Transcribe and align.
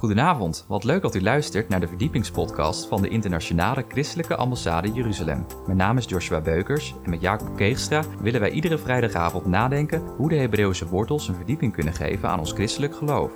Goedenavond, 0.00 0.64
wat 0.68 0.84
leuk 0.84 1.02
dat 1.02 1.14
u 1.14 1.22
luistert 1.22 1.68
naar 1.68 1.80
de 1.80 1.88
verdiepingspodcast 1.88 2.86
van 2.86 3.02
de 3.02 3.08
Internationale 3.08 3.84
Christelijke 3.88 4.36
Ambassade 4.36 4.92
Jeruzalem. 4.92 5.46
Mijn 5.66 5.76
naam 5.76 5.96
is 5.96 6.04
Joshua 6.04 6.40
Beukers 6.40 6.94
en 7.04 7.10
met 7.10 7.20
Jacob 7.20 7.56
Keegstra 7.56 8.04
willen 8.20 8.40
wij 8.40 8.50
iedere 8.50 8.78
vrijdagavond 8.78 9.46
nadenken 9.46 10.00
hoe 10.16 10.28
de 10.28 10.36
Hebreeuwse 10.36 10.86
wortels 10.86 11.28
een 11.28 11.34
verdieping 11.34 11.72
kunnen 11.72 11.92
geven 11.92 12.28
aan 12.28 12.38
ons 12.38 12.52
christelijk 12.52 12.96
geloof. 12.96 13.32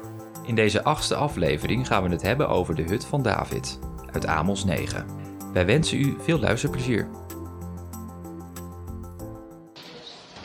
In 0.46 0.54
deze 0.54 0.84
achtste 0.84 1.14
aflevering 1.14 1.86
gaan 1.86 2.02
we 2.02 2.08
het 2.08 2.22
hebben 2.22 2.48
over 2.48 2.74
de 2.74 2.82
hut 2.82 3.04
van 3.04 3.22
David, 3.22 3.78
uit 4.12 4.26
Amos 4.26 4.64
9. 4.64 5.06
Wij 5.52 5.66
wensen 5.66 5.98
u 5.98 6.16
veel 6.20 6.38
luisterplezier. 6.38 7.08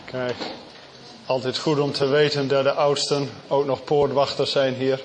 Kijk, 0.05 0.35
altijd 1.25 1.57
goed 1.57 1.79
om 1.79 1.91
te 1.91 2.07
weten 2.07 2.47
dat 2.47 2.63
de 2.63 2.73
oudsten 2.73 3.29
ook 3.47 3.65
nog 3.65 3.83
poortwachters 3.83 4.51
zijn 4.51 4.73
hier. 4.73 5.01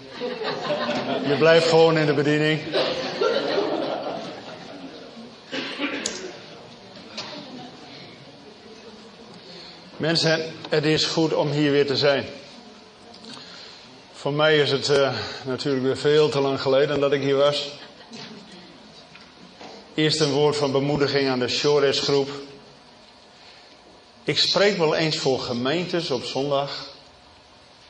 Je 1.04 1.36
blijft 1.38 1.68
gewoon 1.68 1.98
in 1.98 2.06
de 2.06 2.14
bediening. 2.14 2.60
Mensen, 9.96 10.52
het 10.68 10.84
is 10.84 11.04
goed 11.04 11.34
om 11.34 11.50
hier 11.50 11.70
weer 11.70 11.86
te 11.86 11.96
zijn. 11.96 12.24
Voor 14.12 14.32
mij 14.32 14.58
is 14.58 14.70
het 14.70 14.88
uh, 14.88 15.14
natuurlijk 15.44 15.84
weer 15.84 15.96
veel 15.96 16.28
te 16.28 16.40
lang 16.40 16.60
geleden 16.60 17.00
dat 17.00 17.12
ik 17.12 17.22
hier 17.22 17.36
was. 17.36 17.68
Eerst 19.94 20.20
een 20.20 20.32
woord 20.32 20.56
van 20.56 20.72
bemoediging 20.72 21.28
aan 21.28 21.38
de 21.38 21.48
Shores 21.48 22.00
groep. 22.00 22.30
Ik 24.24 24.38
spreek 24.38 24.78
wel 24.78 24.94
eens 24.94 25.16
voor 25.16 25.40
gemeentes 25.40 26.10
op 26.10 26.24
zondag 26.24 26.86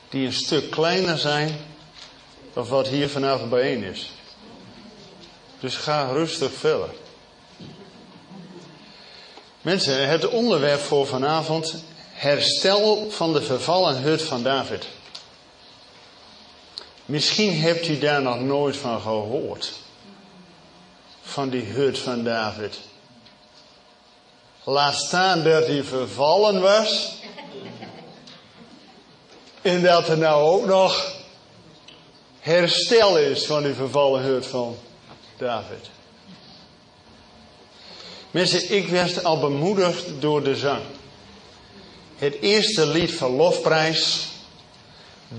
die 0.08 0.27
een 0.27 0.33
stuk 0.33 0.70
kleiner 0.70 1.19
zijn 1.19 1.58
dan 2.54 2.66
wat 2.66 2.88
hier 2.88 3.08
vanavond 3.08 3.50
bijeen 3.50 3.82
is. 3.82 4.10
Dus 5.60 5.76
ga 5.76 6.10
rustig 6.12 6.52
verder. 6.52 6.90
Mensen, 9.62 10.08
het 10.08 10.28
onderwerp 10.28 10.80
voor 10.80 11.06
vanavond: 11.06 11.84
herstel 12.12 13.10
van 13.10 13.32
de 13.32 13.42
vervallen 13.42 14.02
hut 14.02 14.22
van 14.22 14.42
David. 14.42 14.86
Misschien 17.05 17.60
hebt 17.60 17.88
u 17.88 17.98
daar 17.98 18.22
nog 18.22 18.41
nooit 18.41 18.77
van 18.77 19.00
gehoord. 19.00 19.72
Van 21.22 21.48
die 21.48 21.64
hut 21.64 21.98
van 21.98 22.25
David. 22.25 22.78
Laat 24.64 24.94
staan 24.94 25.42
dat 25.42 25.66
hij 25.66 25.84
vervallen 25.84 26.60
was. 26.60 27.12
En 29.62 29.82
dat 29.82 30.08
er 30.08 30.19
nou 30.19 30.42
ook 30.42 30.66
nog 30.66 31.12
herstel 32.45 33.19
is 33.19 33.47
van 33.47 33.62
die 33.62 33.75
vervallen 33.75 34.23
hut 34.23 34.47
van 34.47 34.77
David. 35.37 35.91
Mensen, 38.31 38.73
ik 38.73 38.89
werd 38.89 39.25
al 39.25 39.39
bemoedigd 39.39 40.05
door 40.20 40.42
de 40.42 40.56
zang. 40.56 40.83
Het 42.17 42.41
eerste 42.41 42.87
lied 42.87 43.12
van 43.12 43.31
Lofprijs 43.31 44.28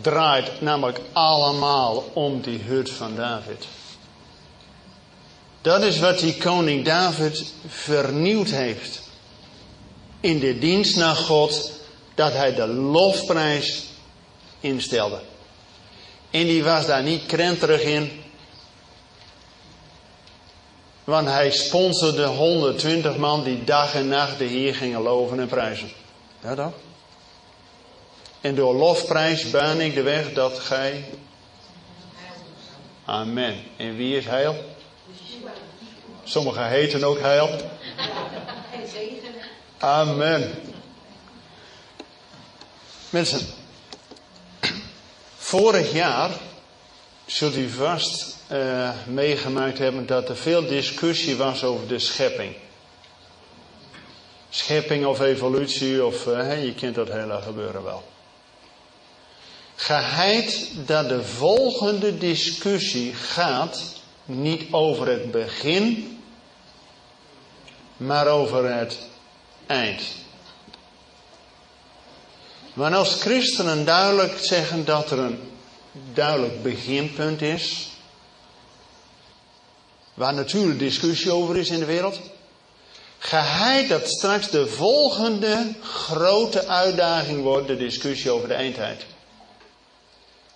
draait 0.01 0.61
namelijk 0.61 0.99
allemaal 1.11 2.11
om 2.13 2.41
die 2.41 2.59
hut 2.59 2.89
van 2.89 3.15
David. 3.15 3.65
Dat 5.61 5.83
is 5.83 5.99
wat 5.99 6.19
die 6.19 6.37
koning 6.37 6.85
David 6.85 7.53
vernieuwd 7.67 8.49
heeft. 8.49 9.01
In 10.19 10.39
de 10.39 10.59
dienst 10.59 10.95
naar 10.95 11.15
God, 11.15 11.71
dat 12.15 12.33
hij 12.33 12.55
de 12.55 12.67
lofprijs 12.67 13.83
instelde. 14.59 15.19
En 16.35 16.47
die 16.47 16.63
was 16.63 16.85
daar 16.85 17.03
niet 17.03 17.25
krenterig 17.25 17.81
in. 17.81 18.23
Want 21.03 21.27
hij 21.27 21.51
sponsorde 21.51 22.25
120 22.25 23.17
man 23.17 23.43
die 23.43 23.63
dag 23.63 23.93
en 23.93 24.07
nacht 24.07 24.37
de 24.37 24.45
Heer 24.45 24.75
gingen 24.75 25.01
loven 25.01 25.39
en 25.39 25.47
prijzen. 25.47 25.91
Ja 26.43 26.55
toch? 26.55 26.73
En 28.41 28.55
door 28.55 28.75
lofprijs 28.75 29.49
baan 29.49 29.81
ik 29.81 29.93
de 29.93 30.01
weg 30.01 30.33
dat 30.33 30.59
gij. 30.59 31.05
Amen. 33.05 33.63
En 33.77 33.95
wie 33.95 34.17
is 34.17 34.25
heil? 34.25 34.55
Sommigen 36.23 36.67
heten 36.67 37.03
ook 37.03 37.19
heil. 37.19 37.49
Amen. 39.77 40.51
Mensen, 43.09 43.47
vorig 45.45 45.93
jaar 45.93 46.31
zult 47.25 47.55
u 47.55 47.69
vast 47.69 48.37
uh, 48.51 48.89
meegemaakt 49.07 49.77
hebben 49.77 50.05
dat 50.05 50.29
er 50.29 50.37
veel 50.37 50.67
discussie 50.67 51.35
was 51.35 51.63
over 51.63 51.87
de 51.87 51.99
schepping. 51.99 52.55
Schepping 54.49 55.05
of 55.05 55.21
evolutie, 55.21 56.05
of 56.05 56.25
uh, 56.25 56.65
je 56.65 56.73
kent 56.73 56.95
dat 56.95 57.11
hele 57.11 57.41
gebeuren 57.41 57.83
wel. 57.83 58.03
Geheid 59.75 60.71
dat 60.85 61.09
de 61.09 61.23
volgende 61.23 62.17
discussie 62.17 63.13
gaat 63.13 63.83
niet 64.25 64.63
over 64.71 65.07
het 65.07 65.31
begin, 65.31 66.17
maar 67.97 68.27
over 68.27 68.77
het 68.77 68.97
eind. 69.65 70.01
Maar 72.75 72.95
als 72.95 73.13
christenen 73.13 73.85
duidelijk 73.85 74.37
zeggen 74.41 74.85
dat 74.85 75.11
er 75.11 75.19
een 75.19 75.39
duidelijk 76.13 76.63
beginpunt 76.63 77.41
is, 77.41 77.89
waar 80.13 80.33
natuurlijk 80.33 80.79
discussie 80.79 81.31
over 81.31 81.57
is 81.57 81.69
in 81.69 81.79
de 81.79 81.85
wereld, 81.85 82.19
geheid 83.17 83.89
dat 83.89 84.07
straks 84.07 84.49
de 84.49 84.67
volgende 84.67 85.73
grote 85.81 86.67
uitdaging 86.67 87.41
wordt, 87.41 87.67
de 87.67 87.77
discussie 87.77 88.31
over 88.31 88.47
de 88.47 88.53
eindtijd. 88.53 89.05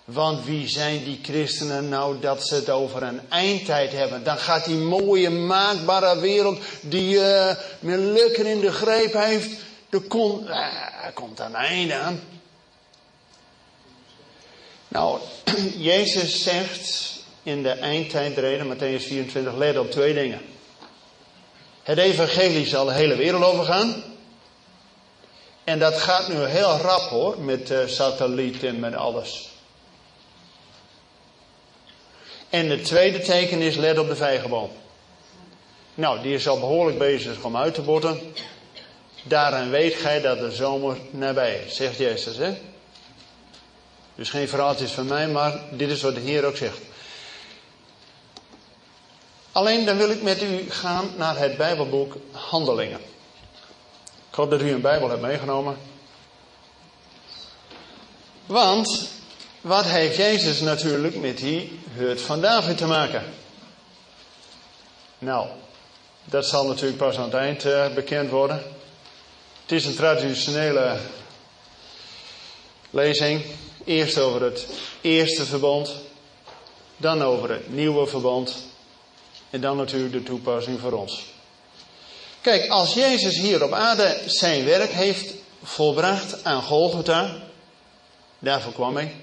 Want 0.04 0.44
wie 0.44 0.68
zijn 0.68 1.04
die 1.04 1.18
christenen 1.22 1.88
nou 1.88 2.20
dat 2.20 2.46
ze 2.46 2.54
het 2.54 2.70
over 2.70 3.02
een 3.02 3.20
eindtijd 3.28 3.92
hebben? 3.92 4.24
Dan 4.24 4.38
gaat 4.38 4.64
die 4.64 4.76
mooie, 4.76 5.30
maakbare 5.30 6.20
wereld 6.20 6.58
die 6.80 7.14
uh, 7.14 7.50
me 7.78 7.96
lekker 7.96 8.46
in 8.46 8.60
de 8.60 8.72
greep 8.72 9.12
heeft, 9.12 9.50
er 9.90 10.00
komt, 10.00 10.48
uh, 10.48 11.04
er 11.04 11.12
komt 11.14 11.38
een 11.38 11.54
einde 11.54 11.94
aan. 11.94 12.20
Nou, 14.88 15.20
Jezus 15.90 16.42
zegt 16.42 17.12
in 17.42 17.62
de 17.62 17.70
eindtijdreden, 17.70 18.76
Matthäus 18.76 19.02
24, 19.02 19.54
let 19.54 19.78
op 19.78 19.90
twee 19.90 20.14
dingen. 20.14 20.40
Het 21.82 21.98
evangelie 21.98 22.66
zal 22.66 22.84
de 22.84 22.92
hele 22.92 23.16
wereld 23.16 23.44
overgaan. 23.44 24.04
En 25.64 25.78
dat 25.78 25.98
gaat 25.98 26.28
nu 26.28 26.44
heel 26.44 26.76
rap 26.76 27.10
hoor, 27.10 27.40
met 27.40 27.70
uh, 27.70 27.86
satelliet 27.86 28.64
en 28.64 28.78
met 28.78 28.94
alles. 28.94 29.50
En 32.48 32.70
het 32.70 32.84
tweede 32.84 33.20
teken 33.20 33.60
is 33.60 33.76
let 33.76 33.98
op 33.98 34.08
de 34.08 34.16
vijgenboom. 34.16 34.70
Nou, 35.94 36.22
die 36.22 36.34
is 36.34 36.48
al 36.48 36.60
behoorlijk 36.60 36.98
bezig 36.98 37.44
om 37.44 37.56
uit 37.56 37.74
te 37.74 37.82
botten. 37.82 38.20
Daaraan 39.22 39.70
weet 39.70 39.94
gij 39.94 40.20
dat 40.20 40.38
de 40.38 40.52
zomer 40.52 40.98
nabij 41.10 41.64
is, 41.66 41.76
zegt 41.76 41.96
Jezus. 41.96 42.36
Hè? 42.36 42.58
Dus 44.14 44.30
geen 44.30 44.48
verhaaltjes 44.48 44.90
van 44.90 45.06
mij, 45.06 45.28
maar 45.28 45.60
dit 45.70 45.90
is 45.90 46.02
wat 46.02 46.14
de 46.14 46.20
Heer 46.20 46.44
ook 46.44 46.56
zegt. 46.56 46.78
Alleen 49.52 49.84
dan 49.84 49.96
wil 49.96 50.10
ik 50.10 50.22
met 50.22 50.42
u 50.42 50.70
gaan 50.70 51.10
naar 51.16 51.38
het 51.38 51.56
Bijbelboek 51.56 52.16
Handelingen. 52.32 53.00
Ik 54.30 54.36
hoop 54.36 54.50
dat 54.50 54.60
u 54.60 54.70
een 54.70 54.80
Bijbel 54.80 55.08
hebt 55.08 55.20
meegenomen. 55.20 55.76
Want 58.46 59.08
wat 59.60 59.84
heeft 59.84 60.16
Jezus 60.16 60.60
natuurlijk 60.60 61.16
met 61.16 61.38
die 61.38 61.80
hut 61.92 62.20
van 62.20 62.40
David 62.40 62.76
te 62.76 62.86
maken? 62.86 63.24
Nou, 65.18 65.46
dat 66.24 66.46
zal 66.46 66.66
natuurlijk 66.66 66.98
pas 66.98 67.16
aan 67.16 67.24
het 67.24 67.34
eind 67.34 67.64
uh, 67.64 67.94
bekend 67.94 68.30
worden. 68.30 68.62
Het 69.70 69.78
is 69.78 69.86
een 69.86 69.94
traditionele 69.94 70.98
lezing. 72.90 73.44
Eerst 73.84 74.18
over 74.18 74.42
het 74.42 74.66
eerste 75.00 75.44
verbond, 75.44 75.94
dan 76.96 77.22
over 77.22 77.50
het 77.50 77.72
nieuwe 77.72 78.06
verbond 78.06 78.56
en 79.50 79.60
dan 79.60 79.76
natuurlijk 79.76 80.12
de 80.12 80.22
toepassing 80.22 80.80
voor 80.80 80.92
ons. 80.92 81.24
Kijk, 82.40 82.68
als 82.68 82.94
Jezus 82.94 83.36
hier 83.36 83.64
op 83.64 83.72
aarde 83.72 84.22
zijn 84.26 84.64
werk 84.64 84.90
heeft 84.90 85.34
volbracht 85.62 86.44
aan 86.44 86.62
Golgotha, 86.62 87.36
daarvoor 88.38 88.72
kwam 88.72 88.96
hij. 88.96 89.14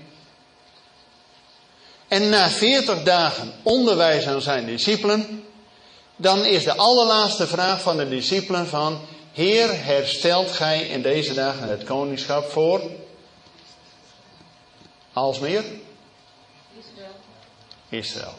En 2.08 2.30
na 2.30 2.50
40 2.50 3.04
dagen 3.04 3.54
onderwijs 3.64 4.28
aan 4.28 4.42
zijn 4.42 4.66
discipelen, 4.66 5.46
dan 6.16 6.46
is 6.46 6.64
de 6.64 6.76
allerlaatste 6.76 7.48
vraag 7.48 7.82
van 7.82 7.98
de 7.98 8.10
discipelen 8.10 8.68
van, 8.68 9.00
Heer, 9.38 9.84
herstelt 9.84 10.52
gij 10.52 10.88
in 10.88 11.02
deze 11.02 11.34
dagen 11.34 11.70
het 11.70 11.84
koningschap 11.84 12.50
voor? 12.50 12.82
Alsmeer? 15.14 15.64
Israël. 17.90 18.34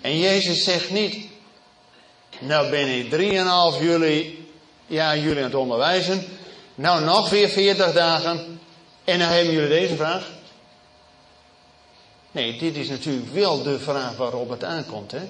En 0.00 0.18
Jezus 0.18 0.64
zegt 0.64 0.90
niet, 0.90 1.26
nou 2.38 2.70
ben 2.70 2.88
ik 2.88 3.10
3,5 3.10 3.82
juli, 3.82 4.48
ja 4.86 5.16
jullie 5.16 5.36
aan 5.36 5.42
het 5.42 5.54
onderwijzen, 5.54 6.24
nou 6.74 7.04
nog 7.04 7.30
weer 7.30 7.48
40 7.48 7.92
dagen 7.92 8.60
en 9.04 9.18
dan 9.18 9.28
hebben 9.28 9.54
jullie 9.54 9.68
deze 9.68 9.96
vraag. 9.96 10.28
Nee, 12.30 12.58
dit 12.58 12.76
is 12.76 12.88
natuurlijk 12.88 13.32
wel 13.32 13.62
de 13.62 13.78
vraag 13.78 14.16
waarop 14.16 14.50
het 14.50 14.64
aankomt. 14.64 15.10
Hè? 15.10 15.28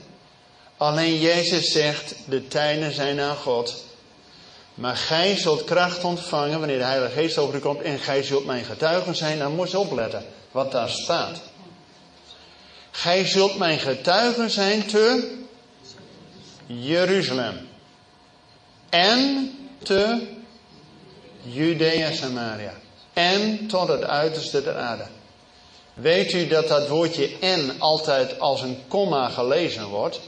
Alleen 0.81 1.19
Jezus 1.19 1.73
zegt, 1.73 2.15
de 2.25 2.49
tijden 2.49 2.93
zijn 2.93 3.21
aan 3.21 3.37
God. 3.37 3.85
Maar 4.75 4.97
gij 4.97 5.37
zult 5.37 5.65
kracht 5.65 6.05
ontvangen 6.05 6.59
wanneer 6.59 6.79
de 6.79 6.85
Heilige 6.85 7.13
Geest 7.13 7.39
over 7.39 7.55
u 7.55 7.59
komt 7.59 7.83
en 7.83 7.99
gij 7.99 8.23
zult 8.23 8.47
mijn 8.47 8.65
getuigen 8.65 9.17
zijn. 9.17 9.39
Dan 9.39 9.55
moet 9.55 9.71
je 9.71 9.79
opletten 9.79 10.25
wat 10.51 10.73
daar 10.73 10.89
staat. 10.89 11.41
Gij 12.91 13.27
zult 13.27 13.59
mijn 13.59 13.79
getuigen 13.79 14.51
zijn 14.51 14.87
te 14.87 15.37
Jeruzalem 16.67 17.69
en 18.91 19.51
te 19.83 20.27
Judea 21.43 22.13
Samaria 22.13 22.75
en 23.13 23.67
tot 23.67 23.89
het 23.89 24.05
uiterste 24.05 24.63
der 24.63 24.77
aarde. 24.77 25.07
Weet 25.95 26.33
u 26.33 26.47
dat 26.47 26.69
dat 26.69 26.89
woordje 26.89 27.39
en 27.41 27.81
altijd 27.81 28.41
als 28.41 28.63
een 28.63 28.79
komma 28.89 29.29
gelezen 29.29 29.87
wordt? 29.87 30.21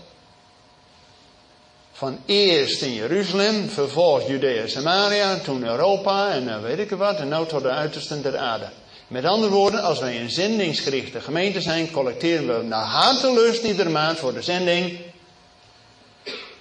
Van 2.02 2.18
eerst 2.26 2.82
in 2.82 2.94
Jeruzalem, 2.94 3.68
vervolgens 3.68 4.26
Judea 4.26 4.66
Samaria, 4.66 5.38
toen 5.38 5.64
Europa 5.64 6.30
en 6.30 6.46
dan 6.46 6.62
weet 6.62 6.78
ik 6.78 6.90
wat, 6.90 7.16
en 7.16 7.28
nu 7.28 7.46
tot 7.46 7.62
de 7.62 7.70
uitersten 7.70 8.22
der 8.22 8.38
aarde. 8.38 8.68
Met 9.08 9.24
andere 9.24 9.52
woorden, 9.52 9.82
als 9.82 9.98
wij 9.98 10.20
een 10.20 10.30
zendingsgerichte 10.30 11.20
gemeente 11.20 11.60
zijn, 11.60 11.90
collecteren 11.90 12.58
we 12.58 12.64
naar 12.64 12.84
hartelust 12.84 13.62
iedere 13.62 13.88
maand 13.88 14.18
voor 14.18 14.34
de 14.34 14.42
zending. 14.42 14.98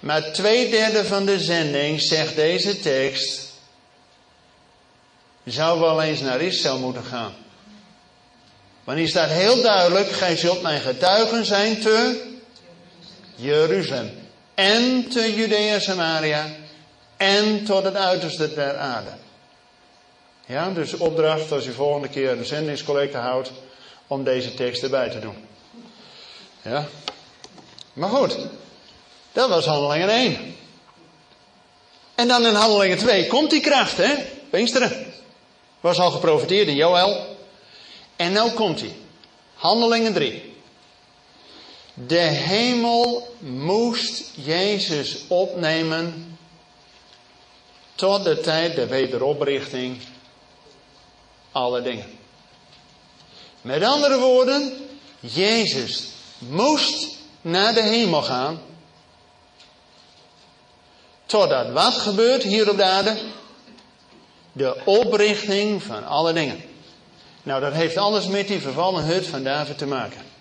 Maar 0.00 0.32
twee 0.32 0.70
derde 0.70 1.04
van 1.04 1.24
de 1.24 1.40
zending, 1.40 2.00
zegt 2.00 2.36
deze 2.36 2.80
tekst, 2.80 3.48
zou 5.44 5.80
wel 5.80 6.02
eens 6.02 6.20
naar 6.20 6.40
Israël 6.40 6.78
moeten 6.78 7.04
gaan. 7.04 7.34
Want 8.84 8.98
hier 8.98 9.08
staat 9.08 9.30
heel 9.30 9.62
duidelijk, 9.62 10.10
gij 10.10 10.36
zult 10.36 10.62
mijn 10.62 10.80
getuigen 10.80 11.44
zijn 11.44 11.80
te 11.80 12.22
Jeruzalem. 13.34 14.21
En 14.54 15.08
te 15.08 15.34
Judea 15.34 15.78
Samaria. 15.78 16.46
En 17.16 17.64
tot 17.64 17.84
het 17.84 17.94
uiterste 17.94 18.54
der 18.54 18.76
aarde. 18.76 19.10
Ja, 20.46 20.70
dus 20.70 20.94
opdracht 20.94 21.52
als 21.52 21.64
je 21.64 21.72
volgende 21.72 22.08
keer 22.08 22.30
een 22.30 22.44
zendingscollecte 22.44 23.16
houdt, 23.16 23.50
om 24.06 24.24
deze 24.24 24.54
tekst 24.54 24.82
erbij 24.82 25.10
te 25.10 25.18
doen. 25.18 25.36
Ja. 26.62 26.86
Maar 27.92 28.08
goed, 28.08 28.38
dat 29.32 29.48
was 29.48 29.64
handelingen 29.64 30.08
1. 30.08 30.56
En 32.14 32.28
dan 32.28 32.46
in 32.46 32.54
handelingen 32.54 32.98
2 32.98 33.26
komt 33.26 33.50
die 33.50 33.60
kracht, 33.60 33.96
hè? 33.96 34.14
Pinksteren. 34.50 35.12
Was 35.80 35.98
al 35.98 36.10
geprofiteerd 36.10 36.68
in 36.68 36.76
Joël. 36.76 37.36
En 38.16 38.32
nou 38.32 38.50
komt 38.50 38.80
hij. 38.80 38.94
Handelingen 39.54 40.12
3. 40.12 40.51
De 41.94 42.18
hemel 42.18 43.34
moest 43.38 44.30
Jezus 44.34 45.24
opnemen 45.28 46.36
tot 47.94 48.24
de 48.24 48.40
tijd 48.40 48.76
der 48.76 48.88
wederoprichting 48.88 50.00
alle 51.52 51.82
dingen. 51.82 52.18
Met 53.60 53.82
andere 53.82 54.18
woorden, 54.18 54.72
Jezus 55.20 56.08
moest 56.38 57.16
naar 57.40 57.74
de 57.74 57.82
hemel 57.82 58.22
gaan. 58.22 58.60
Totdat 61.26 61.70
wat 61.70 61.92
gebeurt 61.92 62.42
hier 62.42 62.70
op 62.70 62.76
de 62.76 62.84
aarde? 62.84 63.18
De 64.52 64.80
oprichting 64.84 65.82
van 65.82 66.06
alle 66.06 66.32
dingen. 66.32 66.64
Nou, 67.42 67.60
dat 67.60 67.72
heeft 67.72 67.96
alles 67.96 68.26
met 68.26 68.48
die 68.48 68.60
vervallen 68.60 69.04
hut 69.04 69.26
van 69.26 69.42
David 69.42 69.78
te 69.78 69.86
maken. 69.86 70.31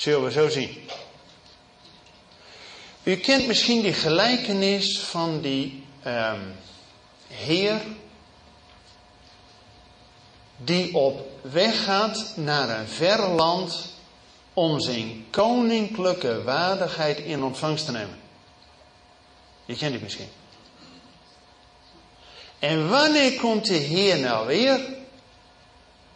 Zullen 0.00 0.24
we 0.24 0.30
zo 0.30 0.48
zien. 0.48 0.76
U 3.02 3.16
kent 3.16 3.46
misschien 3.46 3.82
die 3.82 3.92
gelijkenis 3.92 4.98
van 4.98 5.40
die 5.40 5.84
um, 6.06 6.56
heer 7.28 7.80
die 10.56 10.94
op 10.94 11.28
weg 11.42 11.84
gaat 11.84 12.32
naar 12.36 12.78
een 12.78 12.88
ver 12.88 13.28
land 13.28 13.94
om 14.54 14.80
zijn 14.80 15.26
koninklijke 15.30 16.42
waardigheid 16.42 17.18
in 17.18 17.42
ontvangst 17.42 17.84
te 17.84 17.92
nemen. 17.92 18.18
Je 19.64 19.76
kent 19.76 19.92
die 19.92 20.02
misschien. 20.02 20.28
En 22.58 22.88
wanneer 22.88 23.40
komt 23.40 23.66
de 23.66 23.74
Heer 23.74 24.18
nou 24.18 24.46
weer? 24.46 24.80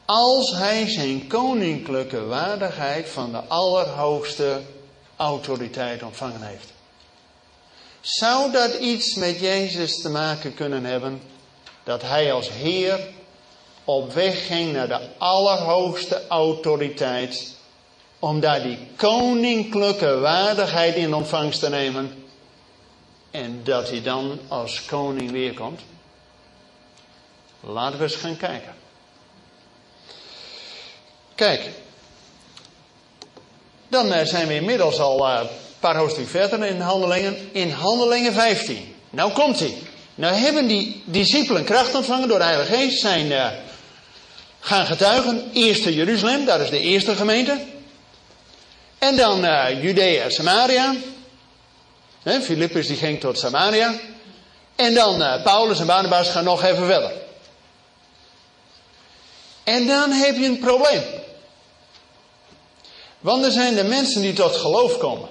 Als 0.05 0.55
hij 0.55 0.89
zijn 0.89 1.27
koninklijke 1.27 2.25
waardigheid 2.25 3.09
van 3.09 3.33
de 3.33 3.41
allerhoogste 3.49 4.61
autoriteit 5.17 6.03
ontvangen 6.03 6.43
heeft. 6.43 6.73
Zou 8.01 8.53
dat 8.53 8.75
iets 8.75 9.15
met 9.15 9.41
Jezus 9.41 10.01
te 10.01 10.09
maken 10.09 10.55
kunnen 10.55 10.85
hebben? 10.85 11.23
Dat 11.85 12.03
hij 12.03 12.33
als 12.33 12.51
Heer 12.51 13.09
op 13.85 14.13
weg 14.13 14.47
ging 14.47 14.73
naar 14.73 14.89
de 14.89 15.09
allerhoogste 15.19 16.27
autoriteit. 16.29 17.55
Om 18.19 18.41
daar 18.41 18.63
die 18.63 18.79
koninklijke 18.97 20.19
waardigheid 20.19 20.95
in 20.95 21.15
ontvangst 21.15 21.61
te 21.61 21.69
nemen. 21.69 22.25
En 23.31 23.61
dat 23.65 23.89
hij 23.89 24.03
dan 24.03 24.39
als 24.49 24.85
koning 24.85 25.31
weerkomt. 25.31 25.81
Laten 27.61 27.99
we 27.99 28.05
eens 28.05 28.15
gaan 28.15 28.37
kijken. 28.37 28.84
Kijk. 31.35 31.61
Dan 33.89 34.13
eh, 34.13 34.27
zijn 34.27 34.47
we 34.47 34.55
inmiddels 34.55 35.01
al 35.01 35.29
eh, 35.29 35.41
een 35.41 35.49
paar 35.81 35.97
hoofdstukken 35.97 36.41
verder 36.41 36.67
in 36.67 36.81
handelingen. 36.81 37.49
In 37.53 37.71
handelingen 37.71 38.33
15. 38.33 38.95
Nou 39.11 39.33
komt 39.33 39.59
hij. 39.59 39.75
Nou 40.15 40.35
hebben 40.35 40.67
die 40.67 41.03
discipelen 41.05 41.65
kracht 41.65 41.95
ontvangen 41.95 42.29
door 42.29 42.39
de 42.39 42.45
Heilige 42.45 42.75
Geest. 42.75 43.01
Zijn 43.01 43.27
uh, 43.27 43.47
gaan 44.61 44.87
getuigen. 44.87 45.51
Eerst 45.53 45.85
Jeruzalem, 45.85 46.45
dat 46.45 46.61
is 46.61 46.71
de 46.71 46.81
eerste 46.81 47.17
gemeente. 47.17 47.59
En 48.99 49.17
dan 49.17 49.41
Judea 49.81 50.25
en 50.25 50.31
Samaria. 50.31 50.95
Filippus 52.23 52.87
die 52.87 52.97
ging 52.97 53.21
tot 53.21 53.39
Samaria. 53.39 53.95
En 54.77 54.95
dan 54.95 55.43
Paulus 55.43 55.81
en 55.81 55.87
Barnabas 55.87 56.29
gaan 56.29 56.45
nog 56.45 56.63
even 56.63 56.87
verder. 56.87 57.13
En 59.65 59.87
dan 59.87 60.11
heb 60.11 60.37
je 60.37 60.45
een 60.45 60.59
probleem. 60.59 61.03
Want 63.25 63.45
er 63.45 63.51
zijn 63.51 63.75
de 63.75 63.85
mensen 63.85 64.23
die 64.23 64.33
tot 64.33 64.57
geloof 64.57 64.99
komen. 64.99 65.29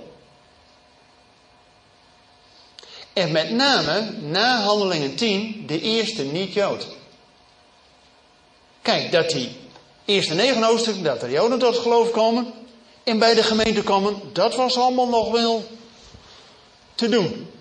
En 3.14 3.32
met 3.32 3.52
name 3.52 4.12
na 4.22 4.62
handelingen 4.62 5.16
10 5.16 5.64
de 5.68 5.82
eerste 5.82 6.24
niet-Jood. 6.24 6.88
Kijk, 8.82 9.12
dat 9.12 9.30
die 9.30 9.56
eerste 10.06 10.34
negen 10.34 10.64
hoofdstukken, 10.64 11.04
dat 11.04 11.22
er 11.22 11.32
Joden 11.32 11.60
tot 11.60 11.78
geloof 11.78 12.12
komen. 12.12 12.54
En 13.04 13.20
bij 13.20 13.34
de 13.34 13.44
gemeente 13.44 13.84
komen, 13.84 14.22
dat 14.32 14.56
was 14.56 14.78
allemaal 14.78 15.08
nog 15.08 15.32
wel 15.32 15.68
te 16.96 17.10
doen. 17.10 17.52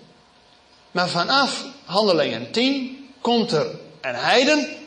Maar 0.91 1.09
vanaf 1.09 1.65
handelingen 1.85 2.51
10 2.51 3.09
komt 3.21 3.51
er 3.51 3.79
een 4.01 4.15
heiden, 4.15 4.77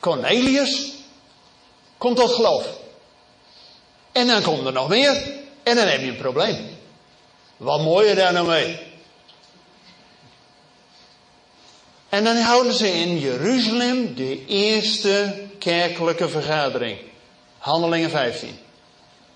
Cornelius, 0.00 0.92
komt 1.98 2.16
tot 2.16 2.32
geloof. 2.32 2.84
En 4.16 4.26
dan 4.26 4.42
komt 4.42 4.66
er 4.66 4.72
nog 4.72 4.88
meer. 4.88 5.22
En 5.62 5.76
dan 5.76 5.86
heb 5.86 6.00
je 6.00 6.06
een 6.06 6.16
probleem. 6.16 6.68
Wat 7.56 7.80
mooier 7.80 8.14
daar 8.14 8.32
nou 8.32 8.46
mee? 8.46 8.78
En 12.08 12.24
dan 12.24 12.36
houden 12.36 12.74
ze 12.74 12.92
in 12.92 13.18
Jeruzalem 13.18 14.14
de 14.14 14.44
eerste 14.46 15.42
kerkelijke 15.58 16.28
vergadering. 16.28 16.98
Handelingen 17.58 18.10
15. 18.10 18.58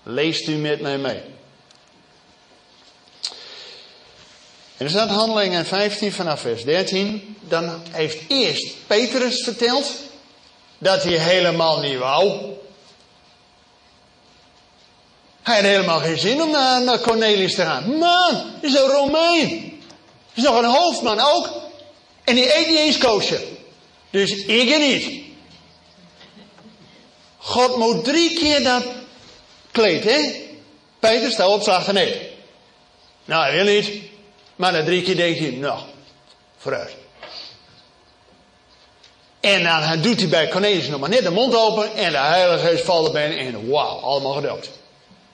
Leest 0.03 0.47
u 0.47 0.55
met 0.55 0.81
mij 0.81 0.97
mee. 0.97 1.21
En 4.77 4.85
er 4.85 4.89
staat 4.89 5.09
Handelingen 5.09 5.65
15 5.65 6.11
vanaf 6.11 6.41
vers 6.41 6.63
13. 6.63 7.37
Dan 7.41 7.81
heeft 7.91 8.17
eerst 8.27 8.75
Petrus 8.87 9.43
verteld 9.43 9.91
dat 10.77 11.03
hij 11.03 11.17
helemaal 11.17 11.79
niet 11.79 11.97
wou. 11.97 12.59
Hij 15.43 15.55
had 15.55 15.63
helemaal 15.63 15.99
geen 15.99 16.19
zin 16.19 16.41
om 16.41 16.51
naar, 16.51 16.81
naar 16.81 16.99
Cornelius 16.99 17.55
te 17.55 17.61
gaan. 17.61 17.97
Man, 17.97 18.43
is 18.61 18.73
een 18.73 18.87
Romein. 18.87 19.81
Is 20.33 20.43
nog 20.43 20.57
een 20.57 20.69
hoofdman 20.69 21.19
ook. 21.19 21.49
En 22.23 22.35
die 22.35 22.57
eet 22.57 22.67
niet 22.67 22.77
eens 22.77 22.97
koosje. 22.97 23.43
Dus 24.09 24.31
ik 24.45 24.77
niet. 24.77 25.21
God 27.37 27.75
moet 27.75 28.03
drie 28.03 28.33
keer 28.33 28.63
dat 28.63 28.83
kleed, 29.71 30.03
hè? 30.03 30.49
Peter, 30.99 31.31
sta 31.31 31.47
op, 31.47 31.61
slag 31.61 31.91
nee. 31.91 32.29
Nou, 33.25 33.43
hij 33.43 33.63
wil 33.63 33.73
niet. 33.73 33.91
Maar 34.55 34.71
na 34.71 34.83
drie 34.83 35.01
keer 35.01 35.15
denk 35.15 35.37
je, 35.37 35.51
nou, 35.51 35.79
vooruit. 36.57 36.95
En 39.39 39.63
dan 39.63 40.01
doet 40.01 40.19
hij 40.19 40.29
bij 40.29 40.47
Cornelius 40.47 40.87
nog 40.87 40.99
maar 40.99 41.09
net 41.09 41.23
de 41.23 41.31
mond 41.31 41.55
open 41.55 41.95
en 41.95 42.11
de 42.11 42.17
Heilige 42.17 42.67
Geest 42.67 42.85
valt 42.85 43.05
erbij 43.05 43.37
en 43.37 43.69
wauw, 43.69 43.99
allemaal 43.99 44.33
gedoopt. 44.33 44.69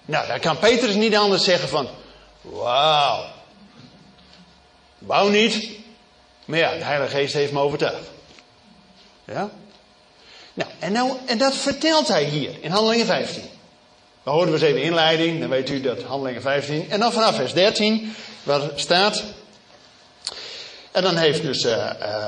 Nou, 0.07 0.27
dan 0.27 0.39
kan 0.39 0.59
Petrus 0.59 0.95
niet 0.95 1.15
anders 1.15 1.43
zeggen 1.43 1.69
van, 1.69 1.87
wauw. 2.41 3.25
Wauw 4.97 5.27
niet. 5.27 5.69
Maar 6.45 6.59
ja, 6.59 6.71
de 6.71 6.83
Heilige 6.83 7.15
Geest 7.15 7.33
heeft 7.33 7.51
me 7.51 7.59
overtuigd. 7.59 8.09
Ja? 9.25 9.49
Nou, 10.53 10.69
en, 10.79 10.91
nou, 10.91 11.11
en 11.25 11.37
dat 11.37 11.55
vertelt 11.55 12.07
hij 12.07 12.23
hier 12.23 12.51
in 12.61 12.71
Handelingen 12.71 13.05
15. 13.05 13.43
We 14.23 14.29
horen 14.29 14.47
we 14.47 14.53
eens 14.53 14.61
even 14.61 14.81
inleiding, 14.81 15.39
dan 15.39 15.49
weet 15.49 15.69
u 15.69 15.81
dat 15.81 16.03
Handelingen 16.03 16.41
15. 16.41 16.89
En 16.89 16.99
dan 16.99 17.11
vanaf 17.11 17.35
vers 17.35 17.53
13, 17.53 18.15
waar 18.43 18.61
staat. 18.75 19.23
En 20.91 21.03
dan 21.03 21.15
heeft 21.15 21.41
dus 21.41 21.65
uh, 21.65 21.89
uh, 22.01 22.27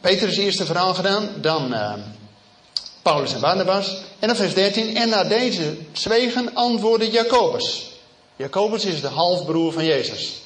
Petrus 0.00 0.36
eerste 0.36 0.64
verhaal 0.64 0.94
gedaan, 0.94 1.28
dan 1.36 1.74
Paulus 3.04 3.32
en 3.32 3.40
Barnabas. 3.40 3.96
En 4.18 4.28
dan 4.28 4.36
vers 4.36 4.54
13. 4.54 4.96
En 4.96 5.08
na 5.08 5.24
deze 5.24 5.76
zwegen 5.92 6.54
antwoordde 6.54 7.10
Jacobus. 7.10 7.90
Jacobus 8.36 8.84
is 8.84 9.00
de 9.00 9.08
halfbroer 9.08 9.72
van 9.72 9.84
Jezus. 9.84 10.42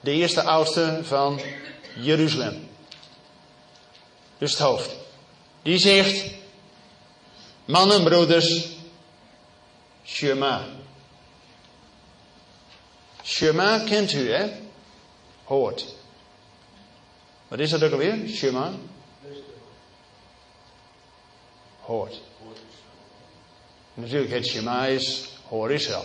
De 0.00 0.10
eerste 0.10 0.42
oudste 0.42 1.00
van 1.02 1.40
Jeruzalem. 1.96 2.68
Dus 4.38 4.50
het 4.50 4.60
hoofd. 4.60 4.90
Die 5.62 5.78
zegt, 5.78 6.24
mannen, 7.64 8.04
broeders, 8.04 8.68
Shema. 10.04 10.64
Shema 13.24 13.78
kent 13.78 14.12
u, 14.12 14.32
hè? 14.32 14.50
Hoort. 15.44 15.94
Wat 17.48 17.58
is 17.58 17.70
dat 17.70 17.82
ook 17.82 17.92
alweer? 17.92 18.28
Shema? 18.28 18.72
Hoort. 21.92 22.20
Natuurlijk, 23.94 24.32
het 24.32 24.46
Shema 24.46 24.86
is 24.86 25.28
hoor 25.48 25.72
Israël. 25.72 26.04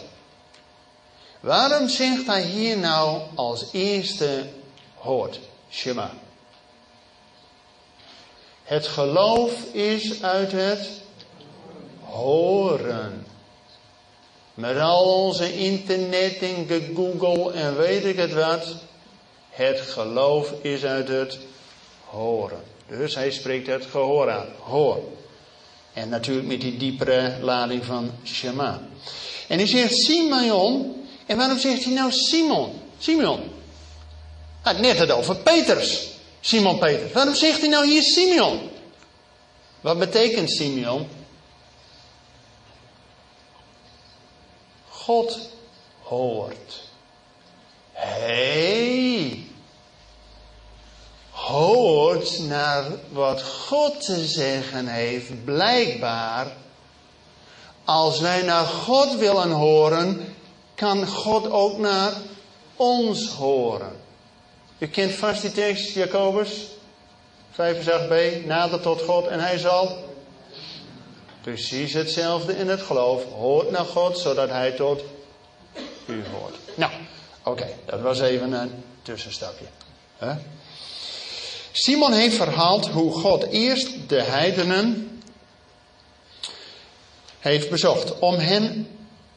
Waarom 1.40 1.90
zegt 1.90 2.26
hij 2.26 2.42
hier 2.42 2.78
nou 2.78 3.22
als 3.36 3.66
eerste 3.72 4.48
hoort? 4.96 5.40
Shema. 5.72 6.12
Het 8.64 8.88
geloof 8.88 9.64
is 9.74 10.24
uit 10.24 10.52
het 10.52 10.90
horen. 12.04 13.26
Met 14.54 14.80
al 14.80 15.24
onze 15.24 15.58
internet 15.58 16.38
en 16.42 16.68
Google 16.96 17.54
en 17.54 17.78
weet 17.78 18.06
ik 18.06 18.18
het 18.18 18.34
wat. 18.34 18.76
Het 19.50 19.80
geloof 19.82 20.52
is 20.62 20.86
uit 20.86 21.08
het 21.08 21.40
horen. 22.06 22.64
Dus 22.88 23.16
hij 23.16 23.32
spreekt 23.32 23.68
het 23.68 23.86
gehoor 23.86 24.32
aan. 24.32 24.48
Hoor. 24.60 25.04
En 25.98 26.10
natuurlijk 26.10 26.48
met 26.48 26.62
die 26.62 26.78
diepere 26.78 27.38
lading 27.42 27.86
van 27.86 28.12
Shema. 28.24 28.82
En 29.48 29.58
hij 29.58 29.68
zegt 29.68 29.96
Simeon. 29.96 30.96
En 31.26 31.38
waarom 31.38 31.60
zegt 31.60 31.84
hij 31.84 31.94
nou 31.94 32.12
Simon? 32.12 32.82
Simeon. 32.98 33.40
Hij 34.62 34.74
had 34.74 34.82
net 34.82 34.98
het 34.98 35.12
over 35.12 35.36
Peters. 35.36 36.08
Simon 36.40 36.80
Peters. 36.80 37.12
Waarom 37.12 37.36
zegt 37.36 37.60
hij 37.60 37.70
nou 37.70 37.88
hier 37.88 38.02
Simeon? 38.02 38.70
Wat 39.82 40.00
betekent 40.00 40.52
Simeon? 40.52 41.08
God 44.90 45.40
hoort. 46.02 46.84
Hey, 47.92 49.47
hoort 51.48 52.40
naar 52.40 52.86
wat 53.10 53.44
God 53.44 54.06
te 54.06 54.26
zeggen 54.26 54.88
heeft, 54.88 55.44
blijkbaar. 55.44 56.48
Als 57.86 58.20
wij 58.20 58.42
naar 58.42 58.66
God 58.66 59.16
willen 59.16 59.52
horen, 59.52 60.36
kan 60.76 61.08
God 61.08 61.52
ook 61.52 61.78
naar 61.78 62.14
ons 62.76 63.30
horen. 63.30 63.96
U 64.78 64.88
kent 64.88 65.14
vast 65.14 65.42
die 65.42 65.52
tekst, 65.52 65.94
Jacobus 65.94 66.50
5 67.52 68.08
b 68.08 68.46
nader 68.46 68.80
tot 68.80 69.02
God 69.02 69.28
en 69.28 69.40
hij 69.40 69.58
zal 69.58 69.98
precies 71.42 71.94
hetzelfde 71.94 72.58
in 72.58 72.70
het 72.70 72.82
geloof. 72.82 73.24
Hoort 73.26 73.72
naar 73.72 73.86
God, 73.86 74.18
zodat 74.18 74.50
hij 74.50 74.72
tot 74.72 75.02
u 76.06 76.24
hoort. 76.32 76.56
Nou, 76.76 76.92
oké, 77.44 77.68
dat 77.86 78.02
was 78.02 78.20
even 78.20 78.52
een 78.52 78.84
tussenstapje. 79.02 79.66
Simon 81.80 82.14
heeft 82.14 82.36
verhaald 82.36 82.88
hoe 82.88 83.12
God 83.12 83.44
eerst 83.44 83.90
de 84.08 84.22
heidenen 84.22 85.20
heeft 87.40 87.70
bezocht 87.70 88.20
om 88.20 88.36
hen 88.36 88.88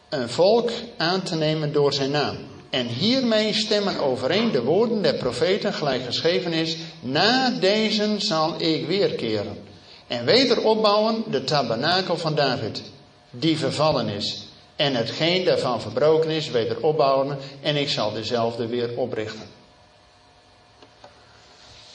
een 0.08 0.28
volk 0.28 0.70
aan 0.96 1.22
te 1.22 1.34
nemen 1.34 1.72
door 1.72 1.92
zijn 1.92 2.10
naam. 2.10 2.36
En 2.70 2.86
hiermee 2.86 3.52
stemmen 3.54 3.98
overeen 3.98 4.52
de 4.52 4.62
woorden 4.62 5.02
der 5.02 5.14
profeten, 5.14 5.72
gelijk 5.72 6.04
geschreven 6.04 6.52
is: 6.52 6.76
Na 7.00 7.50
deze 7.50 8.14
zal 8.18 8.54
ik 8.60 8.86
weerkeren 8.86 9.58
en 10.06 10.24
weder 10.24 10.64
opbouwen 10.64 11.24
de 11.30 11.44
tabernakel 11.44 12.16
van 12.16 12.34
David, 12.34 12.82
die 13.30 13.58
vervallen 13.58 14.08
is. 14.08 14.46
En 14.76 14.94
hetgeen 14.94 15.44
daarvan 15.44 15.80
verbroken 15.80 16.30
is, 16.30 16.50
weder 16.50 16.80
opbouwen 16.80 17.38
en 17.62 17.76
ik 17.76 17.88
zal 17.88 18.12
dezelfde 18.12 18.66
weer 18.66 18.90
oprichten. 18.96 19.59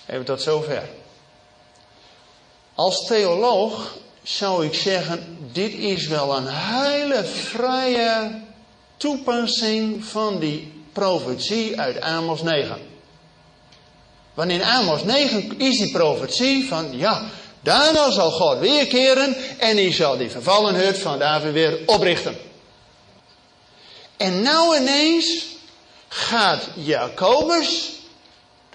Even 0.06 0.26
tot 0.26 0.42
zover. 0.42 0.90
Als 2.76 3.06
theoloog 3.06 3.98
zou 4.24 4.66
ik 4.66 4.74
zeggen, 4.74 5.48
dit 5.52 5.74
is 5.74 6.08
wel 6.08 6.38
een 6.38 6.48
hele 6.48 7.24
vrije 7.24 8.42
toepassing 8.98 10.06
van 10.06 10.40
die 10.40 10.84
profetie 10.94 11.80
uit 11.80 12.02
Amos 12.02 12.42
9. 12.42 12.78
Want 14.34 14.52
in 14.52 14.64
Amos 14.64 15.04
9 15.04 15.60
is 15.60 15.78
die 15.78 15.92
profetie 15.92 16.68
van, 16.68 16.98
ja, 16.98 17.30
daarna 17.62 18.12
zal 18.12 18.32
God 18.32 18.60
weerkeren 18.60 19.36
en 19.58 19.78
hij 19.78 19.92
zal 19.92 20.18
die 20.18 20.30
vervallen 20.30 20.76
hut 20.76 20.98
van 20.98 21.20
David 21.20 21.54
weer 21.54 21.80
oprichten. 21.86 22.38
En 24.18 24.42
nou 24.42 24.78
ineens 24.78 25.46
gaat 26.08 26.68
Jacobus, 26.74 27.92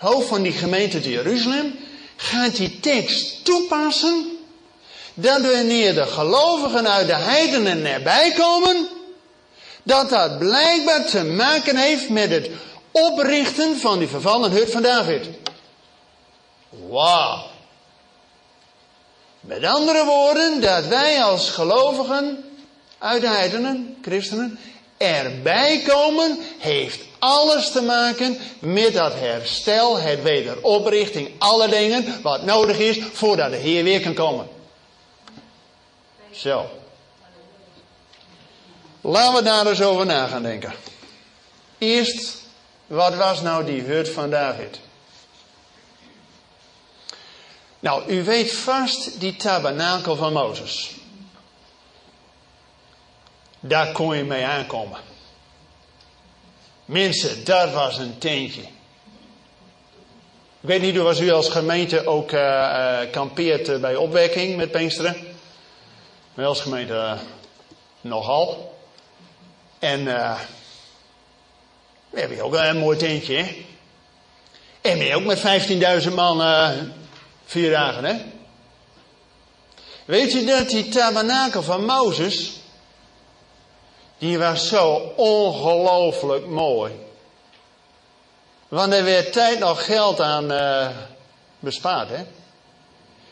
het 0.01 0.09
hoofd 0.09 0.29
van 0.29 0.43
die 0.43 0.53
gemeente 0.53 1.01
te 1.01 1.11
Jeruzalem, 1.11 1.79
gaat 2.17 2.57
die 2.57 2.81
tekst 2.81 3.45
toepassen 3.45 4.39
dat 5.15 5.41
wanneer 5.41 5.95
de 5.95 6.07
gelovigen 6.07 6.89
uit 6.89 7.07
de 7.07 7.15
heidenen 7.15 7.87
erbij 7.87 8.33
komen, 8.33 8.89
dat 9.83 10.11
dat 10.11 10.39
blijkbaar 10.39 11.07
te 11.07 11.25
maken 11.25 11.77
heeft 11.77 12.09
met 12.09 12.31
het 12.31 12.51
oprichten 12.91 13.79
van 13.79 13.99
die 13.99 14.09
vervallen 14.09 14.51
hut 14.51 14.71
van 14.71 14.83
David. 14.83 15.27
Wauw. 16.89 17.47
Met 19.41 19.65
andere 19.65 20.05
woorden, 20.05 20.61
dat 20.61 20.87
wij 20.87 21.23
als 21.23 21.51
gelovigen 21.51 22.45
uit 22.99 23.21
de 23.21 23.29
heidenen, 23.29 23.97
christenen, 24.03 24.59
erbij 24.97 25.83
komen, 25.87 26.39
heeft 26.59 27.10
alles 27.21 27.71
te 27.71 27.83
maken 27.83 28.39
met 28.59 28.93
dat 28.93 29.15
herstel, 29.15 29.99
het 29.99 30.23
wederoprichting, 30.23 31.31
alle 31.39 31.69
dingen 31.69 32.23
wat 32.23 32.43
nodig 32.43 32.79
is 32.79 32.99
voordat 33.13 33.51
de 33.51 33.57
Heer 33.57 33.85
weer 33.85 34.01
kan 34.01 34.15
komen. 34.15 34.49
Zo. 36.31 36.71
Laten 39.01 39.35
we 39.35 39.43
daar 39.43 39.67
eens 39.67 39.83
over 39.83 40.07
na 40.07 40.27
gaan 40.27 40.43
denken. 40.43 40.73
Eerst, 41.79 42.37
wat 42.87 43.15
was 43.15 43.41
nou 43.41 43.65
die 43.65 43.83
hut 43.83 44.09
van 44.09 44.31
David? 44.31 44.81
Nou, 47.81 48.13
u 48.13 48.25
weet 48.25 48.53
vast 48.53 49.21
die 49.21 49.37
tabernakel 49.37 50.17
van 50.17 50.33
Mozes. 50.33 50.91
Daar 53.61 53.93
kon 53.93 54.17
je 54.17 54.25
mee 54.25 54.45
aankomen. 54.45 55.10
Mensen, 56.91 57.45
dat 57.45 57.73
was 57.73 57.99
een 57.99 58.19
tentje. 58.19 58.61
Ik 60.61 60.61
weet 60.61 60.81
niet, 60.81 61.01
of 61.01 61.21
u 61.21 61.31
als 61.31 61.49
gemeente 61.49 62.07
ook 62.07 62.33
uh, 62.33 62.41
uh, 62.41 62.99
kampeert 63.11 63.81
bij 63.81 63.97
opwekking 63.97 64.57
met 64.57 64.71
Pinksteren. 64.71 65.17
Wij 66.35 66.47
als 66.47 66.61
gemeente 66.61 67.17
nogal. 68.01 68.79
En 69.79 70.05
we 70.05 70.37
hebben 72.15 72.37
hier 72.37 72.45
ook 72.45 72.55
een 72.55 72.79
mooi 72.79 72.99
tentje, 72.99 73.37
hè? 73.37 73.65
En 74.81 74.99
we 74.99 75.15
ook 75.15 75.25
met 75.25 75.41
15.000 76.09 76.15
man 76.15 76.43
vier 77.45 77.71
dagen, 77.71 78.05
hè? 78.05 78.15
Weet 80.05 80.33
je 80.33 80.45
dat 80.45 80.69
die 80.69 80.89
tabernakel 80.89 81.63
van 81.63 81.85
Mozes, 81.85 82.60
die 84.21 84.39
was 84.39 84.69
zo 84.69 85.13
ongelooflijk 85.17 86.47
mooi. 86.47 86.93
Want 88.69 88.93
er 88.93 89.05
werd 89.05 89.33
tijd 89.33 89.59
nog 89.59 89.85
geld 89.85 90.21
aan 90.21 90.53
uh, 90.53 90.89
bespaard, 91.59 92.09
hè. 92.09 92.25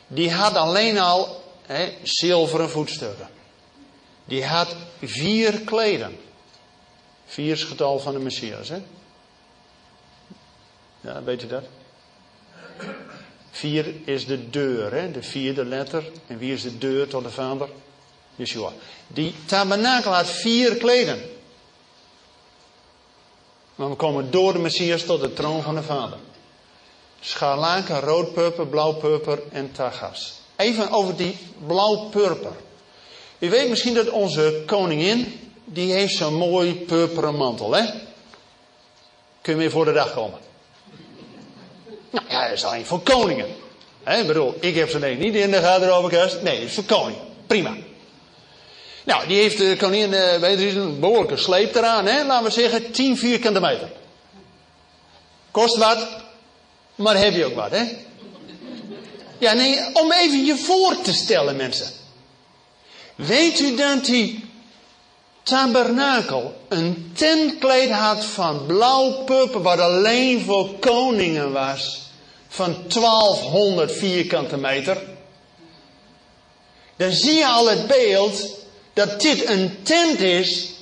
Die 0.06 0.32
had 0.32 0.54
alleen 0.54 0.98
al 0.98 1.42
hè, 1.66 1.92
zilveren 2.02 2.70
voetstukken. 2.70 3.28
Die 4.24 4.44
had 4.44 4.76
vier 5.02 5.60
kleden. 5.60 6.18
Vier 7.26 7.52
is 7.52 7.60
het 7.60 7.68
getal 7.68 7.98
van 7.98 8.12
de 8.12 8.18
Messias, 8.18 8.68
hè? 8.68 8.82
Ja, 11.00 11.22
weet 11.22 11.40
je 11.40 11.46
dat? 11.46 11.64
Vier 13.50 13.94
is 14.04 14.26
de 14.26 14.50
deur, 14.50 14.92
hè? 14.92 15.10
de 15.10 15.22
vierde 15.22 15.64
letter. 15.64 16.04
En 16.26 16.38
wie 16.38 16.52
is 16.52 16.62
de 16.62 16.78
deur 16.78 17.08
tot 17.08 17.22
de 17.22 17.30
Vader? 17.30 17.68
Yeshua. 18.38 18.72
Die 19.06 19.34
tabernakel 19.46 20.12
had 20.12 20.30
vier 20.30 20.76
kleden. 20.76 21.22
We 23.74 23.94
komen 23.96 24.30
door 24.30 24.52
de 24.52 24.58
Messias 24.58 25.02
tot 25.02 25.20
de 25.20 25.32
troon 25.32 25.62
van 25.62 25.74
de 25.74 25.82
Vader. 25.82 26.18
Scharlaken, 27.20 28.00
rood-purper, 28.00 28.66
blauw-purper 28.66 29.42
en 29.52 29.72
tagas. 29.72 30.40
Even 30.56 30.90
over 30.90 31.16
die 31.16 31.38
blauw-purper. 31.66 32.52
U 33.38 33.50
weet 33.50 33.68
misschien 33.68 33.94
dat 33.94 34.08
onze 34.10 34.62
koningin, 34.66 35.50
die 35.64 35.92
heeft 35.92 36.14
zo'n 36.14 36.34
mooi 36.34 36.74
purperen 36.74 37.34
mantel, 37.34 37.74
hè? 37.74 37.84
Kun 39.40 39.60
je 39.60 39.70
voor 39.70 39.84
de 39.84 39.92
dag 39.92 40.14
komen? 40.14 40.38
Nou 42.10 42.24
ja, 42.28 42.42
dat 42.42 42.52
is 42.52 42.64
alleen 42.64 42.86
voor 42.86 43.00
koningen. 43.00 43.46
He, 44.02 44.20
ik 44.20 44.26
bedoel, 44.26 44.54
ik 44.60 44.74
heb 44.74 44.88
ze 44.88 44.98
niet 44.98 45.34
in 45.34 45.50
de 45.50 45.60
garderobekast. 45.60 46.42
Nee, 46.42 46.58
dat 46.58 46.68
is 46.68 46.74
voor 46.74 46.84
koningen. 46.84 47.22
Prima. 47.46 47.76
Nou, 49.08 49.26
die 49.26 49.36
heeft 49.36 49.58
de 49.58 49.76
koningin, 49.78 50.12
uh, 50.12 50.34
weet 50.34 50.60
je, 50.60 50.68
een 50.68 51.00
behoorlijke 51.00 51.36
sleep 51.36 51.74
eraan, 51.74 52.06
hè? 52.06 52.24
Laten 52.24 52.44
we 52.44 52.50
zeggen 52.50 52.92
10 52.92 53.16
vierkante 53.16 53.60
meter. 53.60 53.90
Kost 55.50 55.76
wat, 55.76 56.08
maar 56.94 57.16
heb 57.16 57.34
je 57.34 57.44
ook 57.44 57.54
wat, 57.54 57.70
hè? 57.70 57.84
Ja, 59.38 59.52
nee, 59.52 59.78
om 59.92 60.12
even 60.12 60.44
je 60.44 60.56
voor 60.56 61.00
te 61.00 61.12
stellen, 61.12 61.56
mensen. 61.56 61.86
Weet 63.14 63.60
u 63.60 63.76
dat 63.76 64.04
die 64.04 64.44
tabernakel 65.42 66.54
een 66.68 67.12
tentkleed 67.16 67.90
had 67.90 68.24
van 68.24 68.66
blauw 68.66 69.24
purper, 69.24 69.62
wat 69.62 69.78
alleen 69.78 70.40
voor 70.40 70.78
koningen 70.78 71.52
was, 71.52 72.00
van 72.48 72.76
1200 72.88 73.92
vierkante 73.92 74.56
meter? 74.56 75.02
Dan 76.96 77.12
zie 77.12 77.34
je 77.34 77.46
al 77.46 77.68
het 77.68 77.86
beeld 77.86 78.56
dat 78.98 79.20
dit 79.20 79.48
een 79.48 79.82
tent 79.82 80.20
is 80.20 80.72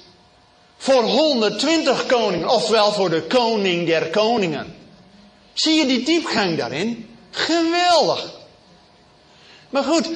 voor 0.77 1.03
120 1.03 2.07
koningen, 2.07 2.49
oftewel 2.49 2.93
voor 2.93 3.11
de 3.11 3.23
koning 3.23 3.87
der 3.87 4.11
koningen. 4.11 4.75
Zie 5.53 5.75
je 5.75 5.87
die 5.87 6.05
diepgang 6.05 6.59
daarin? 6.59 7.17
Geweldig. 7.31 8.31
Maar 9.71 9.83
goed, 9.83 10.09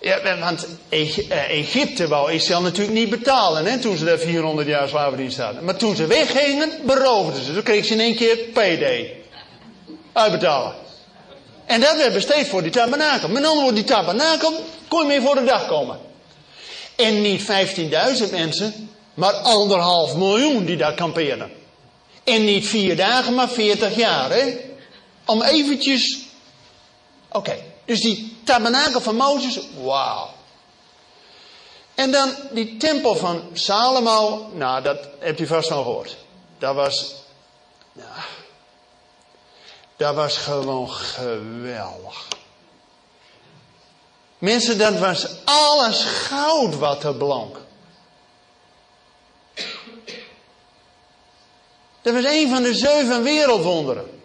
ja, 0.00 0.38
want 0.40 0.66
eh, 0.88 1.50
Egypte 1.50 2.08
wou 2.08 2.32
Israël 2.32 2.60
natuurlijk 2.60 2.98
niet 2.98 3.10
betalen 3.10 3.64
hè, 3.64 3.78
toen 3.78 3.96
ze 3.96 4.04
daar 4.04 4.18
400 4.18 4.68
jaar 4.68 4.88
slaverndienst 4.88 5.38
hadden. 5.38 5.64
Maar 5.64 5.76
toen 5.76 5.96
ze 5.96 6.06
weggingen, 6.06 6.70
beroofden 6.86 7.44
ze. 7.44 7.52
Toen 7.52 7.62
kreeg 7.62 7.84
ze 7.84 7.92
in 7.92 8.00
één 8.00 8.16
keer 8.16 8.36
PD. 8.36 9.06
Uitbetalen. 10.12 10.74
En 11.66 11.80
dat 11.80 11.96
werd 11.96 12.12
besteed 12.12 12.48
voor 12.48 12.62
die 12.62 12.72
tabernakel. 12.72 13.28
Met 13.28 13.36
andere 13.36 13.54
woorden, 13.54 13.74
die 13.74 13.84
tabernakel 13.84 14.64
kon 14.88 15.00
je 15.00 15.06
mee 15.06 15.20
voor 15.20 15.34
de 15.34 15.44
dag 15.44 15.66
komen. 15.66 16.07
En 16.98 17.20
niet 17.20 17.42
15.000 17.42 18.30
mensen, 18.30 18.90
maar 19.14 19.32
anderhalf 19.32 20.14
miljoen 20.14 20.64
die 20.64 20.76
daar 20.76 20.94
kampeerden. 20.94 21.52
En 22.24 22.44
niet 22.44 22.66
vier 22.66 22.96
dagen, 22.96 23.34
maar 23.34 23.48
40 23.48 23.96
jaar. 23.96 24.30
Hè? 24.30 24.56
Om 25.24 25.42
eventjes. 25.42 26.18
Oké, 27.32 27.56
dus 27.84 28.00
die 28.00 28.36
tabernakel 28.44 29.00
van 29.00 29.16
Mozes, 29.16 29.60
wauw. 29.82 30.28
En 31.94 32.10
dan 32.10 32.34
die 32.50 32.76
tempel 32.76 33.16
van 33.16 33.42
Salomo, 33.52 34.50
nou 34.54 34.82
dat 34.82 35.08
hebt 35.18 35.40
u 35.40 35.46
vast 35.46 35.68
wel 35.68 35.82
gehoord. 35.82 36.16
Dat 36.58 36.74
was, 36.74 37.14
nou, 37.92 38.08
dat 39.96 40.14
was 40.14 40.36
gewoon 40.36 40.90
geweldig. 40.90 42.26
Mensen, 44.38 44.78
dat 44.78 44.98
was 44.98 45.28
alles 45.44 46.04
goud 46.04 46.74
wat 46.74 47.04
er 47.04 47.14
blonk. 47.14 47.56
Dat 52.02 52.14
was 52.14 52.24
een 52.24 52.48
van 52.48 52.62
de 52.62 52.74
zeven 52.74 53.22
wereldwonderen. 53.22 54.20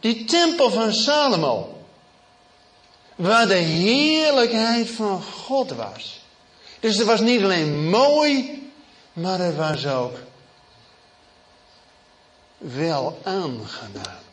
Die 0.00 0.24
tempel 0.24 0.70
van 0.70 0.92
Salomo. 0.92 1.82
Waar 3.14 3.46
de 3.46 3.54
heerlijkheid 3.54 4.90
van 4.90 5.22
God 5.22 5.70
was. 5.70 6.20
Dus 6.80 6.96
het 6.96 7.06
was 7.06 7.20
niet 7.20 7.42
alleen 7.42 7.88
mooi, 7.88 8.62
maar 9.12 9.38
het 9.38 9.56
was 9.56 9.86
ook 9.86 10.16
wel 12.58 13.18
aangenaam. 13.22 14.26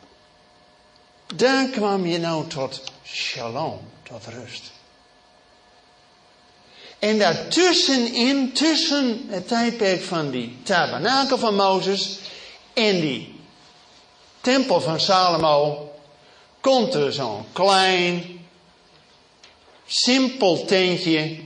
Daar 1.34 1.66
kwam 1.66 2.06
je 2.06 2.18
nou 2.18 2.46
tot 2.46 2.82
shalom, 3.04 3.80
tot 4.02 4.26
rust. 4.26 4.70
En 7.06 7.18
daartussenin, 7.18 8.52
tussen 8.52 9.26
het 9.28 9.48
tijdperk 9.48 10.02
van 10.02 10.30
die 10.30 10.58
tabernakel 10.62 11.38
van 11.38 11.54
Mozes 11.54 12.18
en 12.72 13.00
die 13.00 13.40
tempel 14.40 14.80
van 14.80 15.00
Salomo, 15.00 15.90
komt 16.60 16.94
er 16.94 17.12
zo'n 17.12 17.44
klein 17.52 18.46
simpel 19.86 20.64
tentje 20.64 21.40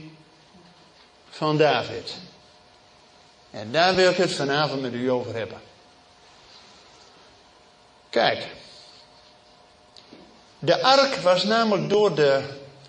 van 1.29 1.57
David. 1.57 2.13
En 3.51 3.71
daar 3.71 3.95
wil 3.95 4.11
ik 4.11 4.17
het 4.17 4.33
vanavond 4.33 4.81
met 4.81 4.93
u 4.93 5.11
over 5.11 5.35
hebben. 5.35 5.61
Kijk, 8.09 8.47
de 10.59 10.81
ark 10.81 11.15
was 11.15 11.43
namelijk 11.43 11.89
door 11.89 12.15
de 12.15 12.43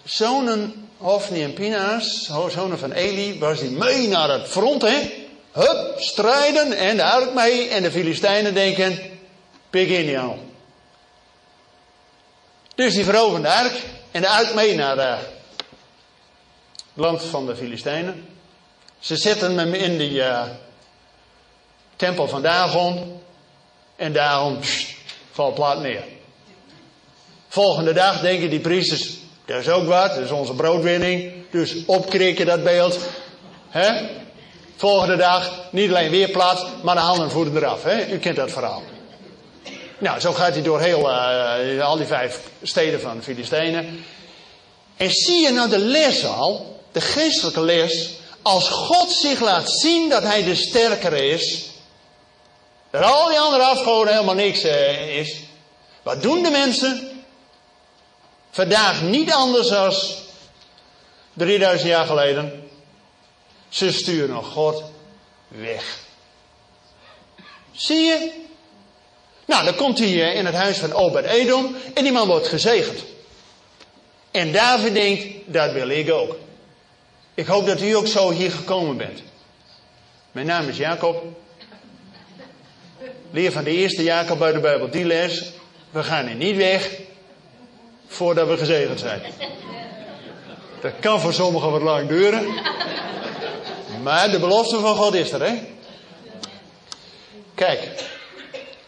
zonen 0.04 0.81
Hofni 1.02 1.42
en 1.42 1.52
Pinaas, 1.52 2.30
zonen 2.48 2.78
van 2.78 2.92
Eli, 2.92 3.38
was 3.38 3.60
mee 3.60 4.08
naar 4.08 4.30
het 4.30 4.48
front, 4.48 4.82
hè? 4.82 5.26
Hup, 5.52 5.94
strijden 6.00 6.72
en 6.72 6.96
de 6.96 7.04
ark 7.04 7.34
mee 7.34 7.68
en 7.68 7.82
de 7.82 7.90
Filistijnen 7.90 8.54
denken, 8.54 8.98
pik 9.70 9.88
in 9.88 10.04
jou. 10.04 10.36
Dus 12.74 12.94
die 12.94 13.04
veroveren 13.04 13.42
de 13.42 13.48
ark 13.48 13.80
en 14.10 14.20
de 14.20 14.28
ark 14.28 14.54
mee 14.54 14.74
naar 14.74 14.96
de 14.96 15.16
land 16.94 17.22
van 17.22 17.46
de 17.46 17.56
Filistijnen. 17.56 18.28
Ze 18.98 19.16
zetten 19.16 19.58
hem 19.58 19.74
in 19.74 19.98
die 19.98 20.12
uh, 20.12 20.42
tempel 21.96 22.28
van 22.28 22.42
Dagon. 22.42 23.20
En 23.96 24.12
daarom 24.12 24.58
valt 25.30 25.54
plaat 25.54 25.80
neer. 25.80 26.04
Volgende 27.48 27.92
dag 27.92 28.20
denken 28.20 28.50
die 28.50 28.60
priesters, 28.60 29.16
dat 29.52 29.60
is 29.60 29.68
ook 29.68 29.86
wat, 29.86 30.14
dat 30.14 30.24
is 30.24 30.30
onze 30.30 30.54
broodwinning. 30.54 31.32
Dus 31.50 31.74
opkrikken 31.86 32.46
dat 32.46 32.64
beeld. 32.64 32.98
Volgende 34.76 35.16
dag 35.16 35.50
niet 35.70 35.88
alleen 35.88 36.10
weer 36.10 36.30
plaats, 36.30 36.64
maar 36.82 36.94
de 36.94 37.00
handen 37.00 37.24
en 37.24 37.30
voeten 37.30 37.56
eraf. 37.56 37.84
U 38.10 38.18
kent 38.18 38.36
dat 38.36 38.50
verhaal. 38.50 38.82
Nou, 39.98 40.20
zo 40.20 40.32
gaat 40.32 40.52
hij 40.52 40.62
door 40.62 40.80
heel, 40.80 41.10
uh, 41.10 41.84
al 41.84 41.96
die 41.96 42.06
vijf 42.06 42.40
steden 42.62 43.00
van 43.00 43.16
de 43.16 43.22
Filistijnen. 43.22 44.04
En 44.96 45.10
zie 45.10 45.40
je 45.42 45.50
nou 45.50 45.68
de 45.68 45.78
les 45.78 46.26
al? 46.26 46.72
de 46.92 47.00
geestelijke 47.00 47.60
les, 47.60 48.10
als 48.42 48.68
God 48.68 49.12
zich 49.12 49.40
laat 49.40 49.70
zien 49.70 50.08
dat 50.08 50.22
hij 50.22 50.44
de 50.44 50.54
sterkere 50.54 51.28
is, 51.28 51.70
dat 52.90 53.02
al 53.02 53.28
die 53.28 53.38
andere 53.38 53.62
afgoden 53.62 54.12
helemaal 54.12 54.34
niks 54.34 54.62
eh, 54.62 55.18
is, 55.18 55.36
wat 56.02 56.22
doen 56.22 56.42
de 56.42 56.50
mensen? 56.50 57.11
Vandaag 58.52 59.02
niet 59.02 59.32
anders 59.32 59.68
dan 59.68 59.94
3000 61.32 61.88
jaar 61.88 62.06
geleden. 62.06 62.70
Ze 63.68 63.92
sturen 63.92 64.44
God 64.44 64.82
weg. 65.48 65.98
Zie 67.72 68.00
je? 68.00 68.32
Nou, 69.44 69.64
dan 69.64 69.74
komt 69.74 69.98
hij 69.98 70.08
eh, 70.08 70.36
in 70.36 70.46
het 70.46 70.54
huis 70.54 70.78
van 70.78 70.92
Obed 70.92 71.24
Edom 71.24 71.76
en 71.94 72.02
die 72.02 72.12
man 72.12 72.28
wordt 72.28 72.48
gezegend. 72.48 73.04
En 74.30 74.52
David 74.52 74.94
denkt, 74.94 75.26
dat 75.46 75.72
wil 75.72 75.88
ik 75.88 76.10
ook. 76.10 76.36
Ik 77.34 77.46
hoop 77.46 77.66
dat 77.66 77.80
u 77.80 77.92
ook 77.92 78.06
zo 78.06 78.30
hier 78.30 78.50
gekomen 78.50 78.96
bent. 78.96 79.22
Mijn 80.32 80.46
naam 80.46 80.68
is 80.68 80.76
Jacob. 80.76 81.24
Leer 83.30 83.52
van 83.52 83.64
de 83.64 83.70
eerste 83.70 84.02
Jacob 84.02 84.42
uit 84.42 84.54
de 84.54 84.60
Bijbel 84.60 84.90
die 84.90 85.04
les. 85.04 85.52
We 85.90 86.02
gaan 86.02 86.26
er 86.26 86.34
niet 86.34 86.56
weg 86.56 86.90
voordat 88.12 88.48
we 88.48 88.56
gezegend 88.56 89.00
zijn. 89.00 89.22
Dat 90.80 90.92
kan 91.00 91.20
voor 91.20 91.32
sommigen 91.32 91.70
wat 91.70 91.82
lang 91.82 92.08
duren. 92.08 92.46
Maar 94.02 94.30
de 94.30 94.38
belofte 94.38 94.78
van 94.78 94.96
God 94.96 95.14
is 95.14 95.32
er, 95.32 95.42
hè? 95.42 95.54
Kijk, 97.54 97.88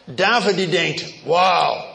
David 0.03 0.55
die 0.55 0.69
denkt, 0.69 1.13
wauw, 1.23 1.85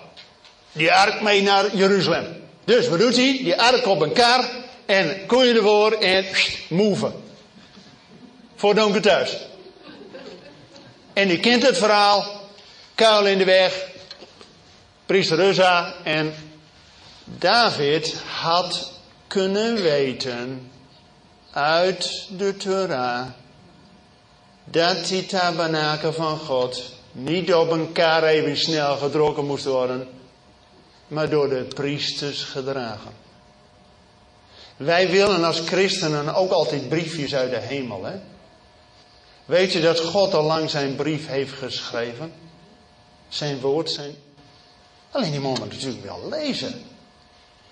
die 0.72 0.92
ark 0.92 1.20
mee 1.20 1.42
naar 1.42 1.76
Jeruzalem. 1.76 2.48
Dus 2.64 2.88
wat 2.88 2.98
doet 2.98 3.16
hij? 3.16 3.38
Die 3.42 3.60
ark 3.60 3.86
op 3.86 4.00
een 4.00 4.12
kar 4.12 4.48
en 4.86 5.26
koeien 5.26 5.56
ervoor 5.56 5.92
en 5.92 6.24
move. 6.68 7.12
Voor 8.56 8.74
donker 8.74 9.00
thuis. 9.00 9.36
En 11.12 11.28
die 11.28 11.40
kent 11.40 11.66
het 11.66 11.78
verhaal. 11.78 12.40
Kuil 12.94 13.26
in 13.26 13.38
de 13.38 13.44
weg. 13.44 13.88
Priester 15.06 15.48
Uzza 15.48 15.94
en 16.04 16.34
David 17.38 18.14
had 18.14 18.92
kunnen 19.26 19.74
weten 19.74 20.70
uit 21.50 22.28
de 22.38 22.56
Torah 22.56 23.26
dat 24.64 25.06
die 25.06 25.26
tabernakel 25.26 26.12
van 26.12 26.38
God 26.38 26.82
niet 27.12 27.54
op 27.54 27.70
een 27.70 27.92
kar 27.92 28.24
even 28.24 28.56
snel 28.56 28.96
gedrokken 28.96 29.46
moest 29.46 29.64
worden, 29.64 30.08
maar 31.08 31.28
door 31.30 31.48
de 31.48 31.64
priesters 31.74 32.42
gedragen. 32.42 33.12
Wij 34.76 35.10
willen 35.10 35.44
als 35.44 35.60
christenen 35.60 36.34
ook 36.34 36.50
altijd 36.50 36.88
briefjes 36.88 37.34
uit 37.34 37.50
de 37.50 37.58
hemel. 37.60 38.04
Hè? 38.04 38.20
Weet 39.44 39.72
je 39.72 39.80
dat 39.80 40.00
God 40.00 40.34
al 40.34 40.44
lang 40.44 40.70
zijn 40.70 40.96
brief 40.96 41.26
heeft 41.26 41.52
geschreven? 41.52 42.32
Zijn 43.28 43.60
woord, 43.60 43.90
zijn. 43.90 44.14
Alleen 45.10 45.30
die 45.30 45.40
moeten 45.40 45.68
natuurlijk 45.68 46.04
wel 46.04 46.28
lezen. 46.28 46.89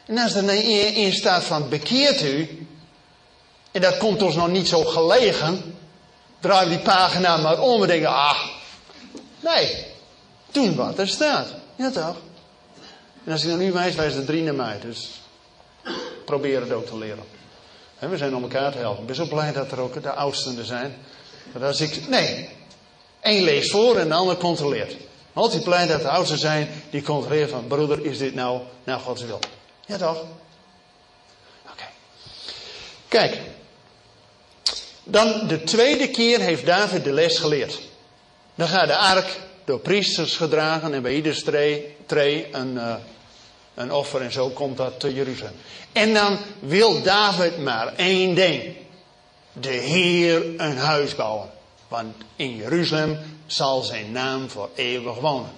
En 0.09 0.18
als 0.18 0.35
er 0.35 0.94
in 0.97 1.12
staat 1.12 1.44
van 1.44 1.68
bekeert 1.68 2.23
u, 2.23 2.66
en 3.71 3.81
dat 3.81 3.97
komt 3.97 4.23
ons 4.23 4.35
nog 4.35 4.49
niet 4.49 4.68
zo 4.68 4.85
gelegen, 4.85 5.79
draai 6.40 6.68
die 6.68 6.79
pagina 6.79 7.37
maar 7.37 7.61
om 7.61 7.83
en 7.83 7.88
denken, 7.88 8.09
ah, 8.09 8.40
nee, 9.40 9.87
doen 10.51 10.75
wat 10.75 10.99
er 10.99 11.09
staat. 11.09 11.49
Ja 11.77 11.90
toch? 11.90 12.16
En 13.25 13.33
als 13.33 13.44
ik 13.44 13.51
naar 13.51 13.62
u 13.62 13.73
wijs, 13.73 13.94
wijst 13.94 14.16
er 14.16 14.25
drie 14.25 14.42
naar 14.42 14.55
mij. 14.55 14.79
Dus 14.81 15.11
probeer 16.25 16.61
het 16.61 16.73
ook 16.73 16.87
te 16.87 16.99
leren. 16.99 17.25
we 17.99 18.16
zijn 18.16 18.37
om 18.37 18.42
elkaar 18.42 18.73
te 18.73 18.79
helpen. 18.79 19.01
Ik 19.01 19.07
ben 19.07 19.16
zo 19.16 19.27
blij 19.27 19.53
dat 19.53 19.73
er 19.73 19.81
ook 19.81 20.03
de 20.03 20.12
oudsten 20.12 20.59
er 20.59 20.64
zijn. 20.64 20.97
Dat 21.53 21.62
als 21.62 21.81
ik, 21.81 22.09
nee, 22.09 22.49
één 23.21 23.42
leest 23.42 23.71
voor 23.71 23.97
en 23.97 24.09
de 24.09 24.14
ander 24.14 24.37
controleert. 24.37 24.97
Altijd 25.33 25.64
blij 25.64 25.87
dat 25.87 26.03
de 26.03 26.09
oudsten 26.09 26.38
zijn 26.38 26.68
die 26.90 27.03
controleren 27.03 27.49
van, 27.49 27.66
broeder, 27.66 28.05
is 28.05 28.18
dit 28.18 28.35
nou 28.35 28.61
naar 28.85 28.99
Gods 28.99 29.23
wil? 29.23 29.38
Ja 29.88 29.96
toch? 29.96 30.24
Oké. 31.70 31.85
Kijk. 33.09 33.40
Dan 35.05 35.46
de 35.46 35.64
tweede 35.64 36.09
keer 36.11 36.40
heeft 36.40 36.66
David 36.66 37.05
de 37.05 37.12
les 37.12 37.38
geleerd. 37.38 37.81
Dan 38.55 38.68
gaat 38.68 38.87
de 38.87 38.96
ark 38.96 39.40
door 39.64 39.79
priesters 39.79 40.37
gedragen 40.37 40.94
en 40.94 41.03
bij 41.03 41.14
ieder 41.14 41.42
tree, 42.07 42.48
een, 42.53 42.74
uh, 42.74 42.94
een 43.74 43.92
offer 43.92 44.20
en 44.20 44.33
zo 44.33 44.48
komt 44.48 44.77
dat 44.77 45.01
te 45.01 45.14
Jeruzalem. 45.14 45.55
En 45.92 46.14
dan 46.14 46.38
wil 46.59 47.03
David 47.03 47.59
maar 47.59 47.94
één 47.94 48.35
ding. 48.35 48.77
De 49.53 49.68
Heer 49.68 50.61
een 50.61 50.79
huis 50.79 51.14
bouwen. 51.14 51.51
Want 51.88 52.14
in 52.37 52.57
Jeruzalem 52.57 53.18
zal 53.46 53.83
zijn 53.83 54.12
naam 54.12 54.51
voor 54.51 54.70
eeuwig 54.74 55.18
wonen. 55.18 55.51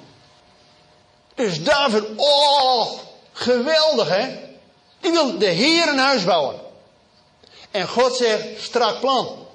Dus 1.35 1.63
David, 1.63 2.05
oh, 2.17 3.10
geweldig 3.33 4.09
hè. 4.09 4.39
Die 5.01 5.11
wil 5.11 5.39
de 5.39 5.47
Heer 5.47 5.89
een 5.89 5.99
huis 5.99 6.25
bouwen. 6.25 6.61
En 7.71 7.89
God 7.89 8.17
zegt, 8.17 8.63
strak 8.63 9.01
plan. 9.01 9.47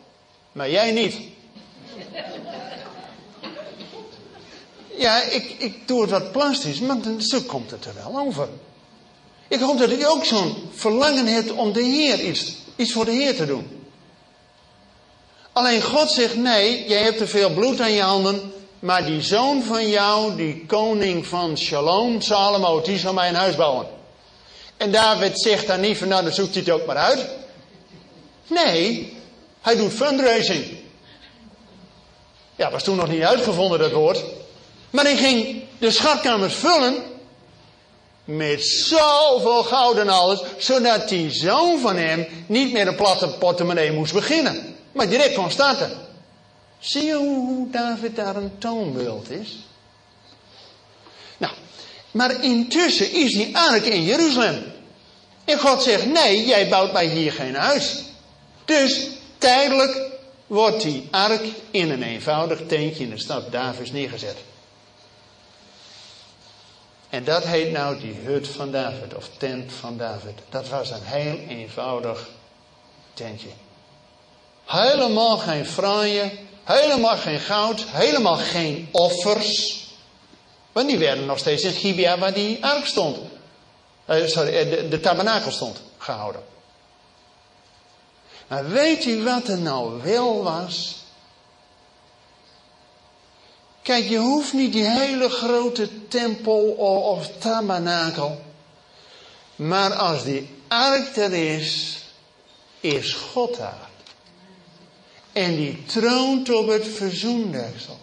Maar 0.52 0.70
jij 0.70 0.92
niet. 0.92 1.16
Ja, 4.98 5.22
ik, 5.22 5.56
ik 5.58 5.88
doe 5.88 6.02
het 6.02 6.10
wat 6.10 6.32
plastisch, 6.32 6.80
maar 6.80 6.98
zo 7.18 7.42
komt 7.42 7.72
het 7.72 7.86
er 7.86 7.94
wel 7.96 8.20
over. 8.20 8.50
Ik 9.48 9.60
hoop 9.60 9.80
dat 9.80 9.90
ik 9.90 10.08
ook 10.08 10.26
zo'n 10.26 10.70
verlangen 10.74 11.28
hebt 11.28 11.52
om 11.52 11.74
de 11.74 11.82
Heer 11.82 12.20
iets, 12.20 12.56
iets 12.76 12.92
voor 12.92 13.06
de 13.06 13.12
Heer 13.12 13.36
te 13.36 13.46
doen. 13.46 13.90
Alleen 15.54 15.82
God 15.82 16.12
zegt 16.12 16.36
nee, 16.36 16.88
jij 16.88 17.02
hebt 17.02 17.18
te 17.18 17.28
veel 17.28 17.54
bloed 17.54 17.82
aan 17.82 17.92
je 17.92 18.02
handen. 18.02 18.54
Maar 18.86 19.06
die 19.06 19.22
zoon 19.22 19.64
van 19.64 19.90
jou, 19.90 20.36
die 20.36 20.66
koning 20.68 21.28
van 21.28 21.58
Shalom, 21.58 22.22
Salomo, 22.22 22.82
die 22.82 22.98
zal 22.98 23.14
mij 23.14 23.30
een 23.30 23.36
huis 23.36 23.56
bouwen. 23.56 23.88
En 24.78 24.92
David 24.92 25.40
zegt 25.42 25.68
dan 25.68 25.80
niet 25.80 25.98
van 25.98 26.08
nou 26.08 26.24
dan 26.24 26.34
zoekt 26.34 26.54
hij 26.54 26.64
het 26.66 26.72
ook 26.74 26.86
maar 26.86 26.96
uit. 26.96 27.28
Nee, 28.48 29.14
hij 29.62 29.76
doet 29.76 29.94
fundraising. 29.94 30.66
Ja, 32.56 32.72
was 32.72 32.84
toen 32.84 32.96
nog 32.96 33.08
niet 33.08 33.22
uitgevonden 33.22 33.80
dat 33.80 33.92
woord. 33.92 34.24
Maar 34.90 35.04
hij 35.04 35.18
ging 35.18 35.64
de 35.78 35.92
schatkamers 35.92 36.56
vullen 36.56 37.04
met 38.26 38.66
zoveel 38.66 39.64
goud 39.64 39.98
en 39.98 40.10
alles, 40.10 40.44
zodat 40.58 41.10
die 41.10 41.32
zoon 41.32 41.80
van 41.80 41.96
hem 41.96 42.28
niet 42.48 42.74
meer 42.74 42.88
een 42.88 42.96
platte 42.96 43.28
portemonnee 43.28 43.92
moest 43.92 44.14
beginnen, 44.14 44.76
maar 44.92 45.10
direct 45.10 45.34
kon 45.34 45.52
starten. 45.52 46.06
Zie 46.86 47.04
je 47.04 47.16
hoe 47.16 47.70
David 47.70 48.16
daar 48.16 48.36
een 48.36 48.58
toonbeeld 48.58 49.30
is? 49.30 49.58
Nou, 51.38 51.54
maar 52.12 52.44
intussen 52.44 53.12
is 53.12 53.32
die 53.34 53.58
ark 53.58 53.86
in 53.86 54.04
Jeruzalem. 54.04 54.64
En 55.46 55.60
God 55.60 55.84
zegt, 55.84 56.06
nee, 56.06 56.46
jij 56.46 56.70
bouwt 56.70 56.94
mij 56.94 57.08
hier 57.08 57.32
geen 57.34 57.56
huis. 57.56 58.04
Dus 58.66 59.08
tijdelijk 59.38 60.12
wordt 60.48 60.82
die 60.82 61.08
ark 61.12 61.46
in 61.72 61.90
een 61.90 62.04
eenvoudig 62.04 62.62
tentje 62.68 63.04
in 63.04 63.10
de 63.10 63.20
stad 63.20 63.52
Davids 63.52 63.92
neergezet. 63.92 64.38
En 67.10 67.24
dat 67.24 67.44
heet 67.44 67.72
nou 67.72 68.00
die 68.00 68.16
hut 68.24 68.48
van 68.48 68.72
David, 68.72 69.16
of 69.16 69.30
tent 69.38 69.74
van 69.74 69.98
David. 69.98 70.34
Dat 70.50 70.70
was 70.70 70.90
een 70.90 71.04
heel 71.04 71.38
eenvoudig 71.48 72.30
tentje. 73.14 73.50
Helemaal 74.66 75.38
geen 75.38 75.66
franje, 75.66 76.32
helemaal 76.64 77.18
geen 77.18 77.40
goud, 77.40 77.86
helemaal 77.88 78.38
geen 78.38 78.90
offers. 78.92 79.84
Want 80.72 80.88
die 80.88 80.98
werden 80.98 81.26
nog 81.26 81.38
steeds 81.38 81.64
in 81.64 81.72
Gibea 81.72 82.18
waar 82.18 82.34
die 82.34 82.66
ark 82.66 82.86
stond. 82.86 83.18
Uh, 84.10 84.26
sorry, 84.28 84.56
eh, 84.58 84.70
de, 84.70 84.88
de 84.88 85.00
tabernakel 85.00 85.52
stond 85.52 85.82
gehouden. 85.98 86.44
Maar 88.48 88.70
weet 88.70 89.06
u 89.06 89.24
wat 89.24 89.48
er 89.48 89.58
nou 89.58 90.02
wel 90.02 90.44
was? 90.44 90.96
Kijk, 93.82 94.10
je 94.10 94.18
hoeft 94.18 94.54
niet 94.54 94.74
die 94.74 94.90
hele 94.90 95.30
grote 95.30 96.08
tempel 96.08 96.62
of 96.70 97.30
tabernakel. 97.38 98.42
Maar 99.56 99.94
als 99.94 100.24
die 100.24 100.50
ark 100.68 101.16
er 101.16 101.34
is, 101.34 101.98
is 102.80 103.14
God 103.14 103.58
daar. 103.58 103.90
En 105.36 105.56
die 105.56 105.84
troont 105.86 106.50
op 106.50 106.68
het 106.68 106.88
verzoendeksel. 106.88 108.00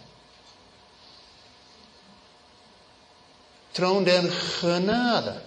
Troon 3.71 4.05
der 4.05 4.31
genade. 4.33 5.41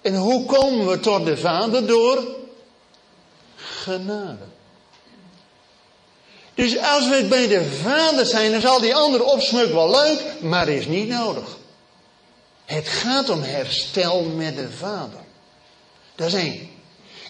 En 0.00 0.14
hoe 0.14 0.46
komen 0.46 0.86
we 0.86 1.00
tot 1.00 1.24
de 1.24 1.36
Vader? 1.36 1.86
Door 1.86 2.24
genade. 3.56 4.44
Dus 6.54 6.78
als 6.78 7.08
we 7.08 7.26
bij 7.28 7.48
de 7.48 7.64
Vader 7.82 8.26
zijn, 8.26 8.52
dan 8.52 8.60
zal 8.60 8.80
die 8.80 8.94
andere 8.94 9.24
opsmuk 9.24 9.72
wel 9.72 9.90
leuk, 9.90 10.40
maar 10.40 10.68
is 10.68 10.86
niet 10.86 11.08
nodig. 11.08 11.56
Het 12.64 12.88
gaat 12.88 13.28
om 13.28 13.42
herstel 13.42 14.22
met 14.22 14.56
de 14.56 14.70
Vader. 14.70 15.20
Dat 16.14 16.26
is 16.26 16.34
één. 16.34 16.71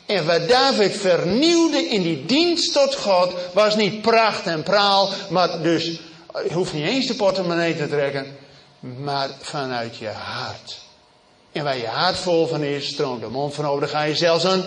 En 0.07 0.27
wat 0.27 0.49
David 0.49 0.97
vernieuwde 0.97 1.79
in 1.79 2.03
die 2.03 2.27
dienst 2.27 2.73
tot 2.73 2.95
God, 2.95 3.33
was 3.53 3.77
niet 3.77 4.03
pracht 4.03 4.47
en 4.47 4.63
praal, 4.63 5.11
maar 5.31 5.63
dus, 5.63 5.85
je 6.49 6.53
hoeft 6.53 6.73
niet 6.73 6.87
eens 6.87 7.07
de 7.07 7.15
portemonnee 7.15 7.77
te 7.77 7.89
trekken, 7.89 8.37
maar 8.81 9.31
vanuit 9.41 9.97
je 9.97 10.09
hart. 10.09 10.81
En 11.53 11.65
waar 11.65 11.79
je 11.79 11.87
hart 11.87 12.17
vol 12.17 12.47
van 12.47 12.63
is, 12.63 12.87
stroomt 12.87 13.21
de 13.21 13.29
mond 13.29 13.55
van 13.55 13.67
over, 13.67 13.81
dan 13.81 13.89
ga 13.89 14.03
je 14.03 14.17
zelfs 14.17 14.45
een 14.45 14.65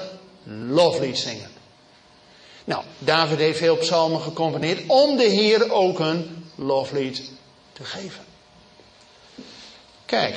loflied 0.70 1.18
zingen. 1.18 1.50
Nou, 2.66 2.84
David 3.00 3.38
heeft 3.38 3.58
veel 3.58 3.78
psalmen 3.78 4.22
gecomponeerd 4.22 4.82
om 4.88 5.18
de 5.18 5.24
Heer 5.24 5.72
ook 5.72 6.00
een 6.00 6.46
loflied 6.56 7.32
te 7.74 7.84
geven. 7.84 8.24
Kijk, 10.06 10.36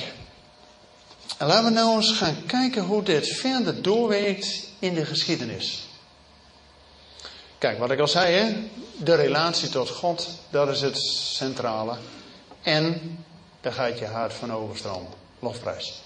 en 1.39 1.47
laten 1.47 1.65
we 1.65 1.71
nou 1.71 1.97
eens 1.97 2.13
gaan 2.13 2.47
kijken 2.47 2.83
hoe 2.83 3.03
dit 3.03 3.29
verder 3.29 3.83
doorwerkt 3.83 4.67
in 4.79 4.95
de 4.95 5.05
geschiedenis. 5.05 5.87
Kijk, 7.59 7.79
wat 7.79 7.91
ik 7.91 8.01
al 8.01 8.09
zei, 8.09 8.35
hè? 8.35 8.69
de 8.97 9.14
relatie 9.14 9.69
tot 9.69 9.91
God, 9.91 10.29
dat 10.51 10.69
is 10.69 10.81
het 10.81 10.99
centrale. 11.37 11.97
En 12.62 13.19
daar 13.61 13.73
gaat 13.73 13.99
je 13.99 14.07
hart 14.07 14.33
van 14.33 14.53
overstromen. 14.53 15.12
Lofprijs. 15.38 16.03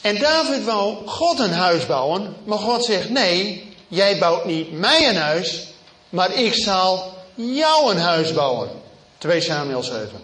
En 0.00 0.18
David 0.18 0.64
wou 0.64 1.06
God 1.06 1.38
een 1.38 1.52
huis 1.52 1.86
bouwen, 1.86 2.36
maar 2.44 2.58
God 2.58 2.84
zegt: 2.84 3.10
Nee, 3.10 3.72
jij 3.88 4.18
bouwt 4.18 4.44
niet 4.44 4.72
mij 4.72 5.08
een 5.08 5.16
huis, 5.16 5.66
maar 6.08 6.34
ik 6.34 6.54
zal 6.54 7.14
jou 7.34 7.90
een 7.90 8.00
huis 8.00 8.32
bouwen. 8.32 8.70
2 9.18 9.40
Samuel 9.40 9.82
7. 9.82 10.22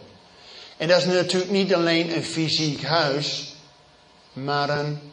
En 0.76 0.88
dat 0.88 0.98
is 0.98 1.04
natuurlijk 1.04 1.50
niet 1.50 1.74
alleen 1.74 2.16
een 2.16 2.24
fysiek 2.24 2.82
huis, 2.82 3.54
maar 4.32 4.70
een 4.70 5.12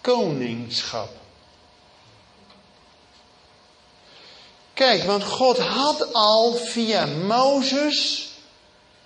koningschap. 0.00 1.19
Kijk, 4.80 5.02
want 5.02 5.24
God 5.24 5.58
had 5.58 6.12
al 6.12 6.52
via 6.52 7.06
Mozes 7.06 8.28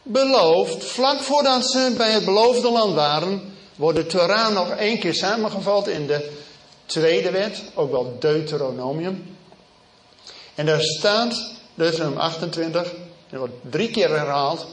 beloofd, 0.02 0.84
vlak 0.84 1.18
voordat 1.18 1.70
ze 1.70 1.94
bij 1.96 2.12
het 2.12 2.24
beloofde 2.24 2.70
land 2.70 2.94
waren, 2.94 3.54
wordt 3.76 3.98
de 3.98 4.06
Torah 4.06 4.54
nog 4.54 4.70
één 4.70 4.98
keer 4.98 5.14
samengevat 5.14 5.88
in 5.88 6.06
de 6.06 6.30
tweede 6.86 7.30
wet, 7.30 7.62
ook 7.74 7.90
wel 7.90 8.16
Deuteronomium. 8.18 9.36
En 10.54 10.66
daar 10.66 10.80
staat, 10.80 11.50
Deuteronomium 11.74 12.20
28, 12.20 12.82
dat 13.30 13.38
wordt 13.38 13.54
drie 13.70 13.90
keer 13.90 14.08
herhaald, 14.08 14.66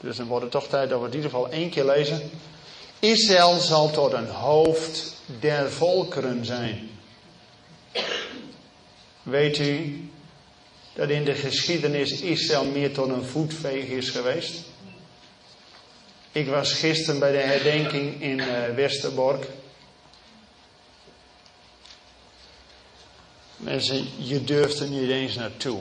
dus 0.00 0.16
dan 0.16 0.26
wordt 0.26 0.42
het 0.42 0.52
toch 0.52 0.66
tijd 0.66 0.90
dat 0.90 1.00
we 1.00 1.06
in 1.06 1.14
ieder 1.14 1.30
geval 1.30 1.48
één 1.48 1.70
keer 1.70 1.84
lezen. 1.84 2.30
Israël 2.98 3.58
zal 3.58 3.90
tot 3.90 4.12
een 4.12 4.28
hoofd 4.28 5.14
der 5.40 5.70
volkeren 5.70 6.44
zijn. 6.44 6.90
Weet 9.22 9.58
u 9.58 10.08
dat 10.94 11.08
in 11.08 11.24
de 11.24 11.34
geschiedenis 11.34 12.20
Israël 12.20 12.64
meer 12.64 12.92
tot 12.92 13.08
een 13.08 13.24
voetveeg 13.24 13.86
is 13.86 14.10
geweest? 14.10 14.60
Ik 16.32 16.48
was 16.48 16.72
gisteren 16.72 17.20
bij 17.20 17.32
de 17.32 17.38
herdenking 17.38 18.22
in 18.22 18.38
uh, 18.38 18.74
Westerbork. 18.74 19.46
Mensen, 23.56 24.06
je 24.16 24.44
durft 24.44 24.80
er 24.80 24.88
niet 24.88 25.10
eens 25.10 25.34
naartoe. 25.34 25.80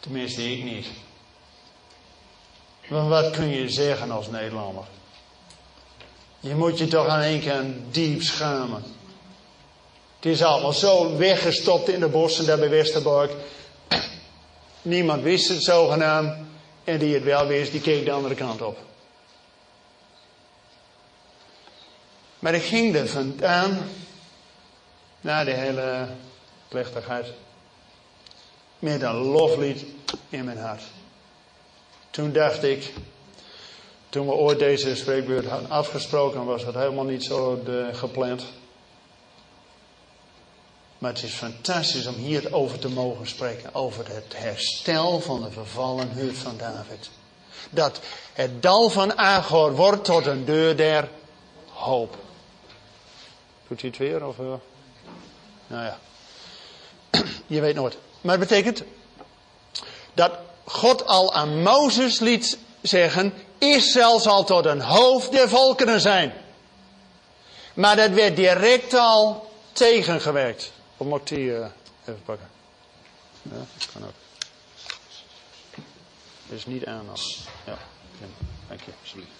Tenminste, 0.00 0.52
ik 0.52 0.64
niet. 0.64 0.86
Maar 2.88 3.08
wat 3.08 3.30
kun 3.30 3.48
je 3.48 3.68
zeggen 3.68 4.10
als 4.10 4.30
Nederlander? 4.30 4.84
Je 6.40 6.54
moet 6.54 6.78
je 6.78 6.86
toch 6.86 7.06
aan 7.06 7.20
één 7.20 7.40
keer 7.40 7.64
diep 7.90 8.22
schamen. 8.22 8.82
Het 10.22 10.32
is 10.32 10.42
allemaal 10.42 10.72
zo 10.72 11.16
weggestopt 11.16 11.88
in 11.88 12.00
de 12.00 12.08
bossen 12.08 12.46
daar 12.46 12.58
bij 12.58 12.68
Westerbork. 12.68 13.32
Niemand 14.82 15.22
wist 15.22 15.48
het 15.48 15.62
zogenaamd. 15.62 16.34
En 16.84 16.98
die 16.98 17.14
het 17.14 17.22
wel 17.22 17.46
wist, 17.46 17.72
die 17.72 17.80
keek 17.80 18.04
de 18.04 18.12
andere 18.12 18.34
kant 18.34 18.62
op. 18.62 18.78
Maar 22.38 22.54
ik 22.54 22.62
ging 22.62 22.94
er 22.94 23.08
vandaan, 23.08 23.90
na 25.20 25.44
de 25.44 25.50
hele 25.50 26.06
plechtigheid, 26.68 27.26
met 28.78 29.02
een 29.02 29.14
loflied 29.14 29.84
in 30.28 30.44
mijn 30.44 30.58
hart. 30.58 30.82
Toen 32.10 32.32
dacht 32.32 32.62
ik, 32.62 32.92
toen 34.08 34.26
we 34.26 34.32
ooit 34.32 34.58
deze 34.58 34.96
spreekbeurt 34.96 35.46
hadden 35.46 35.70
afgesproken, 35.70 36.44
was 36.44 36.64
dat 36.64 36.74
helemaal 36.74 37.04
niet 37.04 37.24
zo 37.24 37.62
de, 37.64 37.88
gepland. 37.92 38.44
Maar 41.02 41.12
het 41.12 41.22
is 41.22 41.32
fantastisch 41.32 42.06
om 42.06 42.14
hier 42.14 42.54
over 42.54 42.78
te 42.78 42.88
mogen 42.88 43.26
spreken. 43.26 43.74
Over 43.74 44.08
het 44.08 44.32
herstel 44.36 45.20
van 45.20 45.42
de 45.42 45.50
vervallen 45.50 46.10
hut 46.10 46.36
van 46.38 46.56
David. 46.56 47.10
Dat 47.70 48.00
het 48.32 48.62
dal 48.62 48.90
van 48.90 49.18
Agor 49.18 49.74
wordt 49.74 50.04
tot 50.04 50.26
een 50.26 50.44
deur 50.44 50.76
der 50.76 51.08
hoop. 51.68 52.16
Doet 53.68 53.80
hij 53.80 53.90
het 53.90 53.98
weer? 53.98 54.26
Of, 54.26 54.38
uh... 54.38 54.52
Nou 55.66 55.84
ja. 55.84 55.98
Je 57.46 57.60
weet 57.60 57.74
nooit. 57.74 57.96
Maar 58.20 58.38
het 58.38 58.48
betekent 58.48 58.82
dat 60.14 60.32
God 60.64 61.06
al 61.06 61.34
aan 61.34 61.62
Mozes 61.62 62.18
liet 62.18 62.58
zeggen: 62.80 63.34
Israël 63.58 64.20
zal 64.20 64.44
tot 64.44 64.66
een 64.66 64.82
hoofd 64.82 65.32
der 65.32 65.48
volkeren 65.48 66.00
zijn. 66.00 66.32
Maar 67.74 67.96
dat 67.96 68.10
werd 68.10 68.36
direct 68.36 68.94
al 68.94 69.50
tegengewerkt. 69.72 70.72
Of 71.02 71.20
ik 71.20 71.26
die 71.26 71.46
uh, 71.46 71.66
even 72.00 72.22
pakken? 72.24 72.50
Ja, 73.42 73.56
dat 73.78 73.88
kan 73.92 74.04
ook. 74.04 74.14
Is 76.48 76.66
niet 76.66 76.86
aan. 76.86 77.06
Ja, 77.66 77.78
dank 78.68 78.80
je, 78.80 78.92
alsjeblieft. 79.00 79.30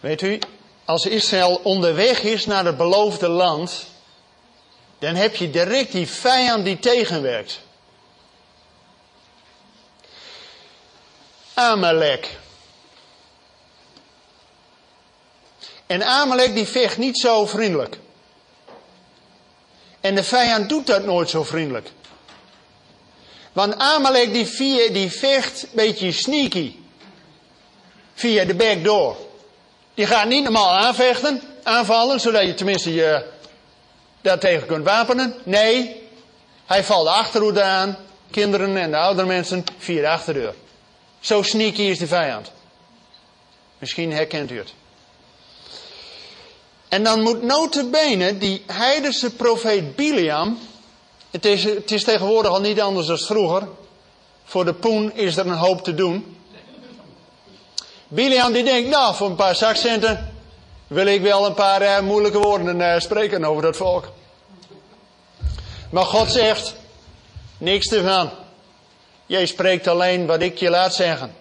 Weet 0.00 0.22
u, 0.22 0.38
als 0.84 1.06
Israël 1.06 1.60
onderweg 1.62 2.22
is 2.22 2.46
naar 2.46 2.64
het 2.64 2.76
beloofde 2.76 3.28
land, 3.28 3.86
dan 4.98 5.14
heb 5.14 5.36
je 5.36 5.50
direct 5.50 5.92
die 5.92 6.08
vijand 6.08 6.64
die 6.64 6.78
tegenwerkt. 6.78 7.60
Amalek. 11.54 12.38
En 15.86 16.02
Amalek 16.02 16.54
die 16.54 16.66
vecht 16.66 16.98
niet 16.98 17.18
zo 17.18 17.46
vriendelijk. 17.46 17.98
En 20.00 20.14
de 20.14 20.24
vijand 20.24 20.68
doet 20.68 20.86
dat 20.86 21.04
nooit 21.04 21.30
zo 21.30 21.42
vriendelijk. 21.42 21.90
Want 23.52 23.78
Amalek 23.78 24.32
die, 24.32 24.90
die 24.92 25.10
vecht 25.10 25.62
een 25.62 25.68
beetje 25.72 26.12
sneaky. 26.12 26.74
Via 28.14 28.44
de 28.44 28.54
backdoor. 28.54 29.16
Die 29.94 30.06
gaat 30.06 30.28
niet 30.28 30.42
normaal 30.42 30.70
aanvechten, 30.70 31.42
aanvallen, 31.62 32.20
zodat 32.20 32.42
je 32.42 32.54
tenminste 32.54 32.94
je 32.94 33.24
daartegen 34.20 34.66
kunt 34.66 34.84
wapenen. 34.84 35.34
Nee, 35.44 36.02
hij 36.66 36.84
valt 36.84 37.04
de 37.04 37.12
achterhoede 37.12 37.62
aan, 37.62 37.96
kinderen 38.30 38.76
en 38.76 38.90
de 38.90 38.96
oudere 38.96 39.26
mensen 39.26 39.64
via 39.78 40.00
de 40.00 40.08
achterdeur. 40.08 40.54
Zo 41.20 41.42
sneaky 41.42 41.82
is 41.82 41.98
de 41.98 42.06
vijand. 42.06 42.52
Misschien 43.78 44.12
herkent 44.12 44.50
u 44.50 44.58
het. 44.58 44.74
En 46.96 47.04
dan 47.04 47.22
moet 47.22 47.42
notabene 47.42 48.38
die 48.38 48.62
heidense 48.66 49.30
profeet 49.34 49.96
Biliam. 49.96 50.58
Het 51.30 51.44
is, 51.44 51.64
het 51.64 51.90
is 51.90 52.04
tegenwoordig 52.04 52.50
al 52.50 52.60
niet 52.60 52.80
anders 52.80 53.06
dan 53.06 53.18
vroeger. 53.18 53.68
Voor 54.44 54.64
de 54.64 54.74
poen 54.74 55.12
is 55.14 55.36
er 55.36 55.46
een 55.46 55.52
hoop 55.52 55.84
te 55.84 55.94
doen. 55.94 56.36
Biliam 58.08 58.52
die 58.52 58.64
denkt, 58.64 58.88
nou 58.88 59.14
voor 59.14 59.26
een 59.26 59.34
paar 59.34 59.54
zakcenten 59.54 60.34
wil 60.86 61.06
ik 61.06 61.22
wel 61.22 61.46
een 61.46 61.54
paar 61.54 61.80
eh, 61.80 62.00
moeilijke 62.00 62.38
woorden 62.38 62.80
eh, 62.80 63.00
spreken 63.00 63.44
over 63.44 63.62
dat 63.62 63.76
volk. 63.76 64.12
Maar 65.90 66.04
God 66.04 66.30
zegt, 66.30 66.74
niks 67.58 67.92
ervan. 67.92 68.30
Jij 69.26 69.46
spreekt 69.46 69.86
alleen 69.86 70.26
wat 70.26 70.40
ik 70.40 70.58
je 70.58 70.70
laat 70.70 70.94
zeggen. 70.94 71.34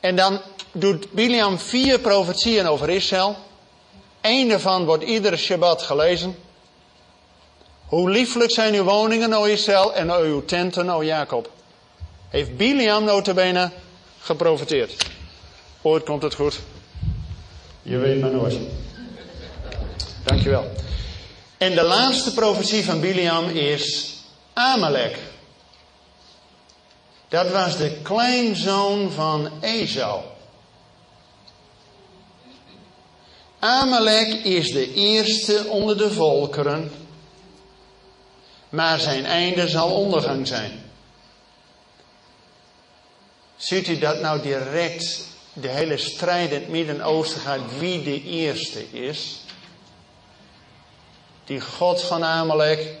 En 0.00 0.16
dan 0.16 0.40
doet 0.72 1.12
Biliam 1.12 1.58
vier 1.58 1.98
profetieën 1.98 2.66
over 2.66 2.90
Israël. 2.90 3.46
Eén 4.20 4.48
daarvan 4.48 4.84
wordt 4.84 5.04
iedere 5.04 5.36
Shabbat 5.36 5.82
gelezen. 5.82 6.36
Hoe 7.86 8.10
lieflijk 8.10 8.50
zijn 8.50 8.74
uw 8.74 8.82
woningen, 8.84 9.32
o 9.32 9.44
Israël, 9.44 9.94
en 9.94 10.10
uw 10.10 10.44
tenten, 10.44 10.90
o 10.90 11.04
Jacob. 11.04 11.50
Heeft 12.28 12.56
Biliam 12.56 13.04
notabene 13.04 13.70
geprofiteerd. 14.20 15.06
Ooit 15.82 16.04
komt 16.04 16.22
het 16.22 16.34
goed. 16.34 16.58
Je 17.82 17.96
weet 17.96 18.20
maar 18.20 18.30
nooit. 18.30 18.58
Dankjewel. 20.24 20.70
En 21.58 21.74
de 21.74 21.82
laatste 21.82 22.34
profetie 22.34 22.84
van 22.84 23.00
Biliam 23.00 23.44
is 23.48 24.14
Amalek. 24.52 25.18
Dat 27.28 27.50
was 27.50 27.76
de 27.76 28.00
kleinzoon 28.02 29.10
van 29.12 29.50
Esau. 29.60 30.20
Amalek 33.58 34.44
is 34.44 34.72
de 34.72 34.94
eerste 34.94 35.64
onder 35.68 35.98
de 35.98 36.10
volkeren, 36.10 36.92
maar 38.68 39.00
zijn 39.00 39.24
einde 39.24 39.68
zal 39.68 39.90
ondergang 39.90 40.46
zijn. 40.46 40.82
Ziet 43.56 43.88
u 43.88 43.98
dat 43.98 44.20
nou 44.20 44.42
direct 44.42 45.26
de 45.52 45.68
hele 45.68 45.96
strijd 45.96 46.50
in 46.50 46.60
het 46.60 46.68
Midden-Oosten 46.68 47.40
gaat 47.40 47.78
wie 47.78 48.02
de 48.02 48.22
eerste 48.22 48.90
is? 48.90 49.40
Die 51.44 51.60
God 51.60 52.02
van 52.02 52.24
Amalek 52.24 52.94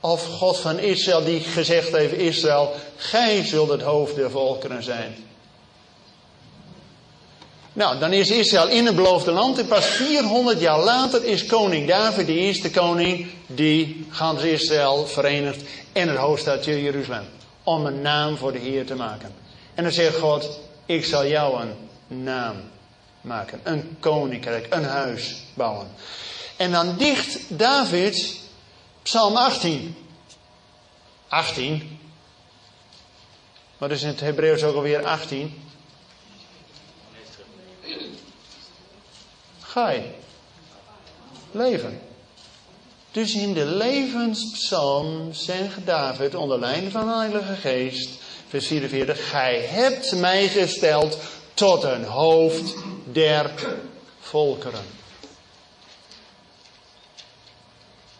of 0.00 0.26
God 0.26 0.58
van 0.58 0.78
Israël 0.78 1.24
die 1.24 1.40
gezegd 1.40 1.90
heeft, 1.90 2.12
Israël, 2.12 2.74
gij 2.96 3.44
zult 3.44 3.68
het 3.68 3.82
hoofd 3.82 4.14
der 4.14 4.30
volkeren 4.30 4.82
zijn. 4.82 5.16
Nou, 7.74 7.98
dan 7.98 8.12
is 8.12 8.30
Israël 8.30 8.68
in 8.68 8.86
het 8.86 8.96
beloofde 8.96 9.30
land 9.30 9.58
en 9.58 9.66
pas 9.66 9.86
400 9.86 10.60
jaar 10.60 10.78
later 10.78 11.24
is 11.24 11.46
koning 11.46 11.88
David 11.88 12.26
de 12.26 12.34
eerste 12.34 12.70
koning 12.70 13.26
die 13.46 14.06
gans 14.10 14.42
Israël 14.42 15.06
verenigt 15.06 15.62
en 15.92 16.08
het 16.08 16.18
hoofdstadje 16.18 16.82
Jeruzalem. 16.82 17.24
om 17.62 17.86
een 17.86 18.00
naam 18.00 18.36
voor 18.36 18.52
de 18.52 18.58
Heer 18.58 18.86
te 18.86 18.94
maken. 18.94 19.34
En 19.74 19.82
dan 19.82 19.92
zegt 19.92 20.18
God, 20.18 20.60
ik 20.86 21.04
zal 21.04 21.26
jou 21.26 21.62
een 21.62 21.74
naam 22.22 22.56
maken. 23.20 23.60
Een 23.62 23.96
koninkrijk, 24.00 24.66
een 24.70 24.84
huis 24.84 25.42
bouwen. 25.54 25.86
En 26.56 26.72
dan 26.72 26.96
dicht 26.96 27.58
David 27.58 28.40
Psalm 29.02 29.36
18. 29.36 29.96
18. 31.28 31.98
Wat 33.78 33.90
is 33.90 34.02
in 34.02 34.08
het 34.08 34.20
Hebreeuws 34.20 34.62
ook 34.62 34.74
alweer 34.74 35.04
18? 35.04 35.63
Gai. 39.74 40.02
Leven. 41.50 42.00
Dus 43.10 43.34
in 43.34 43.52
de 43.52 43.64
levenspsalm 43.64 45.32
zegt 45.32 45.86
David 45.86 46.34
onder 46.34 46.58
leiding 46.58 46.92
van 46.92 47.06
de 47.06 47.14
Heilige 47.14 47.54
Geest, 47.54 48.08
vers 48.48 48.66
44, 48.66 49.30
Gij 49.30 49.60
hebt 49.60 50.16
mij 50.16 50.48
gesteld 50.48 51.18
tot 51.54 51.82
een 51.82 52.04
hoofd 52.04 52.74
der 53.12 53.50
volkeren. 54.20 54.84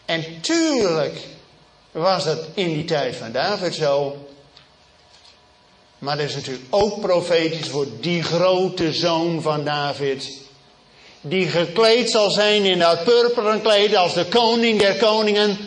En 0.05 0.41
tuurlijk 0.41 1.27
was 1.91 2.25
dat 2.25 2.39
in 2.55 2.69
die 2.69 2.85
tijd 2.85 3.17
van 3.17 3.33
David 3.33 3.75
zo. 3.75 4.29
Maar 5.99 6.17
dat 6.17 6.27
is 6.29 6.35
natuurlijk 6.35 6.67
ook 6.71 7.01
profetisch 7.01 7.69
voor 7.69 7.87
die 8.01 8.23
grote 8.23 8.93
zoon 8.93 9.43
van 9.43 9.65
David. 9.65 10.44
Die 11.27 11.49
gekleed 11.49 12.11
zal 12.11 12.31
zijn 12.31 12.65
in 12.65 12.79
dat 12.79 13.05
purperen 13.05 13.63
kleed 13.63 13.95
als 13.95 14.15
de 14.15 14.25
koning 14.25 14.81
der 14.81 14.97
koningen. 14.97 15.59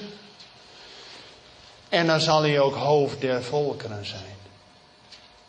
En 1.90 2.08
dan 2.08 2.22
zal 2.22 2.42
hij 2.42 2.60
ook 2.60 2.76
hoofd 2.76 3.22
der 3.22 3.44
volkeren 3.44 4.06
zijn. 4.06 4.38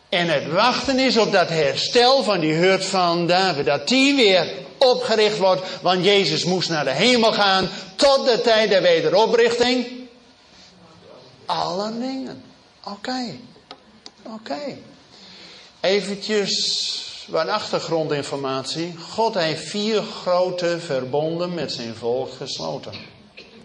En 0.09 0.29
het 0.29 0.53
wachten 0.53 0.99
is 0.99 1.17
op 1.17 1.33
dat 1.33 1.49
herstel 1.49 2.23
van 2.23 2.41
die 2.41 2.53
hurt 2.53 2.85
van 2.85 3.27
David. 3.27 3.67
Dat 3.67 3.89
die 3.89 4.17
weer 4.17 4.53
opgericht 4.79 5.39
wordt. 5.39 5.63
Want 5.83 6.05
Jezus 6.05 6.45
moest 6.45 6.69
naar 6.69 6.85
de 6.85 6.95
hemel 6.95 7.33
gaan. 7.33 7.69
Tot 7.97 8.27
de 8.27 8.41
tijd 8.41 8.71
der 8.71 8.83
wederoprichting. 8.83 9.87
Alle 11.47 11.91
dingen. 11.99 12.43
Oké. 12.85 13.37
Oké. 14.23 14.77
Eventjes 15.81 17.07
wat 17.29 17.49
achtergrondinformatie. 17.49 18.95
God 19.11 19.35
heeft 19.35 19.69
vier 19.69 20.03
grote 20.03 20.81
verbonden 20.81 21.55
met 21.55 21.73
zijn 21.73 21.95
volk 21.95 22.33
gesloten. 22.33 22.93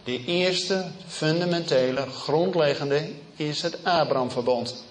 De 0.04 0.26
eerste 0.26 0.86
fundamentele, 1.08 2.06
grondleggende 2.10 3.10
is 3.36 3.62
het 3.62 3.78
Abrahamverbond. 3.84 4.84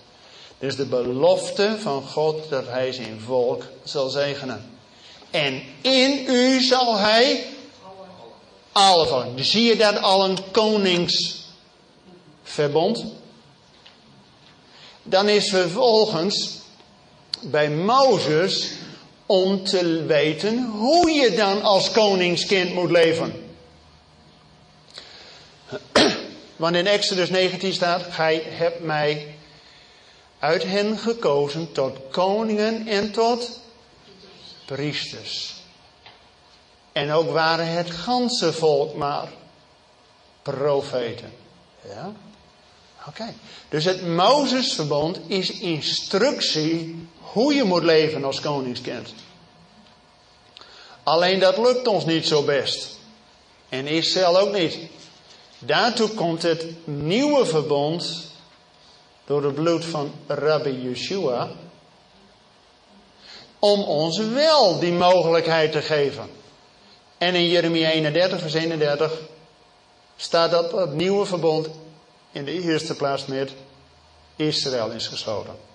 Dus 0.58 0.76
de 0.76 0.87
belofte 0.87 1.76
van 1.80 2.02
God 2.02 2.48
dat 2.48 2.66
hij 2.66 2.92
zijn 2.92 3.20
volk 3.24 3.64
zal 3.85 4.08
zegenen. 4.08 4.70
En 5.30 5.62
in 5.80 6.24
u 6.28 6.61
zal 6.61 6.96
hij 6.96 7.46
alle 8.72 9.06
volken. 9.06 9.44
Zie 9.44 9.64
je 9.64 9.76
dat 9.76 10.00
al 10.00 10.24
een 10.24 10.38
koningsverbond? 10.50 13.04
Dan 15.02 15.28
is 15.28 15.48
vervolgens 15.48 16.62
bij 17.42 17.70
Mozes 17.70 18.72
om 19.26 19.64
te 19.64 20.05
weten 20.07 20.64
hoe 20.64 21.11
je 21.11 21.35
dan 21.37 21.62
als 21.62 21.90
koningskind 21.90 22.74
moet 22.74 22.90
leven. 22.90 23.50
Want 26.57 26.76
in 26.76 26.87
Exodus 26.87 27.31
19 27.31 27.72
staat: 27.72 28.02
Gij 28.11 28.42
hebt 28.44 28.81
mij 28.81 29.35
uit 30.38 30.62
hen 30.62 30.98
gekozen 30.98 31.72
tot 31.72 31.98
koningen 32.11 32.87
en 32.88 33.12
tot 33.12 33.61
priesters. 34.64 35.55
En 36.92 37.11
ook 37.11 37.31
waren 37.31 37.66
het 37.66 37.90
ganse 37.90 38.52
volk 38.52 38.94
maar 38.94 39.28
profeten. 40.42 41.33
Ja? 41.88 42.12
Oké. 43.07 43.35
Dus 43.68 43.85
het 43.85 44.07
Mozesverbond 44.07 45.20
is 45.26 45.50
instructie 45.50 47.09
hoe 47.32 47.54
je 47.54 47.64
moet 47.64 47.82
leven 47.82 48.24
als 48.24 48.40
koningskind. 48.40 49.14
Alleen 51.02 51.38
dat 51.38 51.58
lukt 51.58 51.86
ons 51.86 52.04
niet 52.04 52.26
zo 52.26 52.42
best. 52.42 52.98
En 53.68 53.86
Israël 53.86 54.38
ook 54.38 54.52
niet. 54.52 54.78
Daartoe 55.58 56.08
komt 56.08 56.42
het 56.42 56.66
nieuwe 56.84 57.46
verbond 57.46 58.30
door 59.24 59.44
het 59.44 59.54
bloed 59.54 59.84
van 59.84 60.12
Rabbi 60.26 60.70
Yeshua. 60.70 61.50
Om 63.58 63.82
ons 63.82 64.18
wel 64.18 64.78
die 64.78 64.92
mogelijkheid 64.92 65.72
te 65.72 65.82
geven. 65.82 66.30
En 67.18 67.34
in 67.34 67.48
Jeremia 67.48 67.90
31, 67.90 68.40
vers 68.40 68.54
31 68.54 69.12
staat 70.16 70.50
dat 70.50 70.72
het 70.72 70.92
nieuwe 70.92 71.26
verbond 71.26 71.68
in 72.32 72.44
de 72.44 72.62
eerste 72.62 72.94
plaats 72.94 73.26
met 73.26 73.52
Israël 74.36 74.90
is 74.90 75.06
gesloten. 75.06 75.71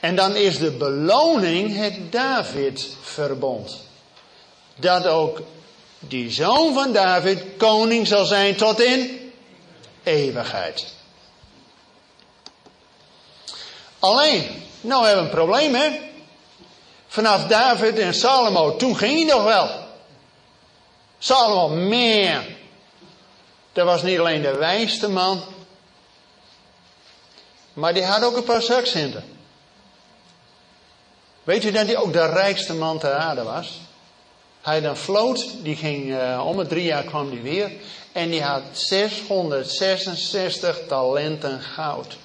En 0.00 0.16
dan 0.16 0.36
is 0.36 0.58
de 0.58 0.70
beloning 0.70 1.76
het 1.76 2.12
David-verbond. 2.12 3.76
Dat 4.76 5.06
ook 5.06 5.40
die 5.98 6.30
zoon 6.30 6.74
van 6.74 6.92
David 6.92 7.44
koning 7.56 8.06
zal 8.06 8.24
zijn 8.24 8.56
tot 8.56 8.80
in 8.80 9.32
eeuwigheid. 10.02 10.86
Alleen, 13.98 14.62
nou 14.80 15.06
hebben 15.06 15.24
we 15.24 15.30
een 15.30 15.36
probleem 15.36 15.74
hè. 15.74 15.98
Vanaf 17.06 17.46
David 17.46 17.98
en 17.98 18.14
Salomo, 18.14 18.76
toen 18.76 18.96
ging 18.96 19.14
hij 19.14 19.36
nog 19.36 19.44
wel. 19.44 19.70
Salomo 21.18 21.68
meer. 21.74 22.56
Dat 23.72 23.86
was 23.86 24.02
niet 24.02 24.18
alleen 24.18 24.42
de 24.42 24.54
wijste 24.54 25.08
man. 25.08 25.44
Maar 27.72 27.94
die 27.94 28.04
had 28.04 28.22
ook 28.22 28.36
een 28.36 28.44
paar 28.44 28.62
zakcenten. 28.62 29.39
Weet 31.50 31.64
u 31.64 31.70
dat 31.70 31.86
hij 31.86 31.96
ook 31.96 32.12
de 32.12 32.26
rijkste 32.26 32.74
man 32.74 32.98
ter 32.98 33.12
aarde 33.12 33.42
was? 33.42 33.80
Hij 34.60 34.80
dan 34.80 34.96
vloot, 34.96 35.62
die 35.62 35.76
ging 35.76 36.04
uh, 36.04 36.46
om 36.46 36.58
het 36.58 36.68
drie 36.68 36.84
jaar 36.84 37.02
kwam 37.02 37.30
die 37.30 37.40
weer. 37.40 37.72
En 38.12 38.30
die 38.30 38.42
had 38.42 38.62
666 38.72 40.80
talenten 40.88 41.60
goud. 41.60 42.16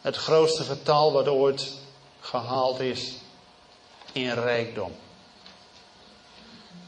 Het 0.00 0.16
grootste 0.16 0.62
getal 0.62 1.12
wat 1.12 1.28
ooit 1.28 1.68
gehaald 2.20 2.80
is 2.80 3.12
in 4.12 4.32
rijkdom. 4.32 4.92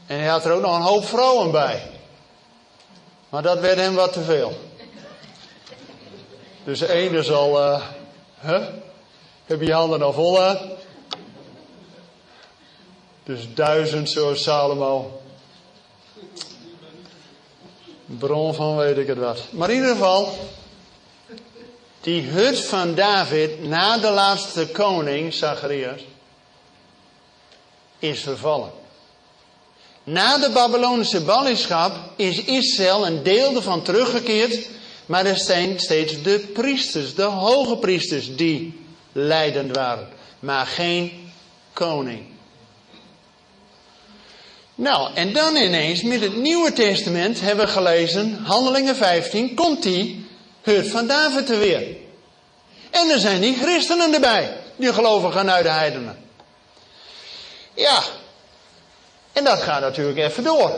En 0.07 0.17
hij 0.17 0.27
had 0.27 0.45
er 0.45 0.51
ook 0.51 0.61
nog 0.61 0.75
een 0.75 0.81
hoop 0.81 1.05
vrouwen 1.05 1.51
bij. 1.51 1.91
Maar 3.29 3.41
dat 3.41 3.59
werd 3.59 3.77
hem 3.77 3.95
wat 3.95 4.13
te 4.13 4.23
veel. 4.23 4.57
Dus 6.63 6.81
ene 6.81 7.23
zal, 7.23 7.61
uh, 7.61 7.81
huh? 8.41 8.65
Heb 9.45 9.61
je 9.61 9.73
handen 9.73 10.01
al 10.01 10.13
vol 10.13 10.41
aan? 10.41 10.57
Dus 13.23 13.47
duizend 13.53 14.09
zoals 14.09 14.43
Salomo. 14.43 15.21
Bron 18.05 18.53
van 18.53 18.75
weet 18.75 18.97
ik 18.97 19.07
het 19.07 19.17
wat. 19.17 19.39
Maar 19.49 19.69
in 19.69 19.75
ieder 19.75 19.91
geval, 19.91 20.37
die 22.01 22.21
hut 22.21 22.59
van 22.59 22.95
David 22.95 23.63
na 23.63 23.97
de 23.97 24.09
laatste 24.09 24.67
koning, 24.67 25.33
Zacharias, 25.33 26.01
is 27.99 28.21
vervallen. 28.21 28.71
Na 30.03 30.37
de 30.37 30.49
Babylonische 30.49 31.21
ballingschap 31.21 31.91
is 32.15 32.43
Israël 32.43 33.07
een 33.07 33.23
deel 33.23 33.55
ervan 33.55 33.81
teruggekeerd, 33.81 34.69
maar 35.05 35.25
er 35.25 35.37
zijn 35.37 35.79
steeds 35.79 36.21
de 36.21 36.39
priesters, 36.53 37.15
de 37.15 37.23
hoge 37.23 37.77
priesters, 37.77 38.35
die 38.35 38.84
leidend 39.17 39.75
waren, 39.75 40.07
maar 40.39 40.65
geen 40.65 41.31
koning. 41.73 42.25
Nou, 44.75 45.13
en 45.13 45.33
dan 45.33 45.55
ineens 45.55 46.03
met 46.03 46.21
het 46.21 46.35
Nieuwe 46.35 46.73
Testament 46.73 47.41
hebben 47.41 47.65
we 47.65 47.71
gelezen, 47.71 48.39
Handelingen 48.43 48.95
15, 48.95 49.55
komt 49.55 49.83
die 49.83 50.27
hut 50.61 50.87
van 50.87 51.07
David 51.07 51.49
er 51.49 51.59
weer. 51.59 51.87
En 52.89 53.09
er 53.09 53.19
zijn 53.19 53.41
die 53.41 53.57
christenen 53.57 54.13
erbij, 54.13 54.57
die 54.75 54.93
geloven 54.93 55.31
gaan 55.31 55.51
uit 55.51 55.63
de 55.63 55.69
heidenen. 55.69 56.17
Ja, 57.73 58.03
en 59.33 59.43
dat 59.43 59.61
gaat 59.61 59.81
natuurlijk 59.81 60.17
even 60.17 60.43
door. 60.43 60.71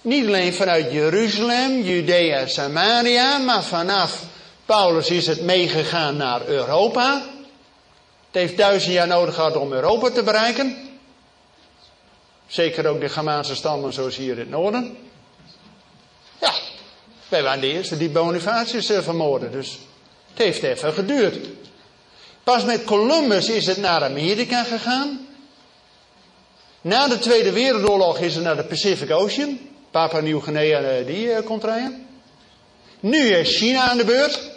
Niet 0.00 0.26
alleen 0.26 0.54
vanuit 0.54 0.92
Jeruzalem, 0.92 1.82
Judea, 1.82 2.46
Samaria, 2.46 3.38
maar 3.38 3.62
vanaf 3.62 4.22
Paulus 4.66 5.10
is 5.10 5.26
het 5.26 5.40
meegegaan 5.40 6.16
naar 6.16 6.46
Europa. 6.46 7.22
Het 8.32 8.40
heeft 8.40 8.56
duizend 8.56 8.92
jaar 8.92 9.06
nodig 9.06 9.34
gehad 9.34 9.56
om 9.56 9.72
Europa 9.72 10.10
te 10.10 10.22
bereiken. 10.22 10.76
Zeker 12.46 12.86
ook 12.86 13.00
de 13.00 13.08
Germaanse 13.08 13.54
stammen 13.54 13.92
zoals 13.92 14.16
hier 14.16 14.32
in 14.32 14.38
het 14.38 14.50
noorden. 14.50 14.96
Ja. 16.40 16.52
Wij 17.28 17.42
waren 17.42 17.60
de 17.60 17.72
eerste 17.72 17.96
die 17.96 18.08
Bonifatius 18.08 18.90
uh, 18.90 18.98
vermoorden, 18.98 19.52
dus 19.52 19.78
het 20.30 20.38
heeft 20.38 20.62
even 20.62 20.92
geduurd. 20.92 21.48
Pas 22.44 22.64
met 22.64 22.84
Columbus 22.84 23.48
is 23.48 23.66
het 23.66 23.76
naar 23.76 24.04
Amerika 24.04 24.64
gegaan. 24.64 25.26
Na 26.80 27.08
de 27.08 27.18
Tweede 27.18 27.52
Wereldoorlog 27.52 28.18
is 28.18 28.34
het 28.34 28.44
naar 28.44 28.56
de 28.56 28.64
Pacific 28.64 29.10
Ocean. 29.10 29.58
Papua 29.90 30.20
Nieuw-Guinea 30.20 30.80
uh, 30.80 31.06
die 31.06 31.26
uh, 31.26 31.44
komt 31.44 31.64
rijden. 31.64 32.06
Nu 33.00 33.34
is 33.34 33.58
China 33.58 33.90
aan 33.90 33.96
de 33.96 34.04
beurt. 34.04 34.50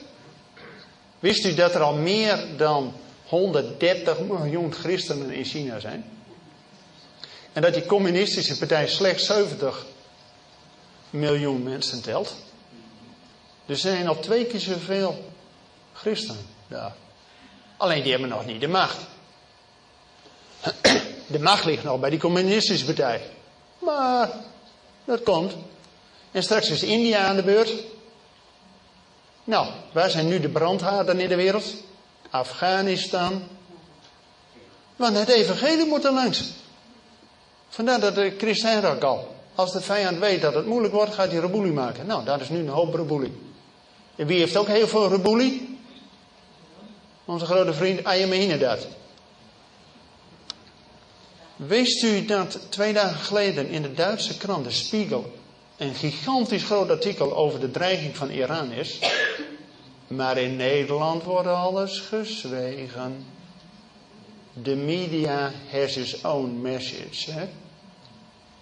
Wist 1.19 1.45
u 1.45 1.53
dat 1.53 1.75
er 1.75 1.81
al 1.81 1.93
meer 1.93 2.45
dan 2.57 2.93
130 3.27 4.19
miljoen 4.19 4.73
christenen 4.73 5.31
in 5.31 5.45
China 5.45 5.79
zijn? 5.79 6.05
En 7.53 7.61
dat 7.61 7.73
die 7.73 7.85
communistische 7.85 8.57
partij 8.57 8.87
slechts 8.87 9.25
70 9.25 9.85
miljoen 11.09 11.63
mensen 11.63 12.01
telt. 12.01 12.35
Er 13.65 13.77
zijn 13.77 14.07
al 14.07 14.19
twee 14.19 14.45
keer 14.45 14.59
zoveel 14.59 15.31
christenen 15.93 16.45
daar. 16.67 16.95
Alleen 17.77 18.01
die 18.01 18.11
hebben 18.11 18.29
nog 18.29 18.45
niet 18.45 18.61
de 18.61 18.67
macht. 18.67 18.97
De 21.27 21.39
macht 21.39 21.65
ligt 21.65 21.83
nog 21.83 21.99
bij 21.99 22.09
die 22.09 22.19
communistische 22.19 22.85
partij. 22.85 23.21
Maar 23.79 24.29
dat 25.05 25.23
komt. 25.23 25.53
En 26.31 26.43
straks 26.43 26.69
is 26.69 26.83
India 26.83 27.25
aan 27.25 27.35
de 27.35 27.43
beurt. 27.43 27.73
Nou, 29.43 29.67
waar 29.91 30.09
zijn 30.09 30.27
nu 30.27 30.39
de 30.39 30.49
brandhaarden 30.49 31.19
in 31.19 31.29
de 31.29 31.35
wereld? 31.35 31.73
Afghanistan. 32.39 33.43
Want 34.95 35.17
het 35.17 35.29
evangelie 35.29 35.85
moet 35.85 36.05
er 36.05 36.13
langs. 36.13 36.51
Vandaar 37.69 37.99
dat 37.99 38.15
de 38.15 38.33
christen 38.37 38.83
ook 38.83 39.03
al. 39.03 39.35
Als 39.55 39.71
de 39.71 39.81
vijand 39.81 40.19
weet 40.19 40.41
dat 40.41 40.53
het 40.53 40.65
moeilijk 40.65 40.93
wordt, 40.93 41.13
gaat 41.13 41.31
hij 41.31 41.39
reboelie 41.39 41.71
maken. 41.71 42.05
Nou, 42.05 42.25
dat 42.25 42.41
is 42.41 42.49
nu 42.49 42.59
een 42.59 42.67
hoop 42.67 42.93
reboelie. 42.93 43.33
En 44.15 44.27
wie 44.27 44.39
heeft 44.39 44.57
ook 44.57 44.67
heel 44.67 44.87
veel 44.87 45.09
reboelie? 45.09 45.79
Onze 47.25 47.45
grote 47.45 47.73
vriend 47.73 48.03
dat. 48.59 48.87
Wist 51.55 52.03
u 52.03 52.25
dat 52.25 52.59
twee 52.69 52.93
dagen 52.93 53.19
geleden 53.19 53.67
in 53.67 53.81
de 53.81 53.93
Duitse 53.93 54.37
krant 54.37 54.63
De 54.63 54.71
Spiegel 54.71 55.33
een 55.77 55.95
gigantisch 55.95 56.63
groot 56.63 56.89
artikel 56.89 57.35
over 57.35 57.59
de 57.59 57.71
dreiging 57.71 58.17
van 58.17 58.29
Iran 58.29 58.71
is? 58.71 58.99
Maar 60.07 60.37
in 60.37 60.55
Nederland 60.55 61.23
wordt 61.23 61.47
alles 61.47 61.99
gezwegen. 61.99 63.25
De 64.53 64.75
media 64.75 65.51
has 65.71 65.97
its 65.97 66.23
own 66.23 66.61
message. 66.61 67.31
Hè? 67.31 67.47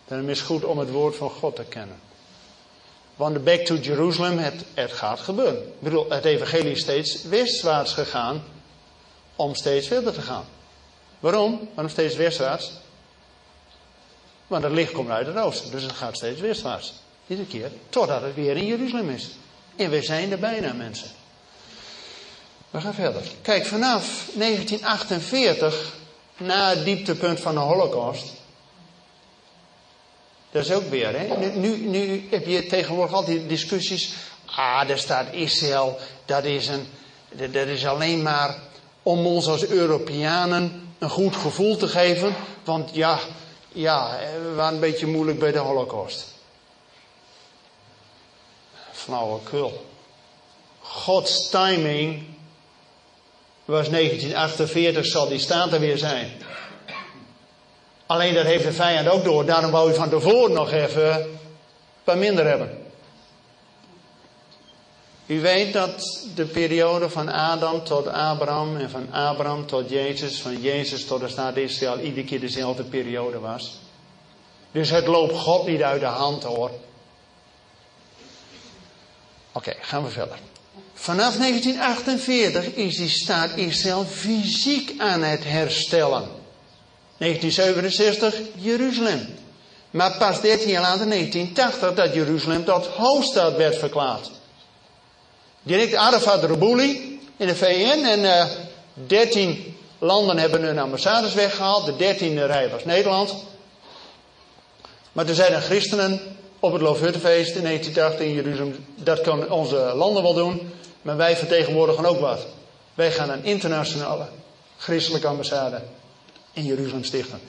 Dan 0.08 0.30
is 0.30 0.38
het 0.38 0.48
goed 0.48 0.64
om 0.64 0.78
het 0.78 0.92
woord 0.92 1.16
van 1.16 1.30
God 1.30 1.56
te 1.56 1.64
kennen. 1.64 2.00
Want 3.16 3.34
de 3.34 3.40
back 3.40 3.60
to 3.60 3.76
Jerusalem, 3.76 4.38
het, 4.38 4.66
het 4.74 4.92
gaat 4.92 5.20
gebeuren. 5.20 5.64
Ik 5.64 5.80
bedoel, 5.80 6.10
het 6.10 6.26
evangelie 6.26 6.72
is 6.72 6.80
steeds 6.80 7.24
westwaarts 7.24 7.94
gegaan 7.94 8.44
om 9.36 9.56
steeds 9.56 9.88
verder 9.88 10.14
te 10.14 10.22
gaan. 10.22 10.46
Waarom? 11.20 11.70
Waarom 11.74 11.92
steeds 11.92 12.16
westwaarts? 12.16 12.72
Want 14.48 14.64
het 14.64 14.74
licht 14.74 14.92
komt 14.92 15.10
uit 15.10 15.28
het 15.28 15.38
oosten, 15.38 15.72
dus 15.72 15.84
het 15.84 15.92
gaat 15.92 16.16
steeds 16.16 16.40
westwaarts. 16.40 16.94
Iedere 17.28 17.48
keer, 17.48 17.72
totdat 17.90 18.22
het 18.22 18.36
weer 18.36 18.58
in 18.58 18.66
Jeruzalem 18.66 19.10
is. 19.10 19.30
En 19.76 19.90
we 19.90 20.02
zijn 20.02 20.32
er 20.32 20.40
bijna, 20.40 20.74
mensen. 20.74 21.10
We 22.74 22.82
gaan 22.82 22.94
verder. 22.94 23.22
Kijk, 23.42 23.66
vanaf 23.66 24.30
1948, 24.34 25.94
na 26.38 26.70
het 26.70 26.86
dieptepunt 26.86 27.40
van 27.40 27.54
de 27.54 27.60
Holocaust. 27.60 28.26
Dat 30.52 30.66
is 30.66 30.72
ook 30.72 30.90
weer, 30.90 31.20
hè? 31.20 31.50
Nu, 31.56 31.78
nu, 31.78 32.28
heb 32.32 32.46
je 32.46 32.66
tegenwoordig 32.66 33.16
altijd 33.16 33.50
discussies. 33.50 34.14
Ah, 34.46 34.88
daar 34.88 34.98
staat 34.98 35.34
Israël, 35.34 35.98
dat 36.26 36.44
is, 36.44 36.68
een, 36.68 36.88
is 37.68 37.86
alleen 37.86 38.22
maar 38.22 38.60
om 39.04 39.26
ons 39.26 39.48
als 39.48 39.66
Europeanen 39.66 40.96
een 41.00 41.10
goed 41.10 41.36
gevoel 41.36 41.78
te 41.78 41.88
geven. 41.88 42.36
Want 42.64 42.90
ja, 42.94 43.20
ja, 43.72 44.18
we 44.44 44.54
waren 44.54 44.74
een 44.74 44.80
beetje 44.80 45.08
moeilijk 45.08 45.40
bij 45.40 45.52
de 45.52 45.60
Holocaust. 45.60 46.26
Flauwekul. 48.92 49.86
Gods 50.80 51.50
timing 51.50 52.32
was 53.66 53.90
1948, 53.90 55.06
zal 55.06 55.28
die 55.28 55.40
staat 55.40 55.74
er 55.74 55.80
weer 55.80 55.98
zijn. 55.98 56.32
Alleen 58.06 58.34
dat 58.34 58.46
heeft 58.46 58.64
de 58.64 58.74
vijand 58.74 59.08
ook 59.08 59.24
door. 59.24 59.46
Daarom 59.46 59.72
wou 59.72 59.88
hij 59.88 59.96
van 59.96 60.10
tevoren 60.10 60.54
nog 60.54 60.72
even 60.72 61.40
paar 62.04 62.18
minder 62.18 62.48
hebben. 62.48 62.82
U 65.26 65.42
weet 65.42 65.74
dat 65.74 66.28
de 66.36 66.46
periode 66.46 67.10
van 67.10 67.30
Adam 67.30 67.84
tot 67.84 68.08
Abraham 68.08 68.78
en 68.78 68.90
van 68.90 69.12
Abraham 69.12 69.66
tot 69.66 69.90
Jezus, 69.90 70.42
van 70.42 70.62
Jezus 70.62 71.06
tot 71.06 71.20
de 71.20 71.28
staat 71.28 71.58
Israël, 71.58 72.00
iedere 72.00 72.26
keer 72.26 72.40
dezelfde 72.40 72.84
periode 72.84 73.40
was. 73.40 73.80
Dus 74.72 74.90
het 74.90 75.08
loopt 75.08 75.38
God 75.38 75.68
niet 75.68 75.84
uit 75.84 76.00
de 76.00 76.06
hand 76.06 76.44
hoor. 76.44 76.72
Oké, 79.52 79.74
gaan 79.80 80.04
we 80.04 80.10
verder. 80.10 80.38
Vanaf 80.94 81.38
1948 81.38 82.76
is 82.76 82.98
die 82.98 83.10
staat 83.10 83.50
Israël 83.56 84.06
fysiek 84.06 84.94
aan 84.98 85.24
het 85.24 85.44
herstellen. 85.44 86.28
1967 87.18 88.36
Jeruzalem. 88.56 89.28
Maar 89.92 90.18
pas 90.18 90.42
13 90.42 90.70
jaar 90.70 90.82
later, 90.82 91.08
1980, 91.10 91.94
dat 91.94 92.14
Jeruzalem 92.14 92.66
tot 92.66 92.86
hoofdstad 92.86 93.56
werd 93.56 93.78
verklaard. 93.78 94.32
Direct 95.64 95.96
Arafat 95.96 96.44
Rebouli 96.44 97.20
in 97.38 97.48
de 97.48 97.56
VN 97.56 98.06
en 98.06 98.20
uh, 98.20 98.42
eh, 98.42 98.48
13 98.94 99.76
landen 100.00 100.38
hebben 100.38 100.62
hun 100.62 100.80
ambassades 100.80 101.34
weggehaald. 101.34 101.86
De 101.86 101.96
dertiende 101.96 102.46
rij 102.46 102.70
was 102.70 102.86
Nederland. 102.86 103.36
Maar 105.12 105.28
er 105.28 105.36
zijn 105.36 105.62
christenen 105.62 106.22
op 106.60 106.74
het 106.74 106.82
Loofhuttenfeest 106.82 107.56
in 107.56 107.64
1980 107.64 108.26
in 108.26 108.34
Jeruzalem. 108.34 108.86
Dat 108.96 109.22
kunnen 109.22 109.52
onze 109.52 109.94
landen 109.96 110.24
wel 110.24 110.34
doen. 110.34 110.72
Maar 111.04 111.18
wij 111.18 111.38
vertegenwoordigen 111.38 112.06
ook 112.06 112.20
wat. 112.20 112.46
Wij 112.94 113.12
gaan 113.12 113.30
een 113.30 113.44
internationale 113.44 114.28
christelijke 114.78 115.28
ambassade 115.28 115.82
in 116.54 116.66
Jeruzalem 116.66 117.04
stichten. 117.04 117.40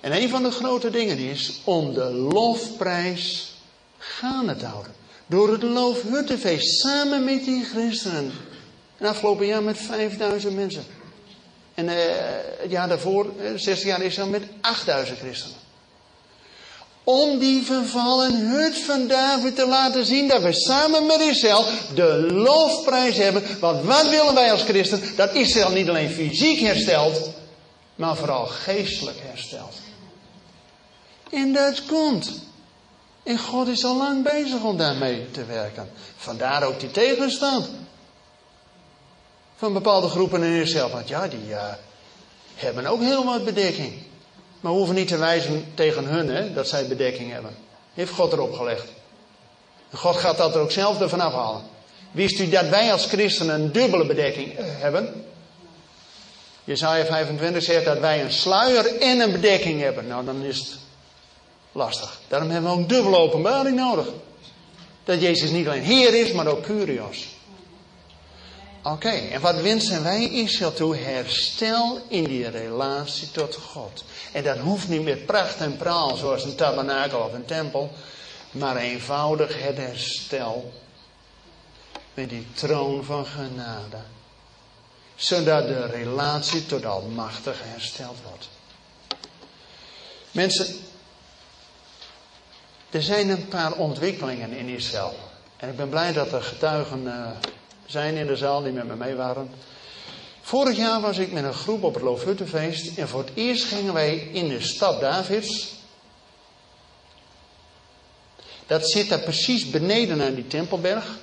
En 0.00 0.12
een 0.12 0.28
van 0.28 0.42
de 0.42 0.50
grote 0.50 0.90
dingen 0.90 1.18
is 1.18 1.60
om 1.64 1.94
de 1.94 2.04
lofprijs 2.04 3.54
gaande 3.98 4.56
te 4.56 4.66
houden. 4.66 4.92
Door 5.26 5.52
het 5.52 5.62
Loofhuttenfeest 5.62 6.80
samen 6.80 7.24
met 7.24 7.44
die 7.44 7.64
christenen. 7.64 8.32
En 8.96 9.06
afgelopen 9.06 9.46
jaar 9.46 9.62
met 9.62 9.78
5000 9.78 10.54
mensen. 10.54 10.84
En 11.74 11.84
uh, 11.84 11.94
het 12.58 12.70
jaar 12.70 12.88
daarvoor, 12.88 13.32
60 13.56 13.78
eh, 13.78 13.84
jaar 13.84 14.02
is 14.02 14.14
dan 14.14 14.30
met 14.30 14.42
8000 14.60 15.18
christenen. 15.18 15.61
Om 17.04 17.38
die 17.38 17.62
vervallen 17.62 18.48
hut 18.48 18.78
van 18.78 19.06
David 19.06 19.56
te 19.56 19.66
laten 19.66 20.06
zien 20.06 20.28
dat 20.28 20.42
we 20.42 20.52
samen 20.52 21.06
met 21.06 21.20
Israël 21.20 21.64
de 21.94 22.32
lofprijs 22.32 23.16
hebben. 23.16 23.42
Want 23.60 23.84
wat 23.84 24.08
willen 24.08 24.34
wij 24.34 24.52
als 24.52 24.62
christen? 24.62 25.02
Dat 25.16 25.34
Israël 25.34 25.70
niet 25.70 25.88
alleen 25.88 26.10
fysiek 26.10 26.60
herstelt, 26.60 27.30
maar 27.94 28.16
vooral 28.16 28.46
geestelijk 28.46 29.18
herstelt. 29.22 29.74
En 31.30 31.52
dat 31.52 31.84
komt. 31.84 32.30
En 33.22 33.38
God 33.38 33.68
is 33.68 33.84
al 33.84 33.96
lang 33.96 34.22
bezig 34.22 34.62
om 34.62 34.76
daarmee 34.76 35.30
te 35.30 35.44
werken. 35.44 35.90
Vandaar 36.16 36.62
ook 36.62 36.80
die 36.80 36.90
tegenstand. 36.90 37.70
Van 39.56 39.72
bepaalde 39.72 40.08
groepen 40.08 40.42
in 40.42 40.60
Israël. 40.60 40.90
Want 40.90 41.08
ja, 41.08 41.28
die 41.28 41.48
uh, 41.48 41.72
hebben 42.54 42.86
ook 42.86 43.00
heel 43.00 43.24
wat 43.24 43.44
bedekking. 43.44 43.92
Maar 44.62 44.72
we 44.72 44.78
hoeven 44.78 44.94
niet 44.94 45.08
te 45.08 45.16
wijzen 45.16 45.64
tegen 45.74 46.04
hun 46.04 46.28
hè, 46.28 46.52
dat 46.52 46.68
zij 46.68 46.86
bedekking 46.86 47.32
hebben. 47.32 47.54
Heeft 47.94 48.12
God 48.12 48.32
erop 48.32 48.54
gelegd. 48.54 48.84
God 49.92 50.16
gaat 50.16 50.36
dat 50.36 50.54
er 50.54 50.60
ook 50.60 50.70
zelf 50.70 51.00
ervan 51.00 51.20
afhalen. 51.20 51.62
Wist 52.10 52.38
u 52.38 52.48
dat 52.48 52.68
wij 52.68 52.92
als 52.92 53.06
christenen 53.06 53.54
een 53.54 53.72
dubbele 53.72 54.06
bedekking 54.06 54.52
hebben? 54.56 55.24
Jesaja 56.64 57.04
25 57.04 57.62
zegt 57.62 57.84
dat 57.84 57.98
wij 57.98 58.22
een 58.22 58.32
sluier 58.32 59.00
en 59.00 59.20
een 59.20 59.32
bedekking 59.32 59.80
hebben. 59.80 60.06
Nou, 60.06 60.24
dan 60.24 60.42
is 60.42 60.58
het 60.58 60.78
lastig. 61.72 62.20
Daarom 62.28 62.50
hebben 62.50 62.70
we 62.70 62.80
ook 62.80 62.88
dubbele 62.88 63.16
openbaring 63.16 63.76
nodig. 63.76 64.06
Dat 65.04 65.20
Jezus 65.20 65.50
niet 65.50 65.66
alleen 65.66 65.82
Heer 65.82 66.14
is, 66.14 66.32
maar 66.32 66.46
ook 66.46 66.62
Curios. 66.62 67.31
Oké, 68.82 69.08
en 69.08 69.40
wat 69.40 69.60
wensen 69.60 70.02
wij 70.02 70.28
Israël 70.30 70.72
toe? 70.72 70.96
Herstel 70.96 72.00
in 72.08 72.24
die 72.24 72.48
relatie 72.48 73.30
tot 73.30 73.56
God. 73.56 74.04
En 74.32 74.44
dat 74.44 74.58
hoeft 74.58 74.88
niet 74.88 75.02
met 75.02 75.26
pracht 75.26 75.60
en 75.60 75.76
praal 75.76 76.16
zoals 76.16 76.44
een 76.44 76.54
tabernakel 76.54 77.20
of 77.20 77.32
een 77.32 77.44
tempel, 77.44 77.92
maar 78.50 78.76
eenvoudig 78.76 79.62
het 79.62 79.76
herstel 79.76 80.72
met 82.14 82.28
die 82.28 82.46
troon 82.52 83.04
van 83.04 83.26
genade. 83.26 83.98
Zodat 85.14 85.66
de 85.66 85.86
relatie 85.86 86.66
tot 86.66 86.84
Almachtige 86.84 87.64
hersteld 87.64 88.16
wordt. 88.28 88.48
Mensen, 90.30 90.76
er 92.90 93.02
zijn 93.02 93.28
een 93.28 93.48
paar 93.48 93.72
ontwikkelingen 93.72 94.52
in 94.52 94.68
Israël. 94.68 95.14
En 95.56 95.68
ik 95.68 95.76
ben 95.76 95.88
blij 95.88 96.12
dat 96.12 96.32
er 96.32 96.42
getuigen 96.42 97.02
uh, 97.02 97.30
zijn 97.86 98.16
in 98.16 98.26
de 98.26 98.36
zaal 98.36 98.62
die 98.62 98.72
met 98.72 98.86
me 98.86 98.96
mee 98.96 99.14
waren. 99.14 99.50
Vorig 100.40 100.76
jaar 100.76 101.00
was 101.00 101.18
ik 101.18 101.32
met 101.32 101.44
een 101.44 101.54
groep 101.54 101.82
op 101.82 101.94
het 101.94 102.02
Loofhuttenfeest 102.02 102.98
en 102.98 103.08
voor 103.08 103.20
het 103.20 103.30
eerst 103.34 103.64
gingen 103.64 103.92
wij 103.92 104.16
in 104.16 104.48
de 104.48 104.60
stad 104.60 105.00
Davids. 105.00 105.74
Dat 108.66 108.90
zit 108.90 109.08
daar 109.08 109.20
precies 109.20 109.70
beneden 109.70 110.22
aan 110.22 110.34
die 110.34 110.46
Tempelberg. 110.46 111.18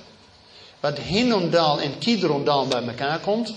Waar 0.80 0.98
Hinnomdal 0.98 1.80
en 1.80 1.98
Kidrondal 1.98 2.66
bij 2.66 2.82
elkaar 2.82 3.18
komt. 3.18 3.54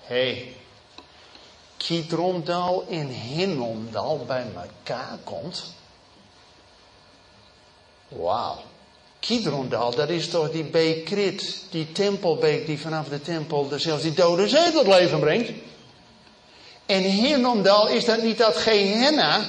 Hé, 0.00 0.34
hey, 0.34 0.54
Kidrondal 1.76 2.86
en 2.88 3.08
Hinnomdal 3.08 4.24
bij 4.26 4.46
elkaar 4.54 5.18
komt. 5.24 5.74
Wauw. 8.08 8.62
Kidrondal, 9.20 9.94
dat 9.94 10.08
is 10.08 10.28
toch 10.28 10.50
die 10.50 10.64
beekrit, 10.64 11.64
die 11.70 11.92
tempelbeek 11.92 12.66
die 12.66 12.78
vanaf 12.78 13.08
de 13.08 13.20
tempel 13.20 13.68
de, 13.68 13.78
zelfs 13.78 14.02
die 14.02 14.12
dode 14.12 14.48
zee 14.48 14.72
tot 14.72 14.86
leven 14.86 15.20
brengt. 15.20 15.50
En 16.86 17.02
Hinnomdal, 17.02 17.88
is 17.88 18.04
dat 18.04 18.22
niet 18.22 18.38
dat 18.38 18.56
Gehenna? 18.56 19.46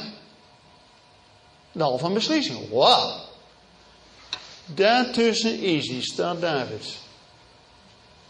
Dal 1.71 1.97
van 1.97 2.13
beslissing. 2.13 2.69
Wauw. 2.69 3.11
Daartussen 4.65 5.59
is 5.59 5.87
die 5.87 6.01
stad 6.01 6.41
David. 6.41 6.85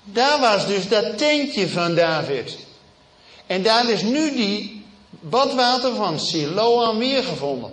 Daar 0.03 0.39
was 0.39 0.67
dus 0.67 0.87
dat 0.87 1.17
tentje 1.17 1.69
van 1.69 1.95
David. 1.95 2.57
En 3.45 3.63
daar 3.63 3.89
is 3.89 4.01
nu 4.01 4.35
die 4.35 4.85
badwater 5.09 5.95
van 5.95 6.19
Siloam 6.19 6.97
weer 6.97 7.23
gevonden. 7.23 7.71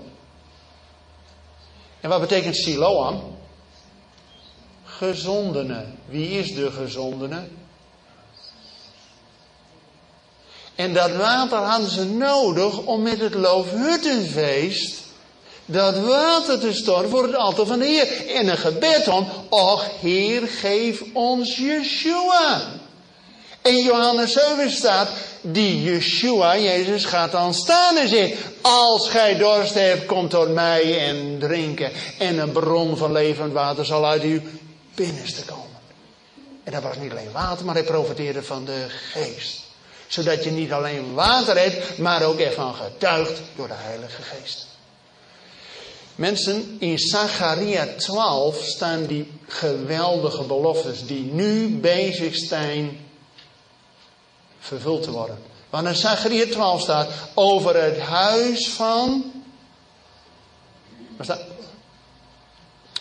En 2.01 2.09
wat 2.09 2.21
betekent 2.21 2.57
Siloam? 2.57 3.36
Gezondene. 4.99 5.85
Wie 6.09 6.39
is 6.39 6.55
de 6.55 6.71
gezondene? 6.71 7.45
En 10.75 10.95
dat 10.95 11.17
water 11.17 11.59
hadden 11.59 11.91
ze 11.91 12.05
nodig 12.05 12.79
om 12.79 13.03
met 13.03 13.21
het 13.21 13.35
Loofhuttenfeest 13.35 15.05
dat 15.65 15.99
water 15.99 16.59
te 16.59 16.73
storten 16.73 17.11
voor 17.11 17.23
het 17.23 17.35
altaar 17.35 17.67
van 17.67 17.79
de 17.79 17.85
Heer. 17.85 18.37
En 18.37 18.49
een 18.49 18.59
gebed 18.59 19.09
om, 19.09 19.29
och 19.49 19.87
Heer, 20.01 20.49
geef 20.49 21.03
ons 21.13 21.57
Yeshua. 21.57 22.61
In 23.63 23.83
Johannes 23.83 24.33
7 24.33 24.71
staat, 24.71 25.09
die 25.41 25.83
Yeshua, 25.83 26.57
Jezus, 26.59 27.05
gaat 27.05 27.33
dan 27.33 27.55
staan 27.55 27.97
en 27.97 28.09
zegt, 28.09 28.35
als 28.61 29.09
gij 29.09 29.37
dorst 29.37 29.75
hebt, 29.75 30.07
kom 30.07 30.29
tot 30.29 30.49
mij 30.49 31.09
en 31.09 31.37
drinken. 31.39 31.91
En 32.19 32.39
een 32.39 32.53
bron 32.53 32.97
van 32.97 33.13
levend 33.13 33.53
water 33.53 33.85
zal 33.85 34.07
uit 34.07 34.23
uw 34.23 34.41
binnenste 34.97 35.45
komen. 35.45 35.77
En 36.65 36.73
dat 36.73 36.83
was 36.83 36.97
niet 36.97 37.11
alleen 37.11 37.33
water, 37.33 37.65
maar 37.65 37.75
hij 37.75 37.85
profiteerde 37.85 38.43
van 38.43 38.65
de 38.65 38.87
geest. 38.89 39.61
Zodat 40.07 40.45
je 40.45 40.51
niet 40.51 40.73
alleen 40.73 41.15
water 41.15 41.59
hebt, 41.59 41.99
maar 41.99 42.23
ook 42.23 42.39
ervan 42.39 42.75
getuigt 42.75 43.41
door 43.57 43.67
de 43.67 43.75
Heilige 43.77 44.23
Geest. 44.23 44.67
Mensen, 46.15 46.77
in 46.79 46.99
Zacharia 46.99 47.87
12 47.97 48.65
staan 48.65 49.07
die 49.07 49.33
geweldige 49.47 50.43
beloftes 50.43 51.07
die 51.07 51.33
nu 51.33 51.79
bezig 51.81 52.37
zijn 52.37 52.99
vervuld 54.59 55.03
te 55.03 55.11
worden. 55.11 55.39
Want 55.71 55.87
in 55.87 55.95
Zacharia 55.95 56.47
12 56.47 56.81
staat 56.81 57.11
over 57.35 57.83
het 57.83 57.99
huis 57.99 58.69
van. 58.69 59.33
Waar 61.17 61.25
staat? 61.25 61.45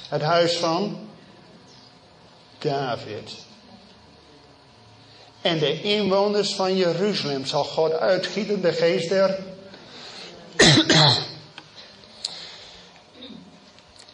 Het 0.10 0.22
huis 0.22 0.58
van 0.58 1.05
En 5.42 5.60
de 5.60 5.82
inwoners 5.82 6.54
van 6.56 6.76
Jeruzalem 6.76 7.46
zal 7.46 7.64
God 7.64 7.92
uitgieten, 7.92 8.62
de 8.62 8.74
geest 8.74 9.10
der. 9.10 9.40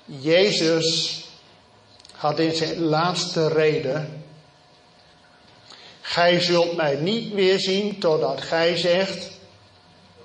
Jezus 0.06 1.20
had 2.12 2.40
in 2.40 2.56
zijn 2.56 2.80
laatste 2.80 3.48
reden. 3.48 4.24
Gij 6.02 6.40
zult 6.40 6.76
mij 6.76 6.96
niet 6.96 7.34
weer 7.34 7.60
zien 7.60 8.00
totdat 8.00 8.42
gij 8.42 8.78
zegt, 8.78 9.30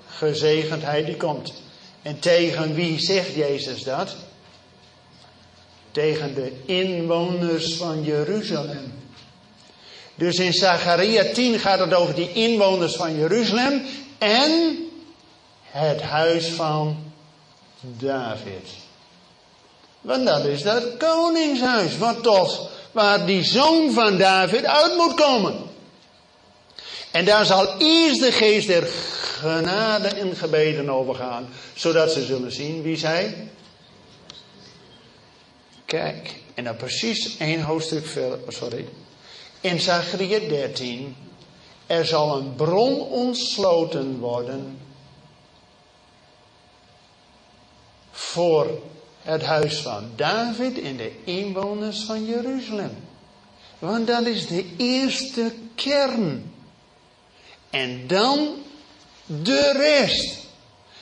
gezegend 0.07 0.83
hij 0.83 1.05
die 1.05 1.17
komt. 1.17 1.53
En 2.01 2.19
tegen 2.19 2.73
wie 2.73 2.99
zegt 2.99 3.33
Jezus 3.33 3.83
dat? 3.83 4.15
Tegen 5.97 6.33
de 6.33 6.51
inwoners 6.65 7.73
van 7.73 8.03
Jeruzalem. 8.03 8.93
Dus 10.15 10.35
in 10.35 10.53
Zacharia 10.53 11.33
10 11.33 11.59
gaat 11.59 11.79
het 11.79 11.93
over 11.93 12.15
die 12.15 12.33
inwoners 12.33 12.95
van 12.95 13.15
Jeruzalem 13.15 13.81
en 14.17 14.77
het 15.63 16.01
huis 16.01 16.47
van 16.47 16.97
David. 17.81 18.69
Want 20.01 20.25
dat 20.25 20.45
is 20.45 20.61
dat 20.61 20.97
koningshuis, 20.97 21.97
wat 21.97 22.23
toch, 22.23 22.69
waar 22.91 23.25
die 23.25 23.43
zoon 23.43 23.91
van 23.91 24.17
David 24.17 24.65
uit 24.65 24.95
moet 24.95 25.13
komen. 25.13 25.55
En 27.11 27.25
daar 27.25 27.45
zal 27.45 27.77
eerst 27.77 28.21
de 28.21 28.31
geest 28.31 28.67
der 28.67 28.87
genade 29.39 30.07
en 30.07 30.35
gebeden 30.35 30.89
overgaan, 30.89 31.49
zodat 31.75 32.11
ze 32.11 32.25
zullen 32.25 32.51
zien 32.51 32.81
wie 32.81 32.97
zij. 32.97 33.49
Kijk, 35.87 36.35
en 36.53 36.63
dan 36.63 36.75
precies 36.75 37.37
één 37.37 37.61
hoofdstuk 37.61 38.05
verder, 38.05 38.39
oh, 38.39 38.49
sorry. 38.49 38.87
In 39.61 39.79
Zachariah 39.79 40.49
13, 40.49 41.15
er 41.85 42.05
zal 42.05 42.37
een 42.37 42.55
bron 42.55 43.01
ontsloten 43.01 44.19
worden 44.19 44.79
voor 48.11 48.81
het 49.21 49.43
huis 49.43 49.77
van 49.77 50.11
David 50.15 50.81
en 50.81 50.97
de 50.97 51.11
inwoners 51.23 52.03
van 52.03 52.25
Jeruzalem. 52.25 52.97
Want 53.79 54.07
dat 54.07 54.25
is 54.25 54.47
de 54.47 54.65
eerste 54.77 55.53
kern. 55.75 56.53
En 57.69 58.07
dan 58.07 58.55
de 59.25 59.71
rest. 59.71 60.46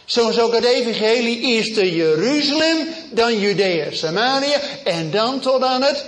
Zoals 0.06 0.40
ook 0.40 0.54
het 0.54 0.64
evangelie 0.64 1.74
de 1.74 1.96
Jeruzalem, 1.96 2.88
dan 3.12 3.40
Judea, 3.40 3.92
Samaria 3.92 4.60
en 4.84 5.12
dan 5.12 5.40
tot 5.40 5.64
aan 5.64 5.82
het 5.82 6.06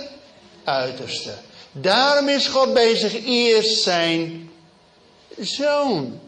uiterste. 0.64 1.34
Daarom 1.72 2.28
is 2.28 2.46
God 2.46 2.74
bezig 2.74 3.24
eerst 3.24 3.82
zijn 3.82 4.50
zoon 5.38 6.20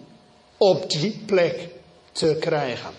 op 0.56 0.90
die 0.90 1.22
plek 1.26 1.68
te 2.12 2.36
krijgen. 2.40 2.90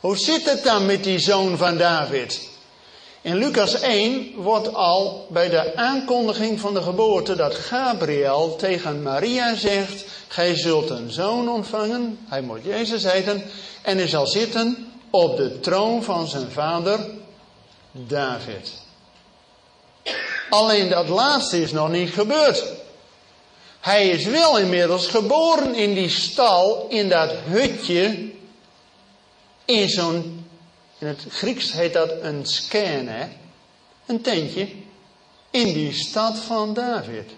Hoe 0.00 0.16
zit 0.16 0.50
het 0.50 0.64
dan 0.64 0.86
met 0.86 1.04
die 1.04 1.18
zoon 1.18 1.56
van 1.56 1.76
David? 1.76 2.40
In 3.24 3.36
Lucas 3.36 3.80
1 3.80 4.32
wordt 4.36 4.74
al 4.74 5.26
bij 5.30 5.48
de 5.48 5.76
aankondiging 5.76 6.60
van 6.60 6.74
de 6.74 6.82
geboorte 6.82 7.36
dat 7.36 7.54
Gabriel 7.54 8.56
tegen 8.56 9.02
Maria 9.02 9.54
zegt: 9.54 10.04
Gij 10.28 10.56
zult 10.56 10.90
een 10.90 11.10
zoon 11.10 11.48
ontvangen, 11.48 12.18
hij 12.28 12.40
moet 12.40 12.64
Jezus 12.64 13.04
heten, 13.12 13.44
en 13.82 13.98
hij 13.98 14.08
zal 14.08 14.26
zitten 14.26 14.92
op 15.10 15.36
de 15.36 15.60
troon 15.60 16.02
van 16.02 16.28
zijn 16.28 16.50
vader 16.50 17.00
David. 17.90 18.72
Alleen 20.50 20.88
dat 20.88 21.08
laatste 21.08 21.62
is 21.62 21.72
nog 21.72 21.88
niet 21.88 22.10
gebeurd. 22.10 22.64
Hij 23.80 24.08
is 24.08 24.24
wel 24.24 24.58
inmiddels 24.58 25.06
geboren 25.06 25.74
in 25.74 25.94
die 25.94 26.10
stal, 26.10 26.86
in 26.88 27.08
dat 27.08 27.30
hutje 27.44 28.32
in 29.64 29.88
zo'n, 29.88 30.33
in 31.04 31.10
het 31.10 31.24
Grieks 31.28 31.72
heet 31.72 31.92
dat 31.92 32.10
een 32.20 32.46
scène, 32.46 33.28
een 34.06 34.20
tentje, 34.20 34.68
in 35.50 35.72
die 35.72 35.92
stad 35.92 36.38
van 36.38 36.74
David. 36.74 37.30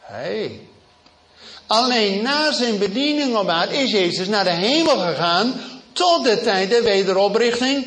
Hey. 0.00 0.60
Alleen 1.66 2.22
na 2.22 2.52
zijn 2.52 2.78
bediening 2.78 3.36
op 3.36 3.48
aarde 3.48 3.76
is 3.76 3.90
Jezus 3.90 4.26
naar 4.26 4.44
de 4.44 4.50
hemel 4.50 4.98
gegaan 4.98 5.60
tot 5.92 6.24
de 6.24 6.40
tijd 6.40 6.70
der 6.70 6.82
wederoprichting 6.82 7.86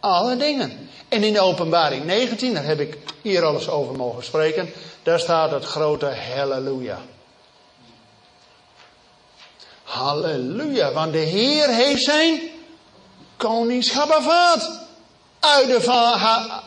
alle 0.00 0.36
dingen. 0.36 0.88
En 1.08 1.22
in 1.22 1.32
de 1.32 1.40
openbaring 1.40 2.04
19, 2.04 2.54
daar 2.54 2.64
heb 2.64 2.80
ik 2.80 2.98
hier 3.22 3.44
alles 3.44 3.68
over 3.68 3.96
mogen 3.96 4.24
spreken, 4.24 4.72
daar 5.02 5.20
staat 5.20 5.50
het 5.50 5.64
grote 5.64 6.06
halleluja. 6.06 7.00
Halleluja, 9.82 10.92
want 10.92 11.12
de 11.12 11.18
Heer 11.18 11.68
heeft 11.68 12.02
zijn 12.02 12.54
koningschap. 13.36 14.10
Uit, 15.40 15.66
de, 15.66 15.90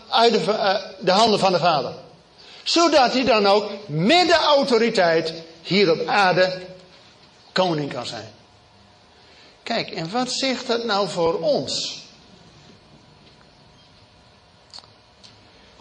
uit 0.09 0.33
de, 0.33 0.39
uh, 0.39 0.75
de 0.99 1.11
handen 1.11 1.39
van 1.39 1.51
de 1.51 1.59
Vader. 1.59 1.93
Zodat 2.63 3.13
hij 3.13 3.25
dan 3.25 3.45
ook 3.45 3.69
met 3.87 4.27
de 4.27 4.35
autoriteit 4.37 5.33
hier 5.61 5.91
op 5.91 6.07
aarde 6.07 6.61
koning 7.51 7.93
kan 7.93 8.05
zijn. 8.05 8.29
Kijk, 9.63 9.89
en 9.89 10.11
wat 10.11 10.31
zegt 10.31 10.67
dat 10.67 10.83
nou 10.85 11.09
voor 11.09 11.39
ons? 11.39 11.98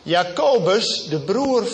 Jacobus, 0.08 1.06
de 1.08 1.18
broer 1.18 1.66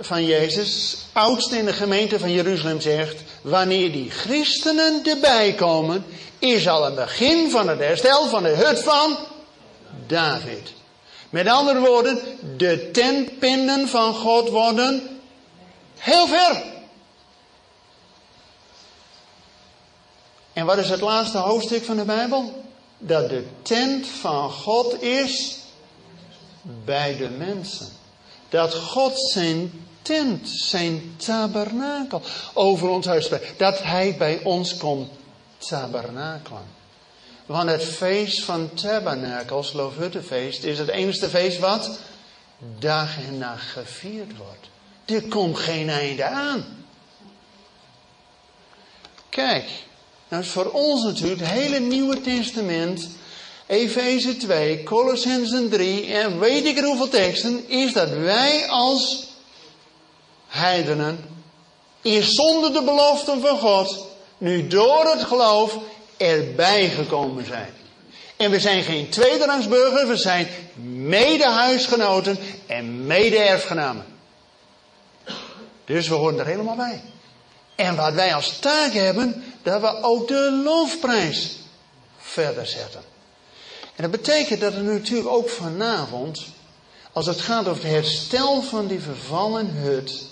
van 0.00 0.24
Jezus, 0.24 0.96
oudste 1.12 1.56
in 1.56 1.64
de 1.64 1.72
gemeente 1.72 2.18
van 2.18 2.32
Jeruzalem, 2.32 2.80
zegt: 2.80 3.22
Wanneer 3.42 3.92
die 3.92 4.10
christenen 4.10 5.00
erbij 5.04 5.54
komen, 5.54 6.04
is 6.38 6.68
al 6.68 6.86
een 6.86 6.94
begin 6.94 7.50
van 7.50 7.68
het 7.68 7.78
herstel 7.78 8.26
van 8.26 8.42
de 8.42 8.48
hut 8.48 8.82
van 8.82 9.16
David. 10.06 10.72
Met 11.30 11.46
andere 11.46 11.80
woorden, 11.80 12.20
de 12.56 12.90
tentpinnen 12.90 13.88
van 13.88 14.14
God 14.14 14.48
worden 14.48 15.20
heel 15.96 16.26
ver. 16.26 16.62
En 20.52 20.66
wat 20.66 20.78
is 20.78 20.88
het 20.88 21.00
laatste 21.00 21.38
hoofdstuk 21.38 21.84
van 21.84 21.96
de 21.96 22.04
Bijbel? 22.04 22.64
Dat 22.98 23.28
de 23.28 23.46
tent 23.62 24.06
van 24.06 24.50
God 24.50 25.02
is 25.02 25.60
bij 26.62 27.16
de 27.16 27.28
mensen. 27.28 27.88
Dat 28.48 28.74
God 28.74 29.30
zijn 29.30 29.84
tent, 30.02 30.48
zijn 30.48 31.14
tabernakel 31.16 32.22
over 32.52 32.88
ons 32.88 33.06
huis 33.06 33.28
brengt. 33.28 33.58
Dat 33.58 33.82
hij 33.82 34.16
bij 34.16 34.40
ons 34.44 34.76
komt 34.76 35.10
tabernakelen. 35.58 36.80
Want 37.46 37.70
het 37.70 37.84
feest 37.84 38.44
van 38.44 38.74
tabernakels, 38.74 39.72
Loofhuttenfeest, 39.72 40.64
is 40.64 40.78
het 40.78 40.88
enige 40.88 41.28
feest 41.28 41.58
wat 41.58 41.98
dag 42.78 43.16
en 43.26 43.38
nacht 43.38 43.66
gevierd 43.66 44.36
wordt. 44.36 44.68
Er 45.04 45.28
komt 45.28 45.58
geen 45.58 45.88
einde 45.88 46.24
aan. 46.24 46.64
Kijk, 49.28 49.64
nou 50.28 50.42
is 50.42 50.48
voor 50.48 50.70
ons 50.70 51.02
natuurlijk 51.02 51.40
het 51.40 51.50
hele 51.50 51.80
Nieuwe 51.80 52.20
Testament, 52.20 53.08
Efeze 53.72 54.36
2, 54.36 54.82
Colossensen 54.82 55.70
3 55.70 56.12
en 56.12 56.38
weet 56.38 56.64
ik 56.64 56.78
er 56.78 56.84
hoeveel 56.84 57.08
teksten, 57.08 57.68
is 57.68 57.92
dat 57.92 58.08
wij 58.08 58.68
als 58.68 59.28
heidenen, 60.48 61.24
eerst 62.02 62.34
zonder 62.34 62.72
de 62.72 62.82
beloften 62.82 63.40
van 63.40 63.58
God, 63.58 64.06
nu 64.38 64.66
door 64.66 65.04
het 65.04 65.24
geloof 65.24 65.78
erbij 66.16 66.88
gekomen 66.88 67.46
zijn. 67.46 67.74
En 68.36 68.50
we 68.50 68.60
zijn 68.60 68.82
geen 68.82 69.08
tweederangsburgers, 69.08 70.08
we 70.08 70.16
zijn 70.16 70.48
mede-huisgenoten 71.06 72.38
en 72.66 73.06
mede-erfgenamen. 73.06 74.04
Dus 75.84 76.08
we 76.08 76.14
horen 76.14 76.38
er 76.38 76.46
helemaal 76.46 76.76
bij. 76.76 77.02
En 77.74 77.96
wat 77.96 78.12
wij 78.12 78.34
als 78.34 78.58
taak 78.58 78.92
hebben, 78.92 79.44
dat 79.62 79.80
we 79.80 80.02
ook 80.02 80.28
de 80.28 80.60
loofprijs 80.64 81.56
verder 82.18 82.66
zetten. 82.66 83.11
En 84.02 84.10
dat 84.10 84.20
betekent 84.20 84.60
dat 84.60 84.74
er 84.74 84.82
natuurlijk 84.82 85.28
ook 85.28 85.48
vanavond, 85.48 86.44
als 87.12 87.26
het 87.26 87.40
gaat 87.40 87.68
over 87.68 87.82
het 87.82 87.92
herstel 87.92 88.62
van 88.62 88.86
die 88.86 89.00
vervallen 89.00 89.70
hut, 89.70 90.26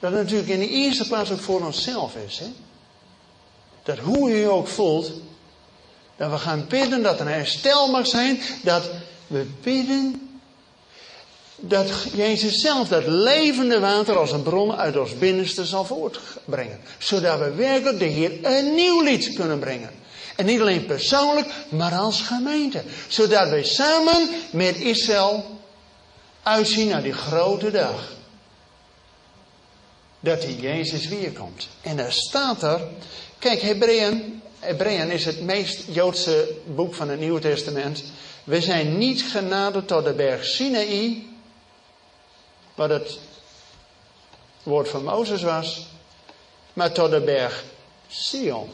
dat 0.00 0.12
het 0.12 0.22
natuurlijk 0.22 0.48
in 0.48 0.58
de 0.58 0.68
eerste 0.68 1.06
plaats 1.06 1.30
ook 1.30 1.40
voor 1.40 1.64
onszelf 1.64 2.14
is. 2.26 2.38
Hè? 2.38 2.46
Dat 3.82 3.98
hoe 3.98 4.40
u 4.40 4.44
ook 4.44 4.68
voelt, 4.68 5.10
dat 6.16 6.30
we 6.30 6.38
gaan 6.38 6.66
bidden 6.68 7.02
dat 7.02 7.20
er 7.20 7.26
een 7.26 7.32
herstel 7.32 7.90
mag 7.90 8.06
zijn, 8.06 8.40
dat 8.62 8.90
we 9.26 9.46
bidden 9.62 10.28
dat 11.56 11.90
Jezus 12.14 12.60
zelf 12.60 12.88
dat 12.88 13.06
levende 13.06 13.80
water 13.80 14.18
als 14.18 14.32
een 14.32 14.42
bron 14.42 14.76
uit 14.76 14.96
ons 14.96 15.18
binnenste 15.18 15.64
zal 15.64 15.84
voortbrengen. 15.84 16.80
Zodat 16.98 17.38
we 17.38 17.50
werkelijk 17.54 17.98
de 17.98 18.04
Heer 18.04 18.38
een 18.42 18.74
nieuw 18.74 19.02
lied 19.02 19.32
kunnen 19.32 19.58
brengen. 19.58 20.04
En 20.36 20.46
niet 20.46 20.60
alleen 20.60 20.86
persoonlijk, 20.86 21.48
maar 21.68 21.92
als 21.92 22.20
gemeente. 22.20 22.82
Zodat 23.08 23.48
wij 23.48 23.64
samen 23.64 24.28
met 24.50 24.76
Israël 24.76 25.60
uitzien 26.42 26.88
naar 26.88 27.02
die 27.02 27.12
grote 27.12 27.70
dag. 27.70 28.12
Dat 30.20 30.42
die 30.42 30.60
Jezus 30.60 31.08
weer 31.08 31.32
komt. 31.32 31.68
En 31.80 31.96
daar 31.96 32.12
staat 32.12 32.62
er, 32.62 32.80
kijk, 33.38 33.60
Hebreeën, 33.60 34.42
Hebreeën 34.58 35.10
is 35.10 35.24
het 35.24 35.40
meest 35.40 35.84
Joodse 35.88 36.54
boek 36.66 36.94
van 36.94 37.08
het 37.08 37.20
Nieuwe 37.20 37.40
Testament. 37.40 38.04
We 38.44 38.60
zijn 38.60 38.98
niet 38.98 39.22
genaderd 39.22 39.88
tot 39.88 40.04
de 40.04 40.12
berg 40.12 40.44
Sinaï, 40.44 41.26
wat 42.74 42.90
het 42.90 43.18
woord 44.62 44.88
van 44.88 45.04
Mozes 45.04 45.42
was, 45.42 45.86
maar 46.72 46.92
tot 46.92 47.10
de 47.10 47.20
berg 47.20 47.64
Sion. 48.08 48.72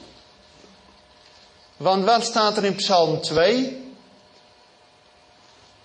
Want 1.83 2.05
wat 2.05 2.25
staat 2.25 2.57
er 2.57 2.65
in 2.65 2.75
Psalm 2.75 3.21
2? 3.21 3.93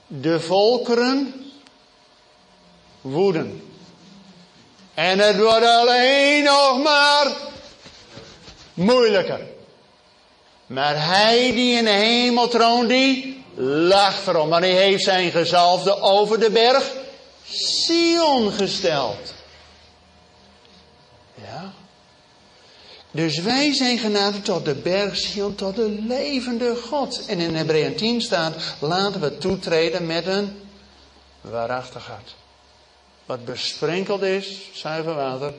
De 0.08 0.40
volkeren 0.40 1.34
woeden. 3.02 3.72
En 4.94 5.20
het 5.20 5.38
wordt 5.38 5.66
alleen 5.66 6.44
nog 6.44 6.84
maar 6.84 7.28
moeilijker. 8.74 9.40
Maar 10.66 11.06
hij 11.06 11.52
die 11.52 11.78
in 11.78 11.84
de 11.84 11.90
hemel 11.90 12.48
troont, 12.48 12.90
die 12.90 13.44
lacht 13.56 14.28
erom. 14.28 14.50
Maar 14.50 14.62
hij 14.62 14.72
heeft 14.72 15.04
zijn 15.04 15.32
gezalfde 15.32 16.02
over 16.02 16.40
de 16.40 16.50
berg 16.50 16.92
Sion 17.44 18.52
gesteld. 18.52 19.34
Ja. 21.34 21.74
Dus 23.18 23.40
wij 23.40 23.74
zijn 23.74 23.98
genaderd 23.98 24.46
tot 24.46 24.66
de 24.66 24.76
berg 24.76 25.36
tot 25.56 25.76
de 25.76 25.90
levende 26.08 26.76
God. 26.76 27.26
En 27.26 27.40
in 27.40 27.56
Hebreeën 27.56 27.96
10 27.96 28.22
staat, 28.22 28.56
laten 28.80 29.22
we 29.22 29.38
toetreden 29.38 30.06
met 30.06 30.26
een 30.26 30.60
waarachtig 31.42 32.06
hart. 32.06 32.36
Wat 33.26 33.46
besprenkeld 33.46 34.22
is, 34.22 34.70
zuiver 34.74 35.16
water. 35.16 35.54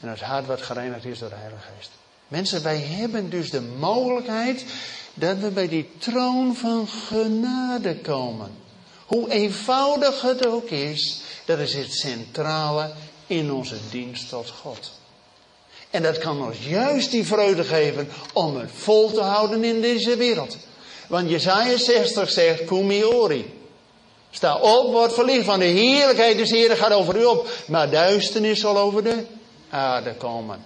En 0.00 0.08
het 0.08 0.20
hart 0.20 0.46
wat 0.46 0.62
gereinigd 0.62 1.04
is 1.04 1.18
door 1.18 1.28
de 1.28 1.34
Heilige 1.34 1.62
Geest. 1.76 1.90
Mensen, 2.28 2.62
wij 2.62 2.78
hebben 2.78 3.30
dus 3.30 3.50
de 3.50 3.60
mogelijkheid 3.60 4.64
dat 5.14 5.38
we 5.38 5.50
bij 5.50 5.68
die 5.68 5.90
troon 5.98 6.56
van 6.56 6.88
genade 6.88 7.96
komen. 7.96 8.50
Hoe 9.06 9.30
eenvoudig 9.30 10.22
het 10.22 10.46
ook 10.46 10.70
is, 10.70 11.20
dat 11.44 11.58
is 11.58 11.74
het 11.74 11.92
centrale 11.92 12.92
in 13.32 13.52
onze 13.52 13.76
dienst 13.90 14.28
tot 14.28 14.50
God. 14.50 14.90
En 15.90 16.02
dat 16.02 16.18
kan 16.18 16.46
ons 16.46 16.56
juist 16.66 17.10
die 17.10 17.26
vreugde 17.26 17.64
geven 17.64 18.08
om 18.32 18.56
het 18.56 18.70
vol 18.74 19.10
te 19.12 19.20
houden 19.20 19.64
in 19.64 19.80
deze 19.80 20.16
wereld. 20.16 20.56
Want 21.06 21.30
Jezaja 21.30 21.76
60 21.76 22.30
zegt, 22.30 22.64
Kumiori. 22.64 23.60
Sta 24.30 24.56
op, 24.56 24.92
word 24.92 25.12
verlicht, 25.12 25.44
van 25.44 25.58
de 25.58 25.64
heerlijkheid 25.64 26.36
des 26.36 26.50
Heren 26.50 26.76
gaat 26.76 26.92
over 26.92 27.16
u 27.16 27.24
op. 27.24 27.48
Maar 27.66 27.90
duisternis 27.90 28.60
zal 28.60 28.78
over 28.78 29.02
de 29.02 29.24
aarde 29.70 30.14
komen. 30.14 30.64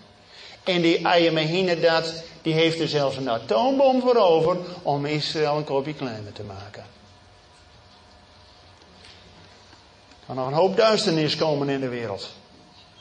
En 0.65 0.81
die 0.81 1.07
Ayamahine 1.07 1.81
dat, 1.81 2.13
die 2.43 2.55
heeft 2.55 2.81
er 2.81 2.89
zelfs 2.89 3.17
een 3.17 3.31
atoombom 3.31 4.01
voor 4.01 4.17
over 4.17 4.57
om 4.83 5.07
Israël 5.07 5.57
een 5.57 5.65
kopje 5.65 5.95
kleiner 5.95 6.33
te 6.33 6.43
maken. 6.43 6.85
Er 10.21 10.27
kan 10.27 10.37
nog 10.37 10.47
een 10.47 10.53
hoop 10.53 10.77
duisternis 10.77 11.37
komen 11.37 11.69
in 11.69 11.81
de 11.81 11.89
wereld. 11.89 12.29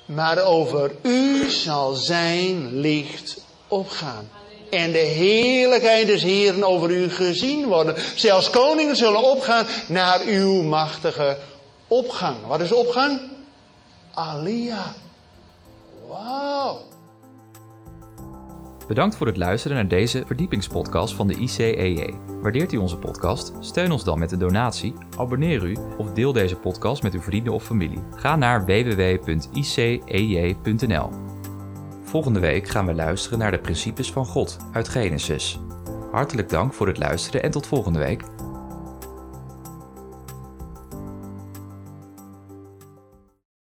Maar 0.06 0.44
over 0.44 0.92
u 1.02 1.50
zal 1.50 1.94
zijn 1.94 2.80
licht 2.80 3.38
opgaan. 3.68 4.30
En 4.70 4.92
de 4.92 4.98
heerlijkheid 4.98 6.08
des 6.08 6.24
Heeren 6.24 6.64
over 6.64 6.90
u 6.90 7.10
gezien 7.10 7.66
worden. 7.68 7.96
Zelfs 8.16 8.50
koningen 8.50 8.96
zullen 8.96 9.24
opgaan 9.24 9.66
naar 9.88 10.22
uw 10.22 10.62
machtige 10.62 11.38
opgang. 11.88 12.38
Wat 12.48 12.62
is 12.62 12.72
opgang? 12.72 13.20
Alia. 14.14 14.94
Wauw. 16.08 16.82
Bedankt 18.88 19.16
voor 19.16 19.28
het 19.28 19.38
luisteren 19.38 19.78
naar 19.78 19.88
deze 19.88 20.24
verdiepingspodcast 20.26 21.16
van 21.16 21.28
de 21.28 21.36
ICEJ. 21.36 22.14
Waardeert 22.42 22.72
u 22.72 22.78
onze 22.78 22.98
podcast? 22.98 23.54
Steun 23.60 23.92
ons 23.92 24.04
dan 24.04 24.20
met 24.20 24.32
een 24.32 24.40
donatie, 24.40 24.94
abonneer 25.18 25.64
u 25.64 25.78
of 25.98 26.12
deel 26.12 26.34
deze 26.34 26.56
podcast 26.56 27.04
met 27.04 27.14
uw 27.14 27.22
vrienden 27.22 27.54
of 27.54 27.64
familie. 27.64 28.04
Ga 28.16 28.36
naar 28.36 28.66
www.icej.nl. 28.66 29.10
Volgende 32.04 32.40
week 32.40 32.68
gaan 32.68 32.86
we 32.86 32.94
luisteren 32.94 33.40
naar 33.40 33.52
de 33.52 33.60
principes 33.60 34.12
van 34.12 34.26
God 34.26 34.58
uit 34.72 34.90
Genesis. 34.90 35.60
Hartelijk 36.12 36.50
dank 36.50 36.74
voor 36.74 36.88
het 36.88 36.98
luisteren 36.98 37.44
en 37.44 37.52
tot 37.52 37.68
volgende 37.68 38.00
week. 38.00 38.24